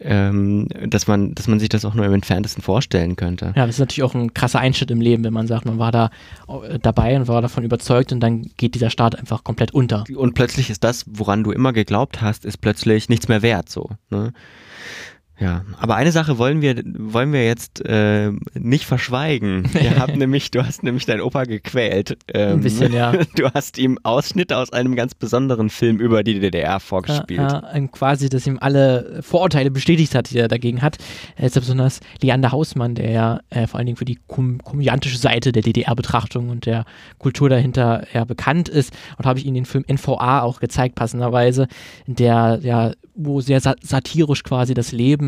ähm, 0.00 0.68
dass 0.86 1.06
man, 1.06 1.34
dass 1.34 1.46
man 1.46 1.60
sich 1.60 1.68
das 1.68 1.84
auch 1.84 1.94
nur 1.94 2.04
im 2.04 2.12
entferntesten 2.12 2.62
vorstellen 2.62 3.16
könnte. 3.16 3.52
Ja, 3.56 3.66
das 3.66 3.76
ist 3.76 3.80
natürlich 3.80 4.02
auch 4.02 4.14
ein 4.14 4.34
krasser 4.34 4.58
Einschnitt 4.58 4.90
im 4.90 5.00
Leben, 5.00 5.24
wenn 5.24 5.32
man 5.32 5.46
sagt, 5.46 5.66
man 5.66 5.78
war 5.78 5.92
da 5.92 6.10
äh, 6.48 6.78
dabei 6.78 7.16
und 7.16 7.28
war 7.28 7.40
davon 7.42 7.64
überzeugt 7.64 8.12
und 8.12 8.20
dann 8.20 8.50
geht 8.56 8.74
dieser 8.74 8.90
Staat 8.90 9.18
einfach 9.18 9.44
komplett 9.44 9.72
unter. 9.72 10.04
Und 10.16 10.34
plötzlich 10.34 10.70
ist 10.70 10.84
das, 10.84 11.04
woran 11.08 11.44
du 11.44 11.52
immer 11.52 11.72
geglaubt 11.72 12.20
hast, 12.20 12.44
ist 12.44 12.58
plötzlich 12.58 13.08
nichts 13.08 13.28
mehr 13.28 13.42
wert, 13.42 13.68
so. 13.68 13.90
Ne? 14.10 14.32
Ja, 15.40 15.64
aber 15.78 15.96
eine 15.96 16.12
Sache 16.12 16.38
wollen 16.38 16.62
wir, 16.62 16.80
wollen 16.96 17.32
wir 17.32 17.44
jetzt 17.44 17.84
äh, 17.84 18.30
nicht 18.54 18.84
verschweigen. 18.84 19.68
Wir 19.72 19.96
haben 19.98 20.16
nämlich, 20.16 20.52
du 20.52 20.64
hast 20.64 20.84
nämlich 20.84 21.06
deinen 21.06 21.22
Opa 21.22 21.42
gequält. 21.44 22.16
Ähm, 22.32 22.58
Ein 22.58 22.60
bisschen, 22.60 22.92
ja. 22.92 23.12
Du 23.34 23.50
hast 23.52 23.78
ihm 23.78 23.98
Ausschnitte 24.04 24.56
aus 24.56 24.72
einem 24.72 24.94
ganz 24.94 25.14
besonderen 25.14 25.70
Film 25.70 25.98
über 25.98 26.22
die 26.22 26.38
DDR 26.38 26.78
vorgespielt. 26.78 27.40
Ja, 27.40 27.62
ja, 27.74 27.86
quasi, 27.88 28.28
dass 28.28 28.46
ihm 28.46 28.58
alle 28.60 29.22
Vorurteile 29.22 29.72
bestätigt 29.72 30.14
hat, 30.14 30.30
die 30.30 30.38
er 30.38 30.46
dagegen 30.46 30.82
hat. 30.82 30.98
Er 31.36 31.46
ist 31.46 31.54
besonders 31.54 31.98
Leander 32.20 32.52
Hausmann, 32.52 32.94
der 32.94 33.10
ja 33.10 33.40
äh, 33.50 33.66
vor 33.66 33.78
allen 33.78 33.86
Dingen 33.86 33.96
für 33.96 34.04
die 34.04 34.20
kom 34.28 34.62
komödiantische 34.62 35.18
Seite 35.18 35.50
der 35.50 35.62
DDR-Betrachtung 35.62 36.48
und 36.48 36.66
der 36.66 36.84
Kultur 37.18 37.48
dahinter 37.48 38.06
ja 38.12 38.24
bekannt 38.24 38.68
ist. 38.68 38.92
Und 39.18 39.26
habe 39.26 39.40
ich 39.40 39.46
ihm 39.46 39.54
den 39.54 39.64
Film 39.64 39.84
NVA 39.90 40.42
auch 40.42 40.60
gezeigt, 40.60 40.94
passenderweise, 40.94 41.66
der 42.06 42.60
ja 42.62 42.92
wo 43.14 43.40
sehr 43.40 43.60
satirisch 43.60 44.42
quasi 44.42 44.74
das 44.74 44.90
Leben 44.90 45.23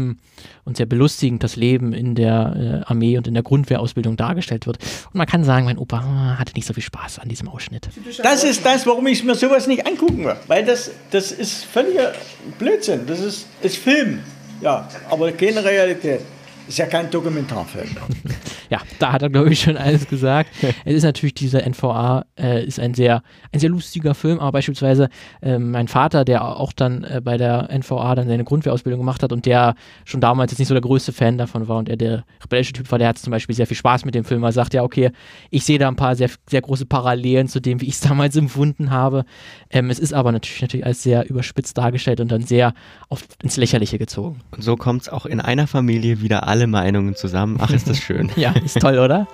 und 0.64 0.76
sehr 0.76 0.86
belustigend 0.86 1.42
das 1.42 1.56
Leben 1.56 1.92
in 1.92 2.14
der 2.14 2.84
äh, 2.86 2.90
Armee 2.90 3.16
und 3.16 3.26
in 3.26 3.34
der 3.34 3.42
Grundwehrausbildung 3.42 4.16
dargestellt 4.16 4.66
wird. 4.66 4.78
Und 5.06 5.14
man 5.14 5.26
kann 5.26 5.44
sagen, 5.44 5.64
mein 5.64 5.78
Opa 5.78 6.36
hatte 6.38 6.52
nicht 6.54 6.66
so 6.66 6.74
viel 6.74 6.82
Spaß 6.82 7.18
an 7.18 7.28
diesem 7.28 7.48
Ausschnitt. 7.48 7.88
Das 8.22 8.44
ist 8.44 8.64
das, 8.64 8.86
warum 8.86 9.06
ich 9.06 9.24
mir 9.24 9.34
sowas 9.34 9.66
nicht 9.66 9.86
angucken 9.86 10.24
will. 10.24 10.36
Weil 10.46 10.64
das, 10.64 10.90
das 11.10 11.32
ist 11.32 11.64
völliger 11.64 12.12
Blödsinn. 12.58 13.06
Das 13.06 13.20
ist, 13.20 13.46
ist 13.62 13.76
Film. 13.76 14.20
Ja, 14.60 14.88
aber 15.10 15.32
keine 15.32 15.64
Realität. 15.64 16.20
Ist 16.68 16.78
ja 16.78 16.86
kein 16.86 17.10
Dokumentarfilm. 17.10 17.88
ja, 18.70 18.80
da 18.98 19.12
hat 19.12 19.22
er, 19.22 19.30
glaube 19.30 19.52
ich, 19.52 19.60
schon 19.60 19.76
alles 19.76 20.08
gesagt. 20.08 20.50
es 20.84 20.94
ist 20.94 21.04
natürlich 21.04 21.34
dieser 21.34 21.66
NVA, 21.66 22.24
äh, 22.38 22.64
ist 22.64 22.80
ein 22.80 22.94
sehr, 22.94 23.22
ein 23.52 23.60
sehr 23.60 23.70
lustiger 23.70 24.14
Film, 24.14 24.40
aber 24.40 24.52
beispielsweise 24.52 25.08
äh, 25.42 25.58
mein 25.58 25.86
Vater, 25.86 26.24
der 26.24 26.44
auch 26.44 26.72
dann 26.72 27.04
äh, 27.04 27.20
bei 27.22 27.36
der 27.36 27.68
NVA 27.70 28.14
dann 28.16 28.26
seine 28.26 28.44
Grundwehrausbildung 28.44 29.00
gemacht 29.00 29.22
hat 29.22 29.32
und 29.32 29.46
der 29.46 29.74
schon 30.04 30.20
damals 30.20 30.52
jetzt 30.52 30.58
nicht 30.58 30.68
so 30.68 30.74
der 30.74 30.80
größte 30.80 31.12
Fan 31.12 31.38
davon 31.38 31.68
war 31.68 31.78
und 31.78 31.88
er 31.88 31.96
der 31.96 32.24
rebellische 32.42 32.72
Typ 32.72 32.90
war, 32.90 32.98
der 32.98 33.08
hat 33.08 33.18
zum 33.18 33.30
Beispiel 33.30 33.54
sehr 33.54 33.66
viel 33.66 33.76
Spaß 33.76 34.04
mit 34.04 34.14
dem 34.14 34.24
Film. 34.24 34.42
Er 34.42 34.52
sagt 34.52 34.74
ja, 34.74 34.82
okay, 34.82 35.10
ich 35.50 35.64
sehe 35.64 35.78
da 35.78 35.86
ein 35.86 35.96
paar 35.96 36.16
sehr, 36.16 36.30
sehr 36.48 36.62
große 36.62 36.86
Parallelen 36.86 37.46
zu 37.46 37.60
dem, 37.60 37.80
wie 37.80 37.86
ich 37.86 37.94
es 37.94 38.00
damals 38.00 38.34
empfunden 38.34 38.90
habe. 38.90 39.24
Ähm, 39.70 39.90
es 39.90 40.00
ist 40.00 40.12
aber 40.12 40.32
natürlich, 40.32 40.62
natürlich 40.62 40.86
als 40.86 41.02
sehr 41.02 41.28
überspitzt 41.28 41.78
dargestellt 41.78 42.20
und 42.20 42.32
dann 42.32 42.42
sehr 42.42 42.74
oft 43.08 43.40
ins 43.42 43.56
Lächerliche 43.56 43.98
gezogen. 43.98 44.40
Und 44.50 44.64
so 44.64 44.76
kommt 44.76 45.02
es 45.02 45.08
auch 45.08 45.26
in 45.26 45.40
einer 45.40 45.66
Familie 45.66 46.20
wieder 46.20 46.48
alle 46.48 46.55
alle 46.56 46.66
Meinungen 46.66 47.14
zusammen. 47.14 47.58
Ach, 47.60 47.70
ist 47.70 47.86
das 47.86 47.98
schön. 47.98 48.32
ja, 48.36 48.52
ist 48.64 48.80
toll, 48.80 48.98
oder? 48.98 49.26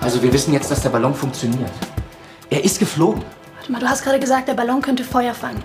Also 0.00 0.22
wir 0.22 0.32
wissen 0.32 0.54
jetzt, 0.54 0.70
dass 0.70 0.80
der 0.80 0.88
Ballon 0.88 1.14
funktioniert. 1.14 1.70
Er 2.48 2.64
ist 2.64 2.78
geflogen. 2.78 3.22
Warte 3.56 3.72
mal, 3.72 3.78
du 3.78 3.86
hast 3.86 4.02
gerade 4.02 4.18
gesagt, 4.18 4.48
der 4.48 4.54
Ballon 4.54 4.80
könnte 4.80 5.04
Feuer 5.04 5.34
fangen. 5.34 5.62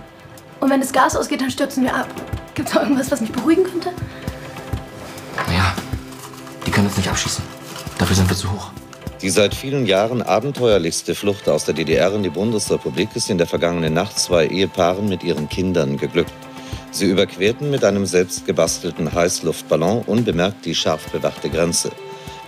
Und 0.60 0.68
wenn 0.68 0.80
das 0.80 0.92
Gas 0.92 1.16
ausgeht, 1.16 1.40
dann 1.40 1.50
stürzen 1.50 1.82
wir 1.82 1.94
ab. 1.94 2.08
Gibt 2.54 2.68
es 2.68 2.74
noch 2.74 2.82
irgendwas, 2.82 3.10
was 3.10 3.22
mich 3.22 3.32
beruhigen 3.32 3.64
könnte? 3.64 3.88
Naja, 5.46 5.74
die 6.66 6.70
können 6.70 6.88
uns 6.88 6.98
nicht 6.98 7.08
abschießen. 7.08 7.42
Dafür 7.98 8.16
sind 8.16 8.28
wir 8.28 8.36
zu 8.36 8.52
hoch. 8.52 8.70
Die 9.22 9.30
seit 9.30 9.54
vielen 9.54 9.86
Jahren 9.86 10.20
abenteuerlichste 10.20 11.14
Flucht 11.14 11.48
aus 11.48 11.64
der 11.64 11.74
DDR 11.74 12.12
in 12.12 12.22
die 12.22 12.28
Bundesrepublik 12.28 13.08
ist 13.14 13.30
in 13.30 13.38
der 13.38 13.46
vergangenen 13.46 13.94
Nacht 13.94 14.18
zwei 14.18 14.46
Ehepaaren 14.46 15.08
mit 15.08 15.24
ihren 15.24 15.48
Kindern 15.48 15.96
geglückt. 15.96 16.32
Sie 16.96 17.10
überquerten 17.10 17.70
mit 17.70 17.84
einem 17.84 18.06
selbst 18.06 18.46
gebastelten 18.46 19.12
Heißluftballon 19.12 20.04
unbemerkt 20.06 20.64
die 20.64 20.74
scharf 20.74 21.10
bewachte 21.12 21.50
Grenze. 21.50 21.90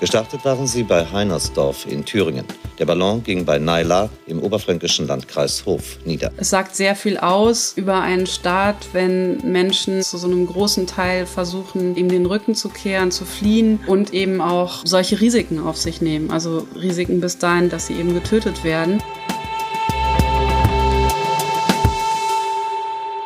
Gestartet 0.00 0.42
waren 0.42 0.66
sie 0.66 0.84
bei 0.84 1.04
Heinersdorf 1.04 1.84
in 1.86 2.02
Thüringen. 2.02 2.46
Der 2.78 2.86
Ballon 2.86 3.22
ging 3.22 3.44
bei 3.44 3.58
Naila 3.58 4.08
im 4.26 4.42
oberfränkischen 4.42 5.06
Landkreis 5.06 5.66
Hof 5.66 5.98
nieder. 6.06 6.32
Es 6.38 6.48
sagt 6.48 6.74
sehr 6.76 6.96
viel 6.96 7.18
aus 7.18 7.74
über 7.76 8.00
einen 8.00 8.26
Staat, 8.26 8.76
wenn 8.94 9.36
Menschen 9.52 10.00
zu 10.00 10.16
so 10.16 10.26
einem 10.26 10.46
großen 10.46 10.86
Teil 10.86 11.26
versuchen, 11.26 11.94
ihm 11.94 12.08
den 12.08 12.24
Rücken 12.24 12.54
zu 12.54 12.70
kehren, 12.70 13.10
zu 13.10 13.26
fliehen 13.26 13.80
und 13.86 14.14
eben 14.14 14.40
auch 14.40 14.80
solche 14.86 15.20
Risiken 15.20 15.58
auf 15.58 15.76
sich 15.76 16.00
nehmen. 16.00 16.30
Also 16.30 16.66
Risiken 16.74 17.20
bis 17.20 17.36
dahin, 17.36 17.68
dass 17.68 17.88
sie 17.88 17.96
eben 17.96 18.14
getötet 18.14 18.64
werden. 18.64 19.02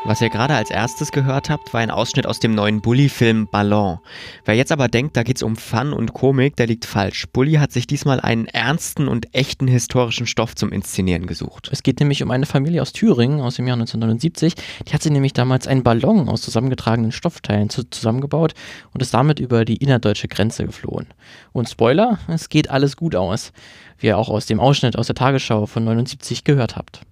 Was 0.04 0.20
ihr 0.20 0.30
gerade 0.30 0.56
als 0.56 0.68
erstes 0.68 1.12
gehört 1.12 1.48
habt, 1.48 1.72
war 1.72 1.80
ein 1.80 1.92
Ausschnitt 1.92 2.26
aus 2.26 2.40
dem 2.40 2.56
neuen 2.56 2.80
Bully-Film 2.80 3.46
Ballon. 3.46 4.00
Wer 4.44 4.56
jetzt 4.56 4.72
aber 4.72 4.88
denkt, 4.88 5.16
da 5.16 5.22
geht's 5.22 5.44
um 5.44 5.54
Fun 5.54 5.92
und 5.92 6.12
Komik, 6.12 6.56
der 6.56 6.66
liegt 6.66 6.86
falsch. 6.86 7.28
Bully 7.32 7.52
hat 7.52 7.70
sich 7.70 7.86
diesmal 7.86 8.18
einen 8.18 8.48
ernsten 8.48 9.06
und 9.06 9.32
echten 9.32 9.68
historischen 9.68 10.26
Stoff 10.26 10.56
zum 10.56 10.72
Inszenieren 10.72 11.26
gesucht. 11.26 11.68
Es 11.70 11.84
geht 11.84 12.00
nämlich 12.00 12.20
um 12.24 12.32
eine 12.32 12.46
Familie 12.46 12.82
aus 12.82 12.92
Thüringen 12.92 13.40
aus 13.40 13.54
dem 13.54 13.68
Jahr 13.68 13.76
1979. 13.76 14.56
Die 14.88 14.92
hat 14.92 15.04
sich 15.04 15.12
nämlich 15.12 15.34
damals 15.34 15.68
einen 15.68 15.84
Ballon 15.84 16.28
aus 16.28 16.42
zusammengetragenen 16.42 17.12
Stoffteilen 17.12 17.70
zu 17.70 17.88
zusammengebaut 17.88 18.54
und 18.92 19.02
ist 19.02 19.14
damit 19.14 19.38
über 19.38 19.64
die 19.64 19.76
innerdeutsche 19.76 20.26
Grenze 20.26 20.66
geflohen. 20.66 21.06
Und 21.52 21.68
Spoiler, 21.68 22.18
es 22.26 22.48
geht 22.48 22.70
alles 22.70 22.96
gut 22.96 23.14
aus, 23.14 23.52
wie 23.98 24.08
ihr 24.08 24.18
auch 24.18 24.30
aus 24.30 24.46
dem 24.46 24.58
Ausschnitt 24.58 24.98
aus 24.98 25.06
der 25.06 25.14
Tagesschau 25.14 25.66
von 25.66 25.84
79 25.84 26.42
gehört 26.42 26.74
habt. 26.74 27.02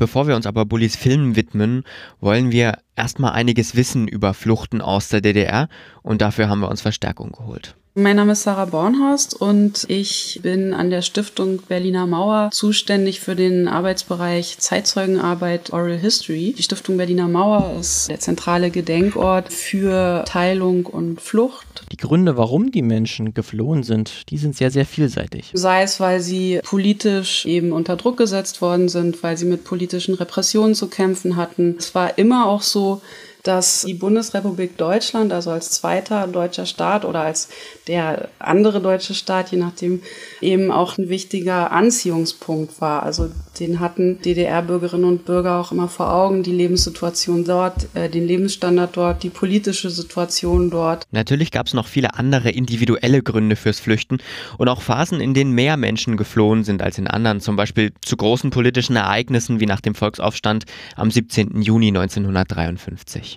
Bevor 0.00 0.26
wir 0.26 0.34
uns 0.34 0.46
aber 0.46 0.64
Bullis 0.64 0.96
Filmen 0.96 1.36
widmen, 1.36 1.84
wollen 2.20 2.50
wir 2.52 2.78
erstmal 2.96 3.32
einiges 3.32 3.76
wissen 3.76 4.08
über 4.08 4.32
Fluchten 4.32 4.80
aus 4.80 5.10
der 5.10 5.20
DDR 5.20 5.68
und 6.00 6.22
dafür 6.22 6.48
haben 6.48 6.60
wir 6.60 6.70
uns 6.70 6.80
Verstärkung 6.80 7.32
geholt. 7.32 7.76
Mein 7.94 8.14
Name 8.14 8.32
ist 8.32 8.44
Sarah 8.44 8.66
Bornhorst 8.66 9.34
und 9.34 9.84
ich 9.88 10.38
bin 10.44 10.74
an 10.74 10.90
der 10.90 11.02
Stiftung 11.02 11.58
Berliner 11.66 12.06
Mauer 12.06 12.50
zuständig 12.52 13.18
für 13.18 13.34
den 13.34 13.66
Arbeitsbereich 13.66 14.58
Zeitzeugenarbeit 14.58 15.72
Oral 15.72 15.98
History. 15.98 16.54
Die 16.56 16.62
Stiftung 16.62 16.98
Berliner 16.98 17.26
Mauer 17.26 17.74
ist 17.80 18.08
der 18.08 18.20
zentrale 18.20 18.70
Gedenkort 18.70 19.52
für 19.52 20.24
Teilung 20.24 20.86
und 20.86 21.20
Flucht. 21.20 21.82
Die 21.90 21.96
Gründe, 21.96 22.36
warum 22.36 22.70
die 22.70 22.82
Menschen 22.82 23.34
geflohen 23.34 23.82
sind, 23.82 24.30
die 24.30 24.38
sind 24.38 24.56
sehr, 24.56 24.70
sehr 24.70 24.86
vielseitig. 24.86 25.50
Sei 25.52 25.82
es, 25.82 25.98
weil 25.98 26.20
sie 26.20 26.60
politisch 26.62 27.44
eben 27.44 27.72
unter 27.72 27.96
Druck 27.96 28.18
gesetzt 28.18 28.62
worden 28.62 28.88
sind, 28.88 29.20
weil 29.24 29.36
sie 29.36 29.46
mit 29.46 29.64
politischen 29.64 30.14
Repressionen 30.14 30.76
zu 30.76 30.86
kämpfen 30.86 31.34
hatten. 31.34 31.74
Es 31.76 31.92
war 31.92 32.16
immer 32.18 32.46
auch 32.46 32.62
so, 32.62 33.02
dass 33.42 33.82
die 33.82 33.94
Bundesrepublik 33.94 34.76
Deutschland, 34.76 35.32
also 35.32 35.50
als 35.50 35.70
zweiter 35.70 36.26
deutscher 36.26 36.66
Staat 36.66 37.04
oder 37.04 37.22
als 37.22 37.48
der 37.86 38.28
andere 38.38 38.80
deutsche 38.80 39.14
Staat, 39.14 39.50
je 39.50 39.58
nachdem, 39.58 40.02
eben 40.40 40.70
auch 40.70 40.98
ein 40.98 41.08
wichtiger 41.08 41.72
Anziehungspunkt 41.72 42.80
war. 42.80 43.02
Also 43.02 43.30
den 43.58 43.80
hatten 43.80 44.20
DDR-Bürgerinnen 44.22 45.04
und 45.04 45.24
Bürger 45.24 45.58
auch 45.60 45.72
immer 45.72 45.88
vor 45.88 46.12
Augen, 46.12 46.42
die 46.42 46.52
Lebenssituation 46.52 47.44
dort, 47.44 47.88
äh, 47.94 48.08
den 48.08 48.26
Lebensstandard 48.26 48.96
dort, 48.96 49.22
die 49.22 49.30
politische 49.30 49.90
Situation 49.90 50.70
dort. 50.70 51.06
Natürlich 51.10 51.50
gab 51.50 51.66
es 51.66 51.74
noch 51.74 51.86
viele 51.86 52.14
andere 52.14 52.50
individuelle 52.50 53.22
Gründe 53.22 53.56
fürs 53.56 53.80
Flüchten 53.80 54.18
und 54.58 54.68
auch 54.68 54.82
Phasen, 54.82 55.20
in 55.20 55.34
denen 55.34 55.52
mehr 55.52 55.76
Menschen 55.76 56.16
geflohen 56.16 56.64
sind 56.64 56.82
als 56.82 56.98
in 56.98 57.06
anderen, 57.06 57.40
zum 57.40 57.56
Beispiel 57.56 57.92
zu 58.02 58.16
großen 58.16 58.50
politischen 58.50 58.96
Ereignissen 58.96 59.60
wie 59.60 59.66
nach 59.66 59.80
dem 59.80 59.94
Volksaufstand 59.94 60.64
am 60.96 61.10
17. 61.10 61.62
Juni 61.62 61.88
1953. 61.88 63.29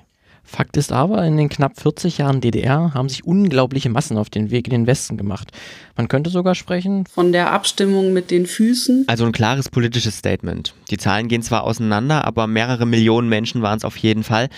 Fakt 0.43 0.77
ist 0.77 0.91
aber, 0.91 1.23
in 1.25 1.37
den 1.37 1.49
knapp 1.49 1.79
40 1.79 2.19
Jahren 2.19 2.41
DDR 2.41 2.93
haben 2.93 3.09
sich 3.09 3.23
unglaubliche 3.25 3.89
Massen 3.89 4.17
auf 4.17 4.29
den 4.29 4.51
Weg 4.51 4.67
in 4.67 4.71
den 4.71 4.87
Westen 4.87 5.17
gemacht. 5.17 5.51
Man 5.95 6.07
könnte 6.07 6.29
sogar 6.29 6.53
sprechen 6.53 7.05
von 7.05 7.31
der 7.31 7.51
Abstimmung 7.51 8.13
mit 8.13 8.29
den 8.29 8.45
Füßen. 8.45 9.05
Also 9.07 9.25
ein 9.25 9.31
klares 9.31 9.69
politisches 9.69 10.17
Statement. 10.17 10.73
Die 10.91 10.97
Zahlen 10.97 11.27
gehen 11.27 11.41
zwar 11.41 11.63
auseinander, 11.63 12.25
aber 12.25 12.47
mehrere 12.47 12.85
Millionen 12.85 13.29
Menschen 13.29 13.61
waren 13.61 13.77
es 13.77 13.85
auf 13.85 13.97
jeden 13.97 14.23
Fall. 14.23 14.49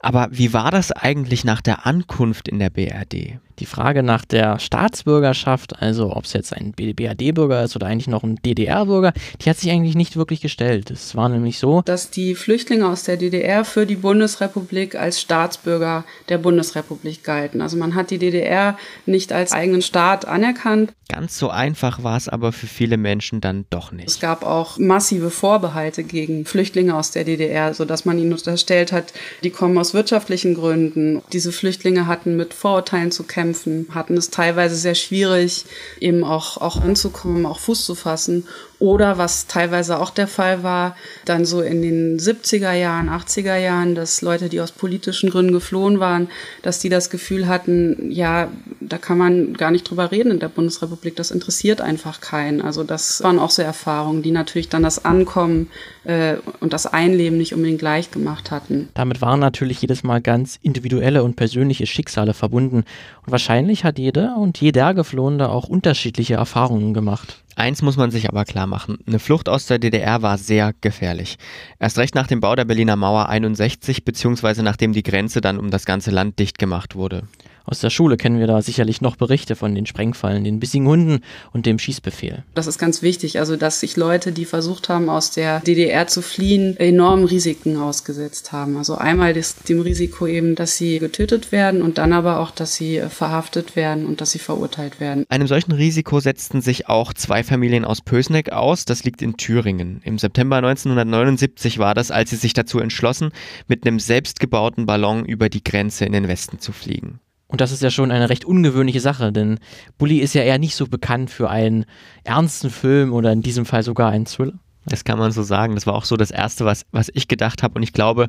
Aber 0.00 0.28
wie 0.30 0.52
war 0.52 0.70
das 0.70 0.92
eigentlich 0.92 1.44
nach 1.44 1.62
der 1.62 1.86
Ankunft 1.86 2.46
in 2.46 2.58
der 2.58 2.70
BRD? 2.70 3.38
Die 3.60 3.66
Frage 3.66 4.02
nach 4.02 4.24
der 4.24 4.58
Staatsbürgerschaft, 4.58 5.82
also 5.82 6.16
ob 6.16 6.24
es 6.24 6.32
jetzt 6.32 6.56
ein 6.56 6.72
BRD-Bürger 6.72 7.62
ist 7.62 7.76
oder 7.76 7.88
eigentlich 7.88 8.08
noch 8.08 8.22
ein 8.22 8.36
DDR-Bürger, 8.36 9.12
die 9.42 9.50
hat 9.50 9.58
sich 9.58 9.70
eigentlich 9.70 9.94
nicht 9.94 10.16
wirklich 10.16 10.40
gestellt. 10.40 10.90
Es 10.90 11.14
war 11.14 11.28
nämlich 11.28 11.58
so, 11.58 11.82
dass 11.82 12.10
die 12.10 12.34
Flüchtlinge 12.34 12.88
aus 12.88 13.02
der 13.02 13.18
DDR 13.18 13.66
für 13.66 13.84
die 13.84 13.96
Bundesrepublik 13.96 14.94
als 14.94 15.20
Staatsbürger 15.20 16.04
der 16.30 16.38
Bundesrepublik 16.38 17.22
galten. 17.22 17.60
Also 17.60 17.76
man 17.76 17.94
hat 17.94 18.10
die 18.10 18.18
DDR 18.18 18.78
nicht 19.04 19.30
als 19.30 19.52
eigenen 19.52 19.82
Staat 19.82 20.24
anerkannt. 20.24 20.92
Ganz 21.10 21.36
so 21.36 21.50
einfach 21.50 22.04
war 22.04 22.16
es 22.16 22.28
aber 22.28 22.52
für 22.52 22.68
viele 22.68 22.96
Menschen 22.96 23.40
dann 23.40 23.66
doch 23.68 23.90
nicht. 23.90 24.08
Es 24.08 24.20
gab 24.20 24.44
auch 24.44 24.78
massive 24.78 25.30
Vorbehalte 25.30 26.04
gegen 26.04 26.46
Flüchtlinge 26.46 26.94
aus 26.94 27.10
der 27.10 27.24
DDR, 27.24 27.74
sodass 27.74 28.04
man 28.04 28.18
ihnen 28.18 28.32
unterstellt 28.32 28.92
hat, 28.92 29.12
die 29.42 29.50
kommen 29.50 29.76
aus 29.76 29.92
wirtschaftlichen 29.92 30.54
Gründen. 30.54 31.20
Diese 31.32 31.50
Flüchtlinge 31.50 32.06
hatten 32.06 32.36
mit 32.36 32.54
Vorurteilen 32.54 33.10
zu 33.10 33.24
kämpfen, 33.24 33.49
hatten 33.90 34.16
es 34.16 34.30
teilweise 34.30 34.74
sehr 34.74 34.94
schwierig, 34.94 35.64
eben 36.00 36.24
auch, 36.24 36.56
auch 36.58 36.80
anzukommen, 36.80 37.46
auch 37.46 37.58
Fuß 37.58 37.84
zu 37.84 37.94
fassen. 37.94 38.46
Oder 38.78 39.18
was 39.18 39.46
teilweise 39.46 39.98
auch 39.98 40.08
der 40.08 40.26
Fall 40.26 40.62
war, 40.62 40.96
dann 41.26 41.44
so 41.44 41.60
in 41.60 41.82
den 41.82 42.18
70er 42.18 42.72
Jahren, 42.72 43.10
80er 43.10 43.58
Jahren, 43.58 43.94
dass 43.94 44.22
Leute, 44.22 44.48
die 44.48 44.60
aus 44.60 44.72
politischen 44.72 45.28
Gründen 45.28 45.52
geflohen 45.52 46.00
waren, 46.00 46.30
dass 46.62 46.78
die 46.78 46.88
das 46.88 47.10
Gefühl 47.10 47.46
hatten, 47.46 48.10
ja, 48.10 48.48
da 48.80 48.96
kann 48.96 49.18
man 49.18 49.52
gar 49.52 49.70
nicht 49.70 49.84
drüber 49.84 50.10
reden 50.10 50.30
in 50.32 50.40
der 50.40 50.48
Bundesrepublik, 50.48 51.14
das 51.14 51.30
interessiert 51.30 51.82
einfach 51.82 52.22
keinen. 52.22 52.62
Also 52.62 52.82
das 52.82 53.22
waren 53.22 53.38
auch 53.38 53.50
so 53.50 53.60
Erfahrungen, 53.60 54.22
die 54.22 54.30
natürlich 54.30 54.70
dann 54.70 54.82
das 54.82 55.04
Ankommen 55.04 55.68
äh, 56.04 56.36
und 56.60 56.72
das 56.72 56.86
Einleben 56.86 57.36
nicht 57.38 57.54
unbedingt 57.54 57.78
gleich 57.78 58.10
gemacht 58.10 58.50
hatten. 58.50 58.88
Damit 58.94 59.20
waren 59.20 59.40
natürlich 59.40 59.80
jedes 59.82 60.02
Mal 60.02 60.20
ganz 60.20 60.58
individuelle 60.62 61.22
und 61.22 61.36
persönliche 61.36 61.86
Schicksale 61.86 62.34
verbunden. 62.34 62.84
Und 63.24 63.32
wahrscheinlich 63.32 63.84
hat 63.84 63.98
jeder 63.98 64.36
und 64.36 64.60
jeder 64.60 64.94
Geflohene 64.94 65.48
auch 65.48 65.68
unterschiedliche 65.68 66.34
Erfahrungen 66.34 66.94
gemacht. 66.94 67.42
Eins 67.56 67.82
muss 67.82 67.96
man 67.96 68.10
sich 68.10 68.28
aber 68.28 68.44
klar 68.44 68.66
machen. 68.66 68.98
Eine 69.06 69.18
Flucht 69.18 69.48
aus 69.48 69.66
der 69.66 69.78
DDR 69.78 70.22
war 70.22 70.38
sehr 70.38 70.72
gefährlich. 70.80 71.36
Erst 71.78 71.98
recht 71.98 72.14
nach 72.14 72.26
dem 72.26 72.40
Bau 72.40 72.54
der 72.56 72.64
Berliner 72.64 72.96
Mauer 72.96 73.28
61, 73.28 74.04
beziehungsweise 74.04 74.62
nachdem 74.62 74.92
die 74.92 75.02
Grenze 75.02 75.40
dann 75.40 75.58
um 75.58 75.70
das 75.70 75.84
ganze 75.84 76.10
Land 76.10 76.38
dicht 76.38 76.58
gemacht 76.58 76.94
wurde. 76.94 77.24
Aus 77.64 77.80
der 77.80 77.90
Schule 77.90 78.16
kennen 78.16 78.38
wir 78.38 78.46
da 78.46 78.62
sicherlich 78.62 79.00
noch 79.00 79.16
Berichte 79.16 79.56
von 79.56 79.74
den 79.74 79.86
Sprengfallen, 79.86 80.44
den 80.44 80.60
bissigen 80.60 80.86
Hunden 80.86 81.20
und 81.52 81.66
dem 81.66 81.78
Schießbefehl. 81.78 82.44
Das 82.54 82.66
ist 82.66 82.78
ganz 82.78 83.02
wichtig, 83.02 83.38
also 83.38 83.56
dass 83.56 83.80
sich 83.80 83.96
Leute, 83.96 84.32
die 84.32 84.44
versucht 84.44 84.88
haben, 84.88 85.08
aus 85.08 85.30
der 85.30 85.60
DDR 85.60 86.06
zu 86.06 86.22
fliehen, 86.22 86.76
enormen 86.76 87.24
Risiken 87.24 87.76
ausgesetzt 87.76 88.52
haben. 88.52 88.76
Also 88.76 88.96
einmal 88.96 89.34
das, 89.34 89.56
dem 89.56 89.80
Risiko 89.80 90.26
eben, 90.26 90.54
dass 90.54 90.76
sie 90.76 90.98
getötet 90.98 91.52
werden 91.52 91.82
und 91.82 91.98
dann 91.98 92.12
aber 92.12 92.40
auch, 92.40 92.50
dass 92.50 92.74
sie 92.74 93.00
verhaftet 93.08 93.76
werden 93.76 94.06
und 94.06 94.20
dass 94.20 94.32
sie 94.32 94.38
verurteilt 94.38 95.00
werden. 95.00 95.24
Einem 95.28 95.46
solchen 95.46 95.72
Risiko 95.72 96.20
setzten 96.20 96.60
sich 96.60 96.88
auch 96.88 97.12
zwei 97.12 97.44
Familien 97.44 97.84
aus 97.84 98.00
Pösneck 98.00 98.52
aus. 98.52 98.84
Das 98.84 99.04
liegt 99.04 99.22
in 99.22 99.36
Thüringen. 99.36 100.00
Im 100.04 100.18
September 100.18 100.56
1979 100.56 101.78
war 101.78 101.94
das, 101.94 102.10
als 102.10 102.30
sie 102.30 102.36
sich 102.36 102.54
dazu 102.54 102.80
entschlossen, 102.80 103.30
mit 103.68 103.86
einem 103.86 104.00
selbstgebauten 104.00 104.86
Ballon 104.86 105.24
über 105.24 105.48
die 105.48 105.64
Grenze 105.64 106.04
in 106.04 106.12
den 106.12 106.28
Westen 106.28 106.58
zu 106.58 106.72
fliegen. 106.72 107.20
Und 107.50 107.60
das 107.60 107.72
ist 107.72 107.82
ja 107.82 107.90
schon 107.90 108.12
eine 108.12 108.30
recht 108.30 108.44
ungewöhnliche 108.44 109.00
Sache, 109.00 109.32
denn 109.32 109.58
Bully 109.98 110.18
ist 110.18 110.34
ja 110.34 110.42
eher 110.42 110.58
nicht 110.58 110.76
so 110.76 110.86
bekannt 110.86 111.30
für 111.30 111.50
einen 111.50 111.84
ernsten 112.22 112.70
Film 112.70 113.12
oder 113.12 113.32
in 113.32 113.42
diesem 113.42 113.66
Fall 113.66 113.82
sogar 113.82 114.10
einen 114.10 114.26
Thriller. 114.26 114.54
Das 114.86 115.04
kann 115.04 115.18
man 115.18 115.30
so 115.32 115.42
sagen. 115.42 115.74
Das 115.74 115.86
war 115.86 115.94
auch 115.94 116.04
so 116.04 116.16
das 116.16 116.30
Erste, 116.30 116.64
was, 116.64 116.86
was 116.92 117.10
ich 117.12 117.28
gedacht 117.28 117.62
habe. 117.62 117.74
Und 117.74 117.82
ich 117.82 117.92
glaube, 117.92 118.28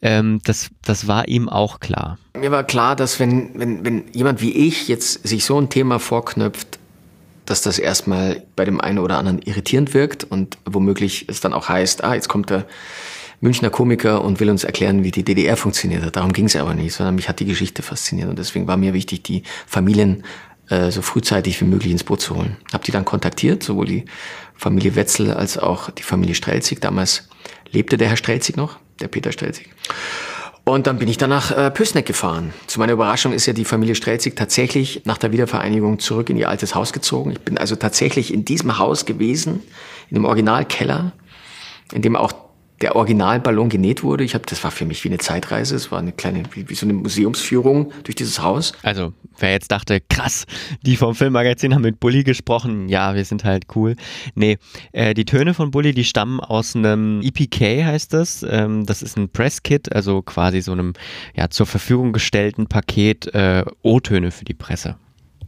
ähm, 0.00 0.40
das, 0.44 0.70
das 0.82 1.06
war 1.06 1.28
ihm 1.28 1.48
auch 1.48 1.80
klar. 1.80 2.18
Mir 2.38 2.50
war 2.50 2.64
klar, 2.64 2.96
dass 2.96 3.18
wenn, 3.20 3.50
wenn, 3.58 3.84
wenn 3.84 4.04
jemand 4.12 4.40
wie 4.40 4.52
ich 4.52 4.88
jetzt 4.88 5.26
sich 5.26 5.44
so 5.44 5.60
ein 5.60 5.68
Thema 5.68 5.98
vorknöpft, 5.98 6.78
dass 7.46 7.62
das 7.62 7.78
erstmal 7.78 8.42
bei 8.54 8.64
dem 8.64 8.80
einen 8.80 8.98
oder 8.98 9.18
anderen 9.18 9.42
irritierend 9.42 9.92
wirkt 9.92 10.24
und 10.24 10.56
womöglich 10.64 11.26
es 11.28 11.40
dann 11.40 11.52
auch 11.52 11.68
heißt, 11.68 12.04
ah, 12.04 12.14
jetzt 12.14 12.28
kommt 12.28 12.50
der 12.50 12.64
Münchner 13.42 13.70
Komiker 13.70 14.24
und 14.24 14.38
will 14.38 14.48
uns 14.50 14.62
erklären, 14.62 15.02
wie 15.02 15.10
die 15.10 15.24
DDR 15.24 15.56
funktioniert 15.56 16.04
hat. 16.04 16.14
Darum 16.14 16.32
ging 16.32 16.46
es 16.46 16.54
aber 16.54 16.74
nicht, 16.74 16.94
sondern 16.94 17.16
mich 17.16 17.28
hat 17.28 17.40
die 17.40 17.44
Geschichte 17.44 17.82
fasziniert 17.82 18.28
und 18.28 18.38
deswegen 18.38 18.68
war 18.68 18.76
mir 18.76 18.94
wichtig, 18.94 19.24
die 19.24 19.42
Familien 19.66 20.22
äh, 20.70 20.92
so 20.92 21.02
frühzeitig 21.02 21.60
wie 21.60 21.64
möglich 21.64 21.90
ins 21.90 22.04
Boot 22.04 22.20
zu 22.20 22.36
holen. 22.36 22.56
Hab 22.72 22.84
die 22.84 22.92
dann 22.92 23.04
kontaktiert, 23.04 23.64
sowohl 23.64 23.86
die 23.86 24.04
Familie 24.54 24.94
Wetzel 24.94 25.32
als 25.32 25.58
auch 25.58 25.90
die 25.90 26.04
Familie 26.04 26.36
Strelzig. 26.36 26.80
Damals 26.80 27.28
lebte 27.72 27.96
der 27.96 28.08
Herr 28.08 28.16
Strelzig 28.16 28.56
noch, 28.56 28.78
der 29.00 29.08
Peter 29.08 29.32
Strelzig. 29.32 29.68
Und 30.62 30.86
dann 30.86 30.98
bin 30.98 31.08
ich 31.08 31.18
dann 31.18 31.30
nach 31.30 31.50
äh, 31.50 31.72
Pößneck 31.72 32.06
gefahren. 32.06 32.54
Zu 32.68 32.78
meiner 32.78 32.92
Überraschung 32.92 33.32
ist 33.32 33.46
ja 33.46 33.52
die 33.52 33.64
Familie 33.64 33.96
Strelzig 33.96 34.36
tatsächlich 34.36 35.02
nach 35.04 35.18
der 35.18 35.32
Wiedervereinigung 35.32 35.98
zurück 35.98 36.30
in 36.30 36.36
ihr 36.36 36.48
altes 36.48 36.76
Haus 36.76 36.92
gezogen. 36.92 37.32
Ich 37.32 37.40
bin 37.40 37.58
also 37.58 37.74
tatsächlich 37.74 38.32
in 38.32 38.44
diesem 38.44 38.78
Haus 38.78 39.04
gewesen, 39.04 39.64
in 40.10 40.14
dem 40.14 40.24
Originalkeller, 40.26 41.10
in 41.92 42.02
dem 42.02 42.14
auch 42.14 42.32
der 42.82 42.96
Originalballon 42.96 43.68
genäht 43.68 44.02
wurde. 44.02 44.24
Ich 44.24 44.34
habe, 44.34 44.44
das 44.46 44.62
war 44.64 44.70
für 44.70 44.84
mich 44.84 45.04
wie 45.04 45.08
eine 45.08 45.18
Zeitreise. 45.18 45.76
Es 45.76 45.90
war 45.90 46.00
eine 46.00 46.12
kleine, 46.12 46.42
wie, 46.52 46.68
wie, 46.68 46.74
so 46.74 46.84
eine 46.84 46.92
Museumsführung 46.92 47.92
durch 48.02 48.16
dieses 48.16 48.42
Haus. 48.42 48.72
Also, 48.82 49.12
wer 49.38 49.52
jetzt 49.52 49.70
dachte, 49.70 50.00
krass, 50.10 50.44
die 50.82 50.96
vom 50.96 51.14
Filmmagazin 51.14 51.74
haben 51.74 51.82
mit 51.82 52.00
Bully 52.00 52.24
gesprochen. 52.24 52.88
Ja, 52.88 53.14
wir 53.14 53.24
sind 53.24 53.44
halt 53.44 53.66
cool. 53.76 53.96
Nee, 54.34 54.58
äh, 54.92 55.14
die 55.14 55.24
Töne 55.24 55.54
von 55.54 55.70
Bully, 55.70 55.92
die 55.94 56.04
stammen 56.04 56.40
aus 56.40 56.74
einem 56.74 57.22
EPK, 57.22 57.84
heißt 57.84 58.12
das. 58.12 58.44
Ähm, 58.48 58.84
das 58.84 59.02
ist 59.02 59.16
ein 59.16 59.28
Presskit, 59.28 59.92
also 59.94 60.22
quasi 60.22 60.60
so 60.60 60.72
einem 60.72 60.94
ja, 61.34 61.48
zur 61.48 61.66
Verfügung 61.66 62.12
gestellten 62.12 62.66
Paket 62.66 63.32
äh, 63.34 63.64
O-Töne 63.82 64.32
für 64.32 64.44
die 64.44 64.54
Presse. 64.54 64.96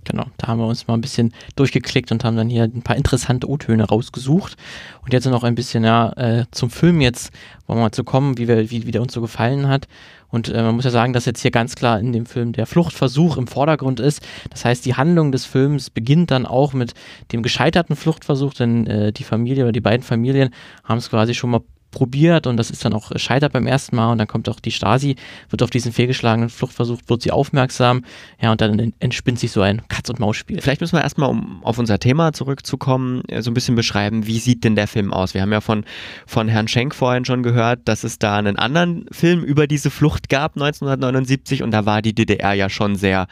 Genau, 0.05 0.27
da 0.37 0.49
haben 0.49 0.59
wir 0.59 0.67
uns 0.67 0.87
mal 0.87 0.95
ein 0.95 1.01
bisschen 1.01 1.33
durchgeklickt 1.57 2.13
und 2.13 2.25
haben 2.25 2.37
dann 2.37 2.51
hier 2.51 2.65
ein 2.65 2.83
paar 2.83 2.97
interessante 2.97 3.49
O-Töne 3.49 3.85
rausgesucht. 3.85 4.57
Und 5.03 5.13
jetzt 5.13 5.25
noch 5.27 5.45
ein 5.45 5.55
bisschen 5.55 5.85
ja, 5.85 6.13
äh, 6.13 6.45
zum 6.51 6.71
Film 6.71 7.01
jetzt, 7.01 7.33
wollen 7.67 7.79
wir 7.79 7.85
mal 7.85 7.93
zu 7.93 8.05
kommen, 8.05 8.37
wie, 8.37 8.47
wir, 8.47 8.71
wie, 8.71 8.87
wie 8.87 8.91
der 8.91 9.03
uns 9.03 9.15
so 9.15 9.21
gefallen 9.21 9.69
hat. 9.69 9.89
Und 10.29 10.49
äh, 10.49 10.63
man 10.63 10.75
muss 10.75 10.85
ja 10.85 10.91
sagen, 10.91 11.13
dass 11.13 11.25
jetzt 11.25 11.43
hier 11.43 11.51
ganz 11.51 11.77
klar 11.77 12.01
in 12.01 12.13
dem 12.13 12.27
Film 12.27 12.53
der 12.53 12.67
Fluchtversuch 12.67 13.37
im 13.37 13.47
Vordergrund 13.47 14.01
ist. 14.01 14.21
Das 14.51 14.65
heißt, 14.65 14.85
die 14.85 14.95
Handlung 14.95 15.33
des 15.33 15.47
Films 15.47 15.91
beginnt 15.91 16.31
dann 16.31 16.45
auch 16.45 16.73
mit 16.73 16.93
dem 17.33 17.43
gescheiterten 17.43 17.97
Fluchtversuch, 17.97 18.53
denn 18.53 18.87
äh, 18.87 19.13
die 19.13 19.25
Familie 19.25 19.65
oder 19.65 19.73
die 19.73 19.81
beiden 19.81 20.03
Familien 20.03 20.51
haben 20.83 20.99
es 20.99 21.09
quasi 21.09 21.35
schon 21.35 21.51
mal 21.51 21.61
probiert 21.95 22.47
und 22.47 22.57
das 22.57 22.71
ist 22.71 22.85
dann 22.85 22.93
auch 22.93 23.11
äh, 23.11 23.19
scheitert 23.19 23.53
beim 23.53 23.67
ersten 23.67 23.97
Mal 23.97 24.13
und 24.13 24.19
dann 24.19 24.27
kommt 24.27 24.49
auch 24.49 24.61
die 24.61 24.73
Stasi, 24.73 25.17
wird 25.49 25.63
auf 25.63 25.71
diesen 25.71 25.93
fehlgeschlagenen 25.93 26.51
Fluchtversuch, 26.51 27.01
wird 27.07 27.23
sie 27.23 27.31
aufmerksam, 27.31 28.05
ja, 28.43 28.53
und 28.53 28.61
dann 28.61 28.93
entspinnt 28.99 29.39
sich 29.39 29.53
so 29.53 29.63
ein 29.63 29.83
Katz-und-Maus-Spiel. 29.89 30.61
Vielleicht 30.61 30.81
müssen 30.81 30.97
wir 30.97 31.03
erstmal, 31.03 31.31
um 31.31 31.65
auf 31.65 31.79
unser 31.79 31.99
Thema 31.99 32.33
zurückzukommen, 32.33 33.23
äh, 33.29 33.41
so 33.41 33.51
ein 33.51 33.55
bisschen 33.55 33.77
beschreiben, 33.77 34.27
wie 34.27 34.39
sieht 34.39 34.65
denn 34.65 34.75
der 34.75 34.89
Film 34.89 35.13
aus? 35.13 35.33
Wir 35.33 35.43
haben 35.43 35.53
ja 35.53 35.61
von, 35.61 35.85
von 36.27 36.49
Herrn 36.49 36.69
Schenk 36.69 36.95
vorhin 36.95 37.25
schon 37.25 37.43
gehört, 37.43 37.81
dass 37.85 38.05
es 38.05 38.19
da 38.19 38.37
einen 38.37 38.57
anderen 38.57 39.07
Film 39.13 39.45
über 39.45 39.67
diese 39.67 39.91
Flucht 39.91 40.29
gab, 40.29 40.57
1979, 40.57 41.63
und 41.63 41.71
da 41.71 41.87
war 41.87 42.03
die 42.03 42.15
DDR 42.15 42.53
ja 42.53 42.69
schon 42.69 42.97
sehr 42.97 43.29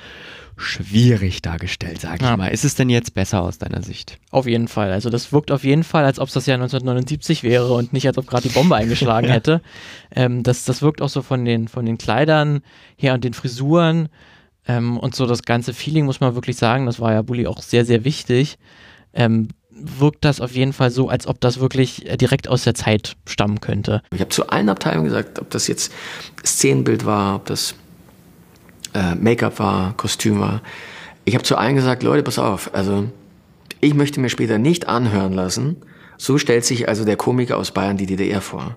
schwierig 0.62 1.42
dargestellt, 1.42 2.00
sag 2.00 2.16
ich 2.20 2.26
Ja. 2.26 2.36
mal. 2.36 2.48
Ist 2.48 2.64
es 2.64 2.74
denn 2.74 2.88
jetzt 2.90 3.14
besser 3.14 3.42
aus 3.42 3.58
deiner 3.58 3.82
Sicht? 3.82 4.18
Auf 4.30 4.46
jeden 4.46 4.68
Fall. 4.68 4.92
Also 4.92 5.10
das 5.10 5.32
wirkt 5.32 5.50
auf 5.50 5.64
jeden 5.64 5.84
Fall, 5.84 6.04
als 6.04 6.18
ob 6.18 6.28
es 6.28 6.34
das 6.34 6.46
Jahr 6.46 6.56
1979 6.56 7.42
wäre 7.42 7.72
und 7.74 7.92
nicht, 7.92 8.06
als 8.06 8.18
ob 8.18 8.26
gerade 8.26 8.48
die 8.48 8.54
Bombe 8.54 8.76
eingeschlagen 8.76 9.28
Ja. 9.28 9.34
hätte. 9.34 9.60
Ähm, 10.14 10.42
das, 10.42 10.64
das 10.64 10.82
wirkt 10.82 11.02
auch 11.02 11.08
so 11.08 11.22
von 11.22 11.44
den, 11.44 11.68
von 11.68 11.84
den 11.84 11.98
Kleidern 11.98 12.62
her 12.96 13.14
und 13.14 13.24
den 13.24 13.34
Frisuren 13.34 14.08
ähm, 14.66 14.96
und 14.98 15.14
so 15.14 15.26
das 15.26 15.42
ganze 15.42 15.74
Feeling, 15.74 16.04
muss 16.04 16.20
man 16.20 16.34
wirklich 16.34 16.56
sagen, 16.56 16.86
das 16.86 17.00
war 17.00 17.12
ja 17.12 17.22
Bully 17.22 17.46
auch 17.46 17.60
sehr, 17.62 17.84
sehr 17.84 18.04
wichtig. 18.04 18.58
Ähm, 19.12 19.48
wirkt 19.74 20.24
das 20.24 20.40
auf 20.40 20.52
jeden 20.52 20.72
Fall 20.72 20.90
so, 20.90 21.08
als 21.08 21.26
ob 21.26 21.40
das 21.40 21.58
wirklich 21.58 22.06
äh, 22.08 22.16
direkt 22.16 22.46
aus 22.46 22.62
der 22.62 22.74
Zeit 22.74 23.16
stammen 23.26 23.60
könnte. 23.60 24.02
Ich 24.14 24.20
habe 24.20 24.28
zu 24.30 24.48
allen 24.48 24.68
Abteilungen 24.68 25.06
gesagt, 25.06 25.38
ob 25.40 25.50
das 25.50 25.66
jetzt 25.66 25.92
Szenenbild 26.44 27.04
war, 27.04 27.36
ob 27.36 27.46
das 27.46 27.74
äh, 28.95 29.14
Make-up 29.14 29.59
war, 29.59 29.97
Kostüm 29.97 30.40
war. 30.40 30.62
Ich 31.24 31.34
habe 31.34 31.45
zu 31.45 31.57
allen 31.57 31.76
gesagt, 31.76 32.03
Leute, 32.03 32.22
pass 32.22 32.38
auf, 32.38 32.74
also 32.74 33.09
ich 33.80 33.95
möchte 33.95 34.20
mir 34.20 34.28
später 34.28 34.59
nicht 34.59 34.88
anhören 34.88 35.32
lassen, 35.32 35.76
so 36.18 36.38
stellt 36.38 36.64
sich 36.64 36.88
also 36.88 37.05
der 37.05 37.16
Komiker 37.16 37.57
aus 37.57 37.72
Bayern 37.72 37.97
die 37.97 38.07
DDR 38.07 38.40
vor. 38.40 38.76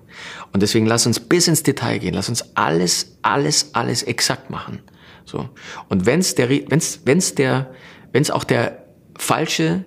Und 0.52 0.62
deswegen 0.62 0.86
lass 0.86 1.06
uns 1.06 1.20
bis 1.20 1.46
ins 1.46 1.62
Detail 1.62 1.98
gehen, 1.98 2.14
lass 2.14 2.28
uns 2.28 2.56
alles, 2.56 3.18
alles, 3.22 3.70
alles 3.74 4.02
exakt 4.02 4.50
machen. 4.50 4.80
So. 5.24 5.48
Und 5.88 6.06
wenn's 6.06 6.34
der, 6.34 6.48
wenn's, 6.50 7.00
wenn's 7.04 7.34
der, 7.34 7.70
wenn's 8.12 8.30
auch 8.30 8.44
der 8.44 8.84
falsche, 9.18 9.84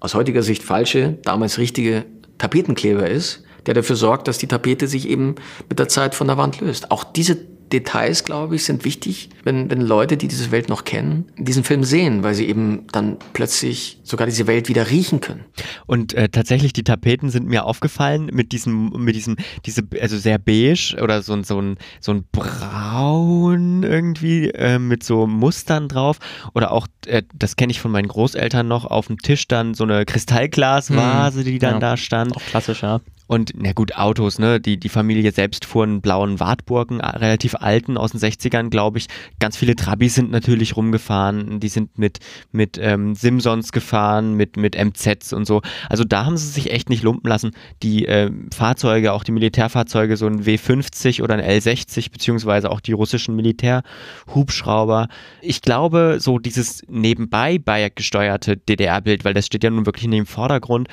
aus 0.00 0.14
heutiger 0.14 0.42
Sicht 0.42 0.62
falsche, 0.62 1.18
damals 1.22 1.58
richtige 1.58 2.04
Tapetenkleber 2.38 3.08
ist, 3.08 3.42
der 3.66 3.74
dafür 3.74 3.96
sorgt, 3.96 4.28
dass 4.28 4.38
die 4.38 4.46
Tapete 4.46 4.86
sich 4.86 5.08
eben 5.08 5.36
mit 5.68 5.78
der 5.78 5.88
Zeit 5.88 6.14
von 6.14 6.26
der 6.26 6.36
Wand 6.36 6.60
löst. 6.60 6.90
Auch 6.90 7.04
diese 7.04 7.38
Details, 7.72 8.24
glaube 8.24 8.56
ich, 8.56 8.64
sind 8.64 8.84
wichtig, 8.84 9.30
wenn, 9.42 9.70
wenn 9.70 9.80
Leute, 9.80 10.16
die 10.16 10.28
diese 10.28 10.50
Welt 10.50 10.68
noch 10.68 10.84
kennen, 10.84 11.26
diesen 11.36 11.64
Film 11.64 11.82
sehen, 11.84 12.22
weil 12.22 12.34
sie 12.34 12.46
eben 12.48 12.86
dann 12.92 13.16
plötzlich 13.32 14.00
sogar 14.04 14.26
diese 14.26 14.46
Welt 14.46 14.68
wieder 14.68 14.90
riechen 14.90 15.20
können. 15.20 15.44
Und 15.86 16.14
äh, 16.14 16.28
tatsächlich, 16.28 16.72
die 16.72 16.84
Tapeten 16.84 17.30
sind 17.30 17.46
mir 17.48 17.64
aufgefallen 17.64 18.30
mit 18.32 18.52
diesem, 18.52 18.90
mit 18.90 19.16
diesem, 19.16 19.36
diese, 19.66 19.82
also 20.00 20.16
sehr 20.18 20.38
beige 20.38 20.96
oder 21.02 21.22
so, 21.22 21.32
ein- 21.32 21.44
so 21.44 21.60
ein, 21.60 21.76
so 22.00 22.12
ein 22.12 22.24
braun 22.32 23.82
irgendwie 23.82 24.50
äh, 24.50 24.78
mit 24.78 25.02
so 25.02 25.26
Mustern 25.26 25.88
drauf. 25.88 26.18
Oder 26.54 26.72
auch, 26.72 26.86
äh, 27.06 27.22
das 27.34 27.56
kenne 27.56 27.70
ich 27.72 27.80
von 27.80 27.90
meinen 27.90 28.08
Großeltern 28.08 28.66
noch, 28.68 28.84
auf 28.84 29.06
dem 29.08 29.18
Tisch 29.18 29.48
dann 29.48 29.74
so 29.74 29.84
eine 29.84 30.04
Kristallglasvase, 30.04 31.38
Hm, 31.40 31.44
die 31.44 31.58
dann 31.58 31.74
ja. 31.74 31.78
da 31.80 31.96
stand. 31.96 32.36
Auch 32.36 32.42
klassisch, 32.42 32.82
ja. 32.82 33.00
Und 33.26 33.52
na 33.56 33.72
gut, 33.72 33.96
Autos, 33.96 34.38
ne? 34.38 34.60
Die, 34.60 34.76
die 34.78 34.90
Familie 34.90 35.32
selbst 35.32 35.64
fuhr 35.64 35.84
einen 35.84 36.02
blauen 36.02 36.40
Wartburgen, 36.40 37.00
äh, 37.00 37.06
relativ 37.06 37.54
alten 37.64 37.96
aus 37.96 38.12
den 38.12 38.20
60ern, 38.20 38.70
glaube 38.70 38.98
ich. 38.98 39.06
Ganz 39.40 39.56
viele 39.56 39.74
Trabis 39.74 40.14
sind 40.14 40.30
natürlich 40.30 40.76
rumgefahren. 40.76 41.60
Die 41.60 41.68
sind 41.68 41.98
mit, 41.98 42.18
mit 42.52 42.78
ähm, 42.80 43.14
Simsons 43.14 43.72
gefahren, 43.72 44.34
mit, 44.34 44.56
mit 44.56 44.76
MZs 44.76 45.32
und 45.32 45.46
so. 45.46 45.62
Also 45.88 46.04
da 46.04 46.26
haben 46.26 46.36
sie 46.36 46.48
sich 46.48 46.70
echt 46.70 46.90
nicht 46.90 47.02
lumpen 47.02 47.28
lassen. 47.28 47.52
Die 47.82 48.04
ähm, 48.04 48.48
Fahrzeuge, 48.54 49.12
auch 49.12 49.24
die 49.24 49.32
Militärfahrzeuge, 49.32 50.16
so 50.16 50.26
ein 50.26 50.44
W50 50.44 51.22
oder 51.22 51.34
ein 51.34 51.40
L60, 51.40 52.12
beziehungsweise 52.12 52.70
auch 52.70 52.80
die 52.80 52.92
russischen 52.92 53.34
Militärhubschrauber. 53.36 55.08
Ich 55.40 55.62
glaube, 55.62 56.18
so 56.20 56.38
dieses 56.38 56.82
nebenbei 56.88 57.58
gesteuerte 57.94 58.56
DDR-Bild, 58.56 59.24
weil 59.24 59.34
das 59.34 59.46
steht 59.46 59.64
ja 59.64 59.70
nun 59.70 59.86
wirklich 59.86 60.04
in 60.04 60.10
dem 60.10 60.26
Vordergrund, 60.26 60.88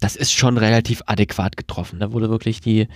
das 0.00 0.16
ist 0.16 0.32
schon 0.32 0.56
relativ 0.56 1.02
adäquat 1.06 1.56
getroffen. 1.56 2.00
Da 2.00 2.12
wurde 2.12 2.30
wirklich 2.30 2.60
die, 2.60 2.88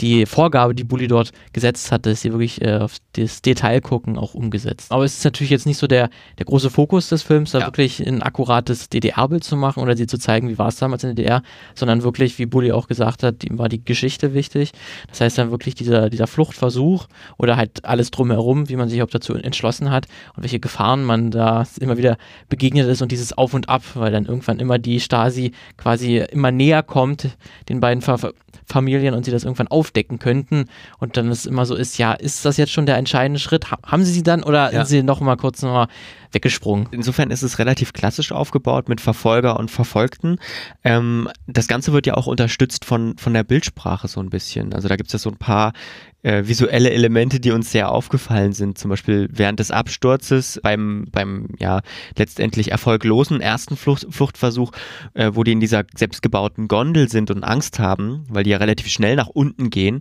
die 0.00 0.26
Vorgabe, 0.26 0.74
die 0.74 0.84
Bully 0.84 1.06
dort 1.06 1.32
gesetzt 1.52 1.92
hat, 1.92 2.06
dass 2.06 2.22
sie 2.22 2.32
wirklich 2.32 2.62
äh, 2.62 2.78
auf 2.78 2.96
das 3.12 3.42
Detail 3.42 3.80
gucken, 3.80 4.18
auch 4.18 4.34
umgesetzt. 4.34 4.90
Aber 4.90 5.04
es 5.04 5.18
ist 5.18 5.24
natürlich 5.24 5.50
jetzt 5.50 5.66
nicht 5.66 5.78
so 5.78 5.86
der, 5.86 6.10
der 6.38 6.46
große 6.46 6.70
Fokus 6.70 7.08
des 7.08 7.22
Films, 7.22 7.52
da 7.52 7.60
wirklich 7.60 8.04
ein 8.06 8.22
akkurates 8.22 8.88
DDR-Bild 8.88 9.44
zu 9.44 9.56
machen 9.56 9.82
oder 9.82 9.96
sie 9.96 10.06
zu 10.06 10.18
zeigen, 10.18 10.48
wie 10.48 10.58
war 10.58 10.68
es 10.68 10.76
damals 10.76 11.04
in 11.04 11.14
der 11.14 11.14
DDR, 11.14 11.42
sondern 11.74 12.02
wirklich, 12.02 12.38
wie 12.38 12.46
Bully 12.46 12.72
auch 12.72 12.88
gesagt 12.88 13.22
hat, 13.22 13.44
ihm 13.44 13.58
war 13.58 13.68
die 13.68 13.84
Geschichte 13.84 14.34
wichtig. 14.34 14.72
Das 15.08 15.20
heißt 15.20 15.38
dann 15.38 15.50
wirklich 15.50 15.74
dieser, 15.74 16.10
dieser 16.10 16.26
Fluchtversuch 16.26 17.06
oder 17.38 17.56
halt 17.56 17.84
alles 17.84 18.10
drumherum, 18.10 18.68
wie 18.68 18.76
man 18.76 18.88
sich 18.88 19.02
auch 19.02 19.10
dazu 19.10 19.34
entschlossen 19.34 19.90
hat 19.90 20.06
und 20.36 20.42
welche 20.42 20.60
Gefahren 20.60 21.04
man 21.04 21.30
da 21.30 21.64
immer 21.80 21.98
wieder 21.98 22.16
begegnet 22.48 22.88
ist 22.88 23.02
und 23.02 23.12
dieses 23.12 23.36
Auf 23.36 23.54
und 23.54 23.68
Ab, 23.68 23.82
weil 23.94 24.12
dann 24.12 24.24
irgendwann 24.24 24.58
immer 24.58 24.78
die 24.78 25.00
Stasi 25.00 25.52
quasi 25.76 26.18
immer 26.18 26.50
näher 26.50 26.82
kommt, 26.82 27.28
den 27.68 27.80
beiden 27.80 28.02
Fa 28.02 28.16
Familien 28.66 29.14
und 29.14 29.24
sie 29.24 29.30
das 29.30 29.44
irgendwann 29.44 29.68
aufdecken 29.82 30.20
könnten 30.20 30.66
und 31.00 31.16
dann 31.16 31.28
es 31.28 31.44
immer 31.44 31.66
so 31.66 31.74
ist, 31.74 31.98
ja, 31.98 32.12
ist 32.12 32.44
das 32.44 32.56
jetzt 32.56 32.70
schon 32.70 32.86
der 32.86 32.96
entscheidende 32.98 33.40
Schritt? 33.40 33.72
Ha 33.72 33.78
haben 33.84 34.04
sie 34.04 34.12
sie 34.12 34.22
dann 34.22 34.44
oder 34.44 34.72
Ja. 34.72 34.84
sind 34.84 34.86
sie 34.86 35.02
noch 35.02 35.20
mal 35.20 35.36
kurz 35.36 35.60
noch 35.62 35.72
mal 35.72 35.88
weggesprungen? 36.32 36.88
Insofern 36.90 37.30
ist 37.30 37.42
es 37.42 37.58
relativ 37.58 37.92
klassisch 37.92 38.32
aufgebaut 38.32 38.88
mit 38.88 39.00
Verfolger 39.00 39.58
und 39.58 39.70
Verfolgten. 39.70 40.38
Ähm, 40.84 41.28
das 41.46 41.68
Ganze 41.68 41.92
wird 41.92 42.06
ja 42.06 42.14
auch 42.14 42.26
unterstützt 42.26 42.84
von, 42.84 43.16
von 43.18 43.34
der 43.34 43.44
Bildsprache 43.44 44.08
so 44.08 44.20
ein 44.20 44.30
bisschen. 44.30 44.74
Also 44.74 44.88
da 44.88 44.96
gibt 44.96 45.08
es 45.08 45.12
ja 45.12 45.18
so 45.18 45.30
ein 45.30 45.36
paar 45.36 45.72
äh, 46.22 46.46
visuelle 46.46 46.90
Elemente, 46.90 47.40
die 47.40 47.50
uns 47.50 47.72
sehr 47.72 47.90
aufgefallen 47.90 48.52
sind. 48.52 48.78
Zum 48.78 48.88
Beispiel 48.90 49.28
während 49.32 49.60
des 49.60 49.70
Absturzes 49.70 50.60
beim, 50.62 51.06
beim 51.10 51.48
ja 51.58 51.80
letztendlich 52.16 52.70
erfolglosen 52.70 53.40
ersten 53.40 53.76
Flucht, 53.76 54.06
Fluchtversuch, 54.10 54.72
äh, 55.14 55.32
wo 55.34 55.44
die 55.44 55.52
in 55.52 55.60
dieser 55.60 55.84
selbstgebauten 55.94 56.68
Gondel 56.68 57.08
sind 57.08 57.30
und 57.30 57.44
Angst 57.44 57.78
haben, 57.78 58.24
weil 58.28 58.44
die 58.44 58.50
ja 58.50 58.58
relativ 58.58 58.88
schnell 58.88 59.16
nach 59.16 59.28
unten 59.28 59.70
gehen. 59.70 60.00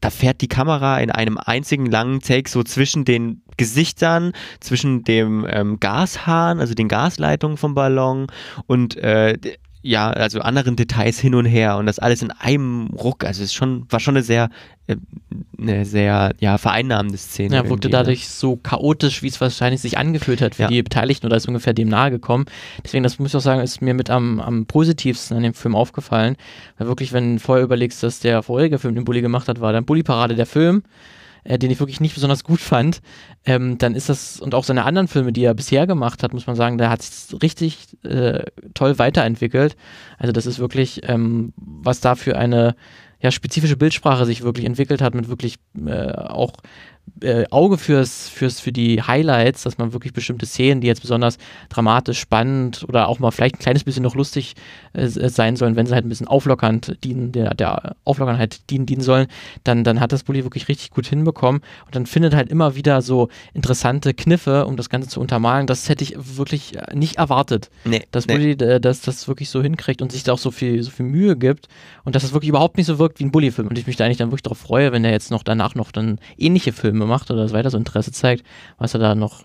Da 0.00 0.10
fährt 0.10 0.40
die 0.40 0.48
Kamera 0.48 0.98
in 0.98 1.10
einem 1.10 1.38
einzigen 1.38 1.86
langen 1.86 2.20
Take 2.20 2.48
so 2.48 2.62
zwischen 2.62 3.04
den 3.04 3.42
Gesichtern, 3.56 4.32
zwischen 4.60 5.04
dem 5.04 5.46
ähm, 5.48 5.78
Gashahn, 5.80 6.60
also 6.60 6.74
den 6.74 6.88
Gasleitungen 6.88 7.56
vom 7.56 7.74
Ballon 7.74 8.26
und 8.66 8.96
äh, 8.96 9.38
ja, 9.84 10.10
also 10.10 10.38
anderen 10.40 10.76
Details 10.76 11.18
hin 11.18 11.34
und 11.34 11.44
her 11.44 11.76
und 11.76 11.86
das 11.86 11.98
alles 11.98 12.22
in 12.22 12.30
einem 12.30 12.86
Ruck. 12.94 13.24
Also 13.24 13.42
es 13.42 13.46
ist 13.50 13.54
schon, 13.54 13.84
war 13.90 13.98
schon 13.98 14.14
eine 14.14 14.22
sehr, 14.22 14.48
äh, 14.86 14.94
eine 15.58 15.84
sehr, 15.84 16.34
ja, 16.38 16.56
vereinnahmende 16.56 17.18
Szene. 17.18 17.48
Ja, 17.56 17.62
wirkte 17.68 17.72
irgendwie, 17.72 17.88
ne? 17.88 17.92
dadurch 17.92 18.28
so 18.28 18.54
chaotisch, 18.54 19.24
wie 19.24 19.26
es 19.26 19.40
wahrscheinlich 19.40 19.80
sich 19.80 19.98
angefühlt 19.98 20.40
hat 20.40 20.54
für 20.54 20.62
Ja. 20.62 20.68
die 20.68 20.84
Beteiligten 20.84 21.26
oder 21.26 21.36
ist 21.36 21.48
ungefähr 21.48 21.74
dem 21.74 21.88
nahe 21.88 22.12
gekommen. 22.12 22.44
Deswegen, 22.84 23.02
das 23.02 23.18
muss 23.18 23.30
ich 23.30 23.36
auch 23.36 23.40
sagen, 23.40 23.60
ist 23.60 23.82
mir 23.82 23.94
mit 23.94 24.08
am, 24.08 24.38
am 24.38 24.66
positivsten 24.66 25.36
an 25.36 25.42
dem 25.42 25.54
Film 25.54 25.74
aufgefallen. 25.74 26.36
Weil 26.78 26.86
wirklich, 26.86 27.12
wenn 27.12 27.34
du 27.34 27.40
vorher 27.40 27.64
überlegst, 27.64 28.04
dass 28.04 28.20
der 28.20 28.44
vorherige 28.44 28.78
Film, 28.78 28.94
den 28.94 29.04
Bully 29.04 29.20
gemacht 29.20 29.48
hat, 29.48 29.60
war 29.60 29.72
dann 29.72 29.84
Bully-Parade 29.84 30.36
der 30.36 30.46
Film, 30.46 30.84
äh, 31.44 31.58
den 31.58 31.70
ich 31.70 31.80
wirklich 31.80 32.00
nicht 32.00 32.14
besonders 32.14 32.44
gut 32.44 32.60
fand, 32.60 33.00
ähm, 33.44 33.78
dann 33.78 33.94
ist 33.94 34.08
das, 34.08 34.40
und 34.40 34.54
auch 34.54 34.64
seine 34.64 34.84
anderen 34.84 35.08
Filme, 35.08 35.32
die 35.32 35.44
er 35.44 35.54
bisher 35.54 35.86
gemacht 35.86 36.22
hat, 36.22 36.32
muss 36.32 36.46
man 36.46 36.56
sagen, 36.56 36.78
der 36.78 36.90
hat 36.90 37.02
sich 37.02 37.42
richtig 37.42 37.96
äh, 38.04 38.44
toll 38.74 38.98
weiterentwickelt. 38.98 39.76
Also 40.18 40.32
das 40.32 40.46
ist 40.46 40.58
wirklich, 40.58 41.02
ähm, 41.08 41.52
was 41.56 42.00
da 42.00 42.14
für 42.14 42.36
eine 42.36 42.74
ja, 43.20 43.30
spezifische 43.30 43.76
Bildsprache 43.76 44.26
sich 44.26 44.42
wirklich 44.42 44.66
entwickelt 44.66 45.00
hat, 45.00 45.14
mit 45.14 45.28
wirklich 45.28 45.56
äh, 45.86 46.12
auch 46.12 46.52
äh, 47.20 47.44
Auge 47.50 47.78
fürs, 47.78 48.28
fürs, 48.28 48.60
für 48.60 48.72
die 48.72 49.02
Highlights, 49.02 49.62
dass 49.62 49.78
man 49.78 49.92
wirklich 49.92 50.12
bestimmte 50.12 50.46
Szenen, 50.46 50.80
die 50.80 50.86
jetzt 50.86 51.02
besonders 51.02 51.38
dramatisch, 51.68 52.18
spannend 52.18 52.84
oder 52.88 53.08
auch 53.08 53.18
mal 53.18 53.30
vielleicht 53.30 53.56
ein 53.56 53.58
kleines 53.58 53.84
bisschen 53.84 54.02
noch 54.02 54.14
lustig 54.14 54.54
äh, 54.92 55.06
sein 55.06 55.56
sollen, 55.56 55.76
wenn 55.76 55.86
sie 55.86 55.94
halt 55.94 56.04
ein 56.04 56.08
bisschen 56.08 56.28
auflockernd 56.28 56.96
dienen, 57.04 57.32
der, 57.32 57.54
der 57.54 57.96
Auflockernheit 58.04 58.70
dienen, 58.70 58.86
dienen 58.86 59.02
sollen, 59.02 59.26
dann, 59.64 59.84
dann 59.84 60.00
hat 60.00 60.12
das 60.12 60.24
Bully 60.24 60.44
wirklich 60.44 60.68
richtig 60.68 60.90
gut 60.90 61.06
hinbekommen 61.06 61.62
und 61.86 61.94
dann 61.94 62.06
findet 62.06 62.34
halt 62.34 62.48
immer 62.48 62.74
wieder 62.74 63.02
so 63.02 63.28
interessante 63.54 64.14
Kniffe, 64.14 64.66
um 64.66 64.76
das 64.76 64.88
Ganze 64.88 65.08
zu 65.08 65.20
untermalen. 65.20 65.66
Das 65.66 65.88
hätte 65.88 66.04
ich 66.04 66.14
wirklich 66.16 66.76
äh, 66.76 66.94
nicht 66.94 67.16
erwartet. 67.16 67.70
Nee, 67.84 68.02
dass 68.10 68.26
nee. 68.26 68.34
Bully 68.34 68.50
äh, 68.52 68.80
dass 68.80 69.00
das 69.02 69.28
wirklich 69.28 69.50
so 69.50 69.62
hinkriegt 69.62 70.02
und 70.02 70.12
sich 70.12 70.22
da 70.22 70.32
auch 70.32 70.38
so 70.38 70.50
viel, 70.50 70.82
so 70.82 70.90
viel 70.90 71.06
Mühe 71.06 71.36
gibt 71.36 71.68
und 72.04 72.14
dass 72.14 72.24
es 72.24 72.32
wirklich 72.32 72.48
überhaupt 72.48 72.76
nicht 72.76 72.86
so 72.86 72.98
wirkt 72.98 73.20
wie 73.20 73.24
ein 73.24 73.30
Bully-Film. 73.30 73.68
Und 73.68 73.78
ich 73.78 73.86
mich 73.86 73.96
da 73.96 74.04
eigentlich 74.04 74.18
dann 74.18 74.28
wirklich 74.28 74.42
darauf 74.42 74.58
freue, 74.58 74.92
wenn 74.92 75.04
er 75.04 75.12
jetzt 75.12 75.30
noch 75.30 75.42
danach 75.42 75.74
noch 75.74 75.92
dann 75.92 76.18
ähnliche 76.36 76.72
Filme 76.72 77.01
macht 77.06 77.30
oder 77.30 77.42
das 77.42 77.52
weiter 77.52 77.70
so 77.70 77.78
Interesse 77.78 78.12
zeigt, 78.12 78.44
was 78.78 78.94
er 78.94 79.00
da 79.00 79.14
noch 79.14 79.44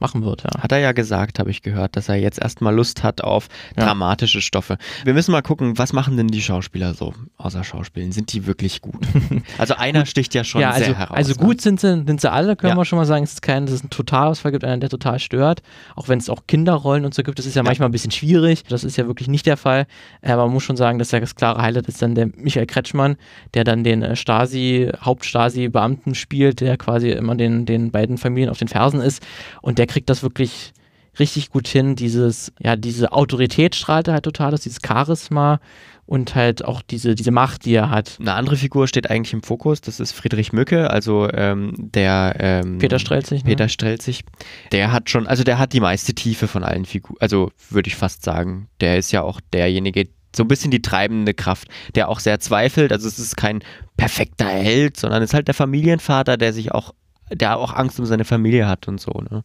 machen 0.00 0.24
wird. 0.24 0.44
Ja. 0.44 0.62
Hat 0.62 0.72
er 0.72 0.78
ja 0.78 0.92
gesagt, 0.92 1.38
habe 1.38 1.50
ich 1.50 1.62
gehört, 1.62 1.96
dass 1.96 2.08
er 2.08 2.16
jetzt 2.16 2.40
erstmal 2.40 2.74
Lust 2.74 3.02
hat 3.02 3.22
auf 3.22 3.48
Ja. 3.76 3.84
dramatische 3.84 4.40
Stoffe. 4.40 4.78
Wir 5.04 5.14
müssen 5.14 5.32
mal 5.32 5.42
gucken, 5.42 5.78
was 5.78 5.92
machen 5.92 6.16
denn 6.16 6.28
die 6.28 6.42
Schauspieler 6.42 6.94
so 6.94 7.14
außer 7.36 7.64
Schauspielen? 7.64 8.12
Sind 8.12 8.32
die 8.32 8.46
wirklich 8.46 8.80
gut? 8.80 9.06
also 9.58 9.74
einer 9.74 10.06
sticht 10.06 10.34
ja 10.34 10.44
schon 10.44 10.60
ja, 10.60 10.70
also, 10.70 10.84
sehr 10.84 10.98
heraus. 10.98 11.16
also 11.16 11.32
ne? 11.32 11.38
gut 11.38 11.60
sind 11.60 11.80
sie, 11.80 12.04
sind 12.06 12.20
sie 12.20 12.30
alle, 12.30 12.56
können 12.56 12.76
wir 12.76 12.84
schon 12.84 12.98
mal 12.98 13.04
sagen. 13.04 13.24
Es 13.24 13.34
ist 13.34 13.42
kein, 13.42 13.66
dass 13.66 13.74
es 13.74 13.80
einen 13.80 13.90
Totalausfall 13.90 14.52
gibt, 14.52 14.64
einer, 14.64 14.78
der 14.78 14.88
total 14.88 15.18
stört. 15.18 15.62
Auch 15.96 16.08
wenn 16.08 16.18
es 16.18 16.28
auch 16.30 16.46
Kinderrollen 16.46 17.04
und 17.04 17.14
so 17.14 17.22
gibt, 17.22 17.38
das 17.38 17.46
ist 17.46 17.56
ja, 17.56 17.62
manchmal 17.62 17.88
ein 17.88 17.92
bisschen 17.92 18.10
schwierig. 18.10 18.64
Das 18.68 18.84
ist 18.84 18.96
ja 18.96 19.06
wirklich 19.06 19.28
nicht 19.28 19.46
der 19.46 19.56
Fall. 19.56 19.86
Aber 20.22 20.44
man 20.44 20.54
muss 20.54 20.62
schon 20.62 20.76
sagen, 20.76 20.98
dass 20.98 21.10
ja 21.10 21.20
das 21.20 21.34
klare 21.34 21.60
Highlight 21.60 21.88
ist 21.88 22.00
dann 22.02 22.14
der 22.14 22.28
Michael 22.36 22.66
Kretschmann, 22.66 23.16
der 23.54 23.64
dann 23.64 23.84
den 23.84 24.02
äh, 24.02 24.16
Stasi, 24.16 24.90
Hauptstasi-Beamten 25.00 26.14
spielt, 26.14 26.60
der 26.60 26.76
quasi 26.76 27.10
immer 27.10 27.34
den, 27.34 27.66
den 27.66 27.90
beiden 27.90 28.18
Familien 28.18 28.50
auf 28.50 28.58
den 28.58 28.68
Fersen 28.68 29.00
ist. 29.00 29.26
Und 29.62 29.78
der 29.78 29.87
kriegt 29.88 30.08
das 30.08 30.22
wirklich 30.22 30.72
richtig 31.18 31.50
gut 31.50 31.66
hin. 31.68 31.96
Dieses, 31.96 32.52
ja, 32.60 32.76
diese 32.76 33.12
Autorität 33.12 33.74
strahlt 33.74 34.08
er 34.08 34.14
halt 34.14 34.24
total, 34.24 34.50
das 34.50 34.60
dieses 34.60 34.78
Charisma 34.86 35.60
und 36.06 36.34
halt 36.34 36.64
auch 36.64 36.80
diese, 36.80 37.14
diese 37.14 37.30
Macht, 37.30 37.66
die 37.66 37.74
er 37.74 37.90
hat. 37.90 38.16
Eine 38.18 38.32
andere 38.32 38.56
Figur 38.56 38.88
steht 38.88 39.10
eigentlich 39.10 39.34
im 39.34 39.42
Fokus, 39.42 39.80
das 39.80 40.00
ist 40.00 40.12
Friedrich 40.12 40.52
Mücke, 40.52 40.90
also 40.90 41.28
ähm, 41.32 41.74
der 41.76 42.36
ähm, 42.38 42.78
Peter 42.78 42.98
Strelzig. 42.98 43.44
Ne? 43.44 43.50
Peter 43.50 43.68
Strelzig. 43.68 44.24
Der 44.72 44.90
hat 44.90 45.10
schon, 45.10 45.26
also 45.26 45.44
der 45.44 45.58
hat 45.58 45.74
die 45.74 45.80
meiste 45.80 46.14
Tiefe 46.14 46.48
von 46.48 46.64
allen 46.64 46.86
Figuren, 46.86 47.18
also 47.20 47.50
würde 47.68 47.88
ich 47.88 47.96
fast 47.96 48.24
sagen. 48.24 48.68
Der 48.80 48.96
ist 48.96 49.12
ja 49.12 49.22
auch 49.22 49.40
derjenige, 49.52 50.08
so 50.34 50.44
ein 50.44 50.48
bisschen 50.48 50.70
die 50.70 50.82
treibende 50.82 51.34
Kraft, 51.34 51.68
der 51.94 52.08
auch 52.08 52.20
sehr 52.20 52.40
zweifelt. 52.40 52.92
Also 52.92 53.06
es 53.06 53.18
ist 53.18 53.36
kein 53.36 53.60
perfekter 53.96 54.48
Held, 54.48 54.96
sondern 54.96 55.22
es 55.22 55.30
ist 55.30 55.34
halt 55.34 55.48
der 55.48 55.54
Familienvater, 55.54 56.36
der 56.36 56.52
sich 56.52 56.72
auch 56.72 56.94
der 57.30 57.58
auch 57.58 57.74
Angst 57.74 57.98
um 57.98 58.06
seine 58.06 58.24
Familie 58.24 58.68
hat 58.68 58.88
und 58.88 59.00
so. 59.00 59.10
Ne? 59.30 59.44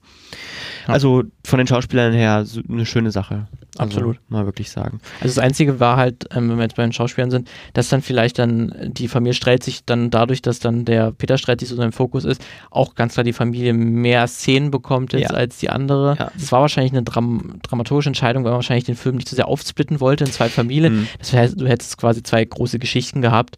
Ja. 0.87 0.93
Also 0.93 1.23
von 1.45 1.57
den 1.57 1.67
Schauspielern 1.67 2.13
her 2.13 2.45
so 2.45 2.61
eine 2.67 2.85
schöne 2.85 3.11
Sache. 3.11 3.47
Also 3.77 3.97
Absolut. 3.97 4.19
Mal 4.29 4.45
wirklich 4.45 4.69
sagen. 4.69 4.99
Also 5.21 5.35
das 5.35 5.39
Einzige 5.39 5.79
war 5.79 5.97
halt, 5.97 6.25
ähm, 6.31 6.49
wenn 6.49 6.57
wir 6.57 6.63
jetzt 6.63 6.75
bei 6.75 6.83
den 6.83 6.93
Schauspielern 6.93 7.31
sind, 7.31 7.49
dass 7.73 7.89
dann 7.89 8.01
vielleicht 8.01 8.37
dann 8.37 8.91
die 8.93 9.07
Familie 9.07 9.33
Streit 9.33 9.63
sich 9.63 9.83
dann 9.83 10.11
dadurch, 10.11 10.41
dass 10.41 10.59
dann 10.59 10.85
der 10.85 11.11
Peter 11.11 11.37
Streit 11.37 11.61
so 11.61 11.81
im 11.81 11.91
Fokus 11.91 12.23
ist, 12.25 12.43
auch 12.69 12.93
ganz 12.93 13.13
klar 13.13 13.23
die 13.23 13.33
Familie 13.33 13.73
mehr 13.73 14.27
Szenen 14.27 14.69
bekommt 14.69 15.13
jetzt 15.13 15.31
ja. 15.31 15.37
als 15.37 15.57
die 15.57 15.69
andere. 15.69 16.15
Ja. 16.19 16.31
Das 16.37 16.51
war 16.51 16.61
wahrscheinlich 16.61 16.93
eine 16.93 17.03
Dram 17.03 17.59
dramaturgische 17.63 18.09
Entscheidung, 18.09 18.43
weil 18.43 18.51
man 18.51 18.57
wahrscheinlich 18.57 18.85
den 18.85 18.95
Film 18.95 19.15
nicht 19.15 19.27
zu 19.27 19.35
sehr 19.35 19.47
aufsplitten 19.47 19.99
wollte 19.99 20.25
in 20.25 20.31
zwei 20.31 20.49
Familien. 20.49 21.01
Mhm. 21.01 21.07
Das 21.19 21.33
heißt, 21.33 21.59
du 21.59 21.67
hättest 21.67 21.97
quasi 21.97 22.21
zwei 22.21 22.45
große 22.45 22.79
Geschichten 22.79 23.21
gehabt. 23.21 23.57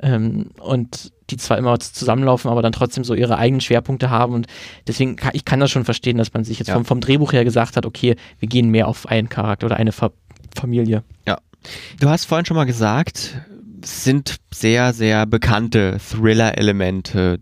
Ähm, 0.00 0.50
und 0.60 1.12
die 1.30 1.36
zwar 1.36 1.58
immer 1.58 1.78
zusammenlaufen, 1.78 2.50
aber 2.50 2.62
dann 2.62 2.72
trotzdem 2.72 3.04
so 3.04 3.14
ihre 3.14 3.38
eigenen 3.38 3.60
Schwerpunkte 3.60 4.10
haben. 4.10 4.34
Und 4.34 4.46
deswegen, 4.86 5.16
kann, 5.16 5.32
ich 5.34 5.44
kann 5.44 5.60
das 5.60 5.70
schon 5.70 5.84
verstehen, 5.84 6.18
dass 6.18 6.32
man 6.32 6.44
sich 6.44 6.58
jetzt 6.58 6.68
ja. 6.68 6.74
vom, 6.74 6.84
vom 6.84 7.00
Drehbuch 7.00 7.32
her 7.32 7.44
gesagt 7.44 7.76
hat, 7.76 7.86
okay, 7.86 8.16
wir 8.38 8.48
gehen 8.48 8.70
mehr 8.70 8.88
auf 8.88 9.06
einen 9.06 9.28
Charakter 9.28 9.66
oder 9.66 9.76
eine 9.76 9.92
Fa 9.92 10.10
Familie. 10.54 11.04
Ja. 11.26 11.38
Du 12.00 12.08
hast 12.08 12.24
vorhin 12.24 12.46
schon 12.46 12.56
mal 12.56 12.64
gesagt, 12.64 13.34
es 13.82 14.04
sind 14.04 14.36
sehr, 14.52 14.92
sehr 14.94 15.26
bekannte 15.26 15.98
Thriller-Elemente 15.98 17.40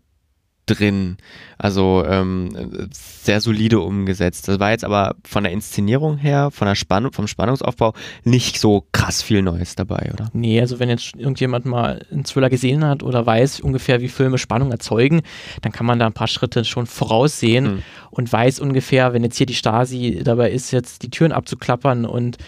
drin. 0.66 1.16
Also 1.58 2.04
ähm, 2.06 2.88
sehr 2.90 3.40
solide 3.40 3.80
umgesetzt. 3.80 4.48
Das 4.48 4.58
war 4.58 4.70
jetzt 4.70 4.84
aber 4.84 5.14
von 5.24 5.44
der 5.44 5.52
Inszenierung 5.52 6.16
her, 6.16 6.50
von 6.50 6.66
der 6.66 6.74
Spannung, 6.74 7.12
vom 7.12 7.26
Spannungsaufbau 7.26 7.94
nicht 8.24 8.58
so 8.58 8.86
krass 8.92 9.22
viel 9.22 9.42
Neues 9.42 9.76
dabei, 9.76 10.10
oder? 10.12 10.30
Nee, 10.32 10.60
also 10.60 10.78
wenn 10.78 10.88
jetzt 10.88 11.14
irgendjemand 11.16 11.66
mal 11.66 12.04
einen 12.10 12.24
Thriller 12.24 12.50
gesehen 12.50 12.84
hat 12.84 13.02
oder 13.02 13.24
weiß 13.24 13.60
ungefähr, 13.60 14.00
wie 14.00 14.08
Filme 14.08 14.38
Spannung 14.38 14.72
erzeugen, 14.72 15.22
dann 15.62 15.72
kann 15.72 15.86
man 15.86 15.98
da 15.98 16.06
ein 16.06 16.12
paar 16.12 16.28
Schritte 16.28 16.64
schon 16.64 16.86
voraussehen 16.86 17.66
hm. 17.66 17.82
und 18.10 18.32
weiß 18.32 18.60
ungefähr, 18.60 19.12
wenn 19.12 19.22
jetzt 19.22 19.36
hier 19.36 19.46
die 19.46 19.54
Stasi 19.54 20.22
dabei 20.24 20.50
ist, 20.50 20.70
jetzt 20.70 21.02
die 21.02 21.10
Türen 21.10 21.32
abzuklappern 21.32 22.04
und 22.04 22.38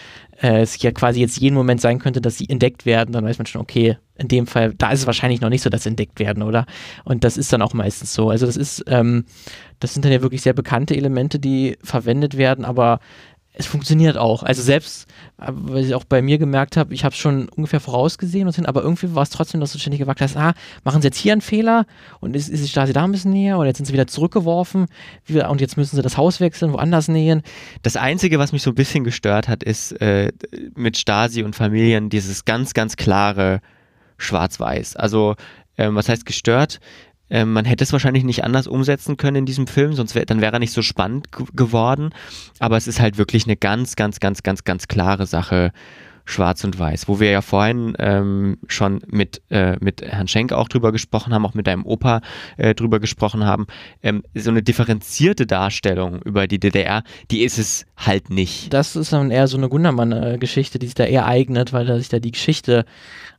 äh, 0.41 0.61
es 0.61 0.81
ja 0.81 0.91
quasi 0.91 1.19
jetzt 1.19 1.39
jeden 1.39 1.55
Moment 1.55 1.81
sein 1.81 1.99
könnte, 1.99 2.21
dass 2.21 2.37
sie 2.37 2.49
entdeckt 2.49 2.85
werden, 2.85 3.11
dann 3.11 3.25
weiß 3.25 3.37
man 3.37 3.45
schon, 3.45 3.61
okay, 3.61 3.97
in 4.15 4.27
dem 4.27 4.47
Fall, 4.47 4.73
da 4.73 4.91
ist 4.91 5.01
es 5.01 5.05
wahrscheinlich 5.05 5.41
noch 5.41 5.49
nicht 5.49 5.61
so, 5.61 5.69
dass 5.69 5.83
sie 5.83 5.89
entdeckt 5.89 6.19
werden, 6.19 6.43
oder? 6.43 6.65
Und 7.03 7.23
das 7.23 7.37
ist 7.37 7.51
dann 7.53 7.61
auch 7.61 7.73
meistens 7.73 8.13
so. 8.13 8.29
Also 8.29 8.45
das 8.45 8.57
ist, 8.57 8.83
ähm, 8.87 9.25
das 9.79 9.93
sind 9.93 10.05
dann 10.05 10.11
ja 10.11 10.21
wirklich 10.21 10.41
sehr 10.41 10.53
bekannte 10.53 10.95
Elemente, 10.95 11.39
die 11.39 11.77
verwendet 11.83 12.37
werden, 12.37 12.65
aber 12.65 12.99
es 13.59 13.65
funktioniert 13.65 14.17
auch. 14.17 14.43
Also 14.43 14.61
selbst, 14.61 15.07
weil 15.37 15.83
ich 15.83 15.95
auch 15.95 16.03
bei 16.03 16.21
mir 16.21 16.37
gemerkt 16.37 16.77
habe, 16.77 16.93
ich 16.93 17.03
habe 17.03 17.13
es 17.13 17.19
schon 17.19 17.49
ungefähr 17.49 17.79
vorausgesehen 17.79 18.47
und 18.47 18.55
hin, 18.55 18.67
aber 18.67 18.83
irgendwie 18.83 19.15
war 19.15 19.23
es 19.23 19.31
trotzdem, 19.31 19.59
dass 19.59 19.73
du 19.73 19.79
ständig 19.79 19.99
gewagt 19.99 20.21
hast, 20.21 20.37
ah, 20.37 20.53
machen 20.83 21.01
sie 21.01 21.07
jetzt 21.07 21.17
hier 21.17 21.31
einen 21.31 21.41
Fehler 21.41 21.87
und 22.19 22.35
ist, 22.35 22.49
ist 22.49 22.63
die 22.63 22.69
Stasi 22.69 22.93
da 22.93 23.03
ein 23.03 23.11
bisschen 23.11 23.31
näher 23.31 23.57
oder 23.57 23.67
jetzt 23.67 23.77
sind 23.77 23.85
sie 23.85 23.93
wieder 23.93 24.05
zurückgeworfen 24.05 24.85
und 25.49 25.61
jetzt 25.61 25.75
müssen 25.75 25.95
sie 25.95 26.03
das 26.03 26.17
Haus 26.17 26.39
wechseln, 26.39 26.71
woanders 26.71 27.07
nähen. 27.07 27.41
Das 27.81 27.95
Einzige, 27.95 28.37
was 28.37 28.51
mich 28.51 28.61
so 28.61 28.69
ein 28.69 28.75
bisschen 28.75 29.03
gestört 29.03 29.47
hat, 29.47 29.63
ist 29.63 29.91
äh, 30.01 30.31
mit 30.75 30.95
Stasi 30.95 31.41
und 31.41 31.55
Familien 31.55 32.09
dieses 32.09 32.45
ganz, 32.45 32.75
ganz 32.75 32.95
klare 32.95 33.61
Schwarz-Weiß. 34.17 34.95
Also 34.97 35.35
ähm, 35.79 35.95
was 35.95 36.09
heißt 36.09 36.27
gestört? 36.27 36.79
Ähm, 37.29 37.53
man 37.53 37.65
hätte 37.65 37.83
es 37.83 37.91
wahrscheinlich 37.91 38.23
nicht 38.23 38.43
anders 38.43 38.67
umsetzen 38.67 39.17
können 39.17 39.37
in 39.37 39.45
diesem 39.45 39.67
Film, 39.67 39.93
sonst 39.93 40.15
wär, 40.15 40.25
dann 40.25 40.41
wäre 40.41 40.53
er 40.53 40.59
nicht 40.59 40.73
so 40.73 40.81
spannend 40.81 41.27
geworden. 41.53 42.11
Aber 42.59 42.77
es 42.77 42.87
ist 42.87 42.99
halt 42.99 43.17
wirklich 43.17 43.45
eine 43.45 43.57
ganz, 43.57 43.95
ganz, 43.95 44.19
ganz, 44.19 44.43
ganz, 44.43 44.63
ganz 44.63 44.87
klare 44.87 45.25
Sache, 45.25 45.71
schwarz 46.27 46.63
und 46.63 46.77
weiß. 46.77 47.07
Wo 47.07 47.19
wir 47.19 47.29
ja 47.29 47.41
vorhin 47.41 47.95
ähm, 47.99 48.57
schon 48.67 49.01
mit, 49.07 49.41
äh, 49.49 49.77
mit 49.79 50.01
Herrn 50.01 50.27
Schenk 50.27 50.51
auch 50.51 50.67
drüber 50.67 50.91
gesprochen 50.91 51.33
haben, 51.33 51.45
auch 51.45 51.53
mit 51.53 51.67
deinem 51.67 51.85
Opa 51.85 52.21
äh, 52.57 52.75
drüber 52.75 52.99
gesprochen 52.99 53.45
haben. 53.45 53.65
Ähm, 54.03 54.23
so 54.35 54.49
eine 54.49 54.61
differenzierte 54.61 55.47
Darstellung 55.47 56.21
über 56.21 56.47
die 56.47 56.59
DDR, 56.59 57.03
die 57.31 57.43
ist 57.43 57.57
es 57.57 57.85
halt 57.95 58.29
nicht. 58.29 58.73
Das 58.73 58.95
ist 58.95 59.13
dann 59.13 59.31
eher 59.31 59.47
so 59.47 59.57
eine 59.57 59.69
Gundermann-Geschichte, 59.69 60.79
die 60.79 60.87
sich 60.87 60.95
da 60.95 61.05
eher 61.05 61.25
eignet, 61.25 61.73
weil 61.73 61.85
da 61.85 61.97
sich 61.97 62.09
da 62.09 62.19
die 62.19 62.31
Geschichte 62.31 62.85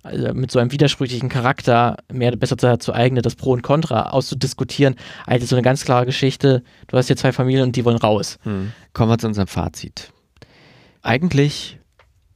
also 0.02 0.32
mit 0.32 0.50
so 0.50 0.58
einem 0.58 0.72
widersprüchlichen 0.72 1.28
Charakter 1.28 1.96
mehr 2.10 2.34
besser 2.36 2.56
dazu 2.56 2.94
eignet, 2.94 3.26
das 3.26 3.34
Pro 3.34 3.52
und 3.52 3.62
Contra 3.62 4.10
auszudiskutieren, 4.10 4.94
als 5.26 5.48
so 5.48 5.56
eine 5.56 5.62
ganz 5.62 5.84
klare 5.84 6.06
Geschichte, 6.06 6.62
du 6.86 6.96
hast 6.96 7.08
hier 7.08 7.16
zwei 7.16 7.32
Familien 7.32 7.64
und 7.64 7.76
die 7.76 7.84
wollen 7.84 7.96
raus. 7.96 8.38
Hm. 8.44 8.72
Kommen 8.92 9.10
wir 9.10 9.18
zu 9.18 9.26
unserem 9.26 9.48
Fazit. 9.48 10.12
Eigentlich 11.02 11.77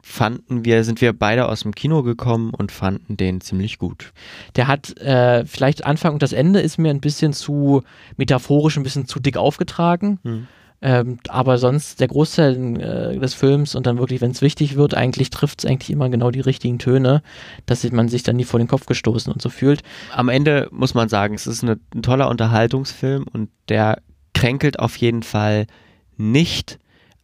fanden 0.02 0.64
wir, 0.64 0.82
sind 0.84 1.00
wir 1.00 1.12
beide 1.12 1.48
aus 1.48 1.60
dem 1.60 1.74
Kino 1.74 2.02
gekommen 2.02 2.52
und 2.52 2.72
fanden 2.72 3.16
den 3.16 3.40
ziemlich 3.40 3.78
gut. 3.78 4.12
Der 4.56 4.66
hat 4.66 4.96
äh, 4.98 5.46
vielleicht 5.46 5.86
Anfang 5.86 6.14
und 6.14 6.22
das 6.22 6.32
Ende 6.32 6.60
ist 6.60 6.76
mir 6.76 6.90
ein 6.90 7.00
bisschen 7.00 7.32
zu 7.32 7.82
metaphorisch, 8.16 8.76
ein 8.76 8.82
bisschen 8.82 9.06
zu 9.06 9.20
dick 9.20 9.36
aufgetragen. 9.36 10.18
Hm. 10.24 10.46
Ähm, 10.84 11.18
aber 11.28 11.58
sonst 11.58 12.00
der 12.00 12.08
Großteil 12.08 12.80
äh, 12.80 13.18
des 13.20 13.34
Films 13.34 13.76
und 13.76 13.86
dann 13.86 13.98
wirklich, 13.98 14.20
wenn 14.20 14.32
es 14.32 14.42
wichtig 14.42 14.74
wird, 14.74 14.94
eigentlich 14.94 15.30
trifft 15.30 15.60
es 15.60 15.70
eigentlich 15.70 15.90
immer 15.90 16.10
genau 16.10 16.32
die 16.32 16.40
richtigen 16.40 16.80
Töne, 16.80 17.22
dass 17.66 17.88
man 17.92 18.08
sich 18.08 18.24
dann 18.24 18.34
nie 18.34 18.44
vor 18.44 18.58
den 18.58 18.66
Kopf 18.66 18.86
gestoßen 18.86 19.32
und 19.32 19.40
so 19.40 19.48
fühlt. 19.48 19.82
Am 20.12 20.28
Ende 20.28 20.68
muss 20.72 20.94
man 20.94 21.08
sagen, 21.08 21.34
es 21.34 21.46
ist 21.46 21.62
eine, 21.62 21.78
ein 21.94 22.02
toller 22.02 22.28
Unterhaltungsfilm 22.28 23.26
und 23.32 23.48
der 23.68 24.02
kränkelt 24.34 24.80
auf 24.80 24.96
jeden 24.96 25.22
Fall 25.22 25.68
nicht 26.16 26.80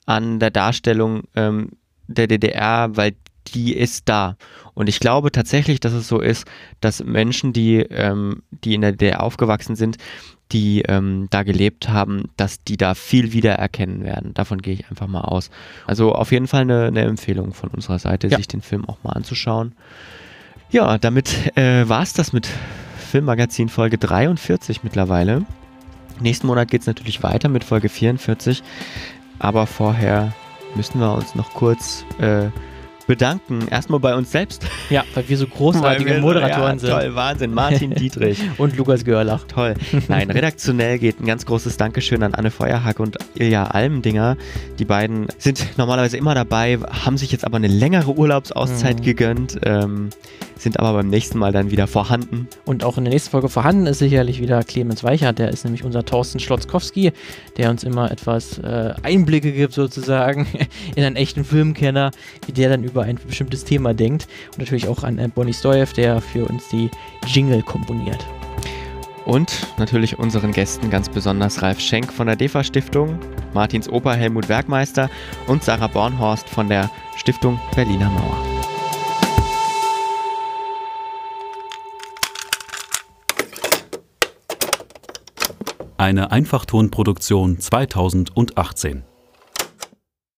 an 0.07 0.39
der 0.39 0.53
Darstellung 0.53 1.24
ähm, 1.35 1.72
der 2.09 2.26
DDR, 2.26 2.96
weil 2.96 3.14
die 3.54 3.74
ist 3.74 4.09
da. 4.09 4.36
Und 4.74 4.88
ich 4.88 5.00
glaube 5.00 5.32
tatsächlich, 5.32 5.80
dass 5.80 5.92
es 5.92 6.09
so 6.09 6.20
ist, 6.20 6.46
dass 6.80 7.02
Menschen, 7.02 7.52
die, 7.52 7.78
ähm, 7.78 8.42
die 8.50 8.74
in 8.74 8.82
der 8.82 8.92
DDR 8.92 9.22
aufgewachsen 9.22 9.76
sind, 9.76 9.96
die 10.52 10.82
ähm, 10.82 11.26
da 11.30 11.42
gelebt 11.42 11.88
haben, 11.88 12.30
dass 12.36 12.62
die 12.64 12.76
da 12.76 12.94
viel 12.94 13.32
wiedererkennen 13.32 14.02
werden. 14.02 14.32
Davon 14.34 14.62
gehe 14.62 14.74
ich 14.74 14.88
einfach 14.88 15.06
mal 15.06 15.22
aus. 15.22 15.50
Also 15.86 16.14
auf 16.14 16.32
jeden 16.32 16.46
Fall 16.46 16.62
eine, 16.62 16.86
eine 16.86 17.02
Empfehlung 17.02 17.52
von 17.52 17.70
unserer 17.70 17.98
Seite, 17.98 18.28
ja. 18.28 18.36
sich 18.38 18.48
den 18.48 18.62
Film 18.62 18.86
auch 18.86 18.98
mal 19.02 19.12
anzuschauen. 19.12 19.74
Ja, 20.70 20.98
damit 20.98 21.56
äh, 21.56 21.88
war 21.88 22.02
es 22.02 22.12
das 22.12 22.32
mit 22.32 22.48
Filmmagazin 23.11 23.68
Folge 23.68 23.98
43 23.98 24.82
mittlerweile. 24.84 25.44
Nächsten 26.20 26.46
Monat 26.46 26.70
geht 26.70 26.82
es 26.82 26.86
natürlich 26.86 27.22
weiter 27.22 27.48
mit 27.48 27.64
Folge 27.64 27.88
44. 27.88 28.62
Aber 29.38 29.66
vorher 29.66 30.32
müssen 30.75 31.01
wir 31.01 31.12
uns 31.12 31.35
noch 31.35 31.53
kurz 31.55 32.05
äh, 32.19 32.51
bedanken. 33.09 33.66
Erstmal 33.68 33.98
bei 33.98 34.14
uns 34.14 34.30
selbst. 34.30 34.64
Ja, 34.90 35.02
weil 35.14 35.28
wir 35.28 35.36
so 35.36 35.46
großartige 35.48 36.11
wir, 36.11 36.20
Moderatoren 36.20 36.74
ja, 36.74 36.78
sind. 36.78 36.90
Toll, 36.90 37.14
Wahnsinn. 37.16 37.54
Martin 37.54 37.90
Dietrich. 37.94 38.38
und 38.59 38.76
Lukas 38.76 39.04
Görlach. 39.04 39.44
Toll. 39.48 39.74
Nein, 40.06 40.30
redaktionell 40.30 40.98
geht 41.00 41.20
ein 41.20 41.26
ganz 41.26 41.44
großes 41.46 41.76
Dankeschön 41.78 42.22
an 42.22 42.34
Anne 42.34 42.52
Feuerhack 42.52 43.00
und 43.00 43.16
Ilja 43.34 43.64
Almendinger. 43.64 44.36
Die 44.78 44.84
beiden 44.84 45.26
sind 45.38 45.66
normalerweise 45.78 46.16
immer 46.18 46.34
dabei, 46.34 46.78
haben 47.04 47.16
sich 47.16 47.32
jetzt 47.32 47.44
aber 47.44 47.56
eine 47.56 47.66
längere 47.66 48.16
Urlaubsauszeit 48.16 49.00
mhm. 49.00 49.04
gegönnt. 49.04 49.59
Ähm, 49.64 50.11
sind 50.61 50.78
aber 50.78 50.92
beim 50.94 51.09
nächsten 51.09 51.38
Mal 51.38 51.52
dann 51.52 51.70
wieder 51.70 51.86
vorhanden. 51.86 52.48
Und 52.64 52.84
auch 52.84 52.98
in 52.98 53.04
der 53.04 53.12
nächsten 53.12 53.30
Folge 53.30 53.48
vorhanden 53.48 53.86
ist 53.86 53.98
sicherlich 53.98 54.40
wieder 54.40 54.62
Clemens 54.64 55.04
Weichert, 55.04 55.38
der 55.38 55.50
ist 55.50 55.64
nämlich 55.64 55.84
unser 55.84 56.04
Thorsten 56.04 56.40
Schlotzkowski, 56.40 57.12
der 57.56 57.70
uns 57.70 57.84
immer 57.84 58.11
etwas 58.11 58.59
äh, 58.59 58.94
Einblicke 59.02 59.52
gibt 59.52 59.72
sozusagen 59.72 60.46
in 60.96 61.04
einen 61.04 61.16
echten 61.16 61.44
Filmkenner, 61.44 62.11
wie 62.46 62.52
der 62.52 62.70
dann 62.70 62.84
über 62.84 62.97
ein 63.03 63.18
bestimmtes 63.26 63.64
Thema 63.64 63.94
denkt. 63.94 64.26
Und 64.53 64.59
natürlich 64.59 64.88
auch 64.88 65.05
an 65.05 65.18
äh, 65.18 65.28
Bonnie 65.28 65.53
Stoyev, 65.53 65.92
der 65.92 66.20
für 66.20 66.44
uns 66.44 66.68
die 66.68 66.90
Jingle 67.26 67.62
komponiert. 67.62 68.26
Und 69.24 69.66
natürlich 69.76 70.18
unseren 70.18 70.53
Gästen 70.53 70.88
ganz 70.88 71.09
besonders 71.11 71.61
Ralf 71.61 71.80
Schenk 71.80 72.11
von 72.12 72.28
der 72.28 72.36
DEFA 72.36 72.64
Stiftung, 72.64 73.18
Martins 73.53 73.86
Opa 73.88 74.14
Helmut 74.14 74.49
Werkmeister 74.49 75.11
und 75.46 75.62
Sarah 75.62 75.88
Bornhorst 75.88 76.49
von 76.49 76.68
der 76.68 76.90
Stiftung 77.14 77.61
Berliner 77.74 78.09
Mauer. 78.09 78.59
Eine 85.99 86.30
Einfachtonproduktion 86.30 87.59
2018. 87.59 89.03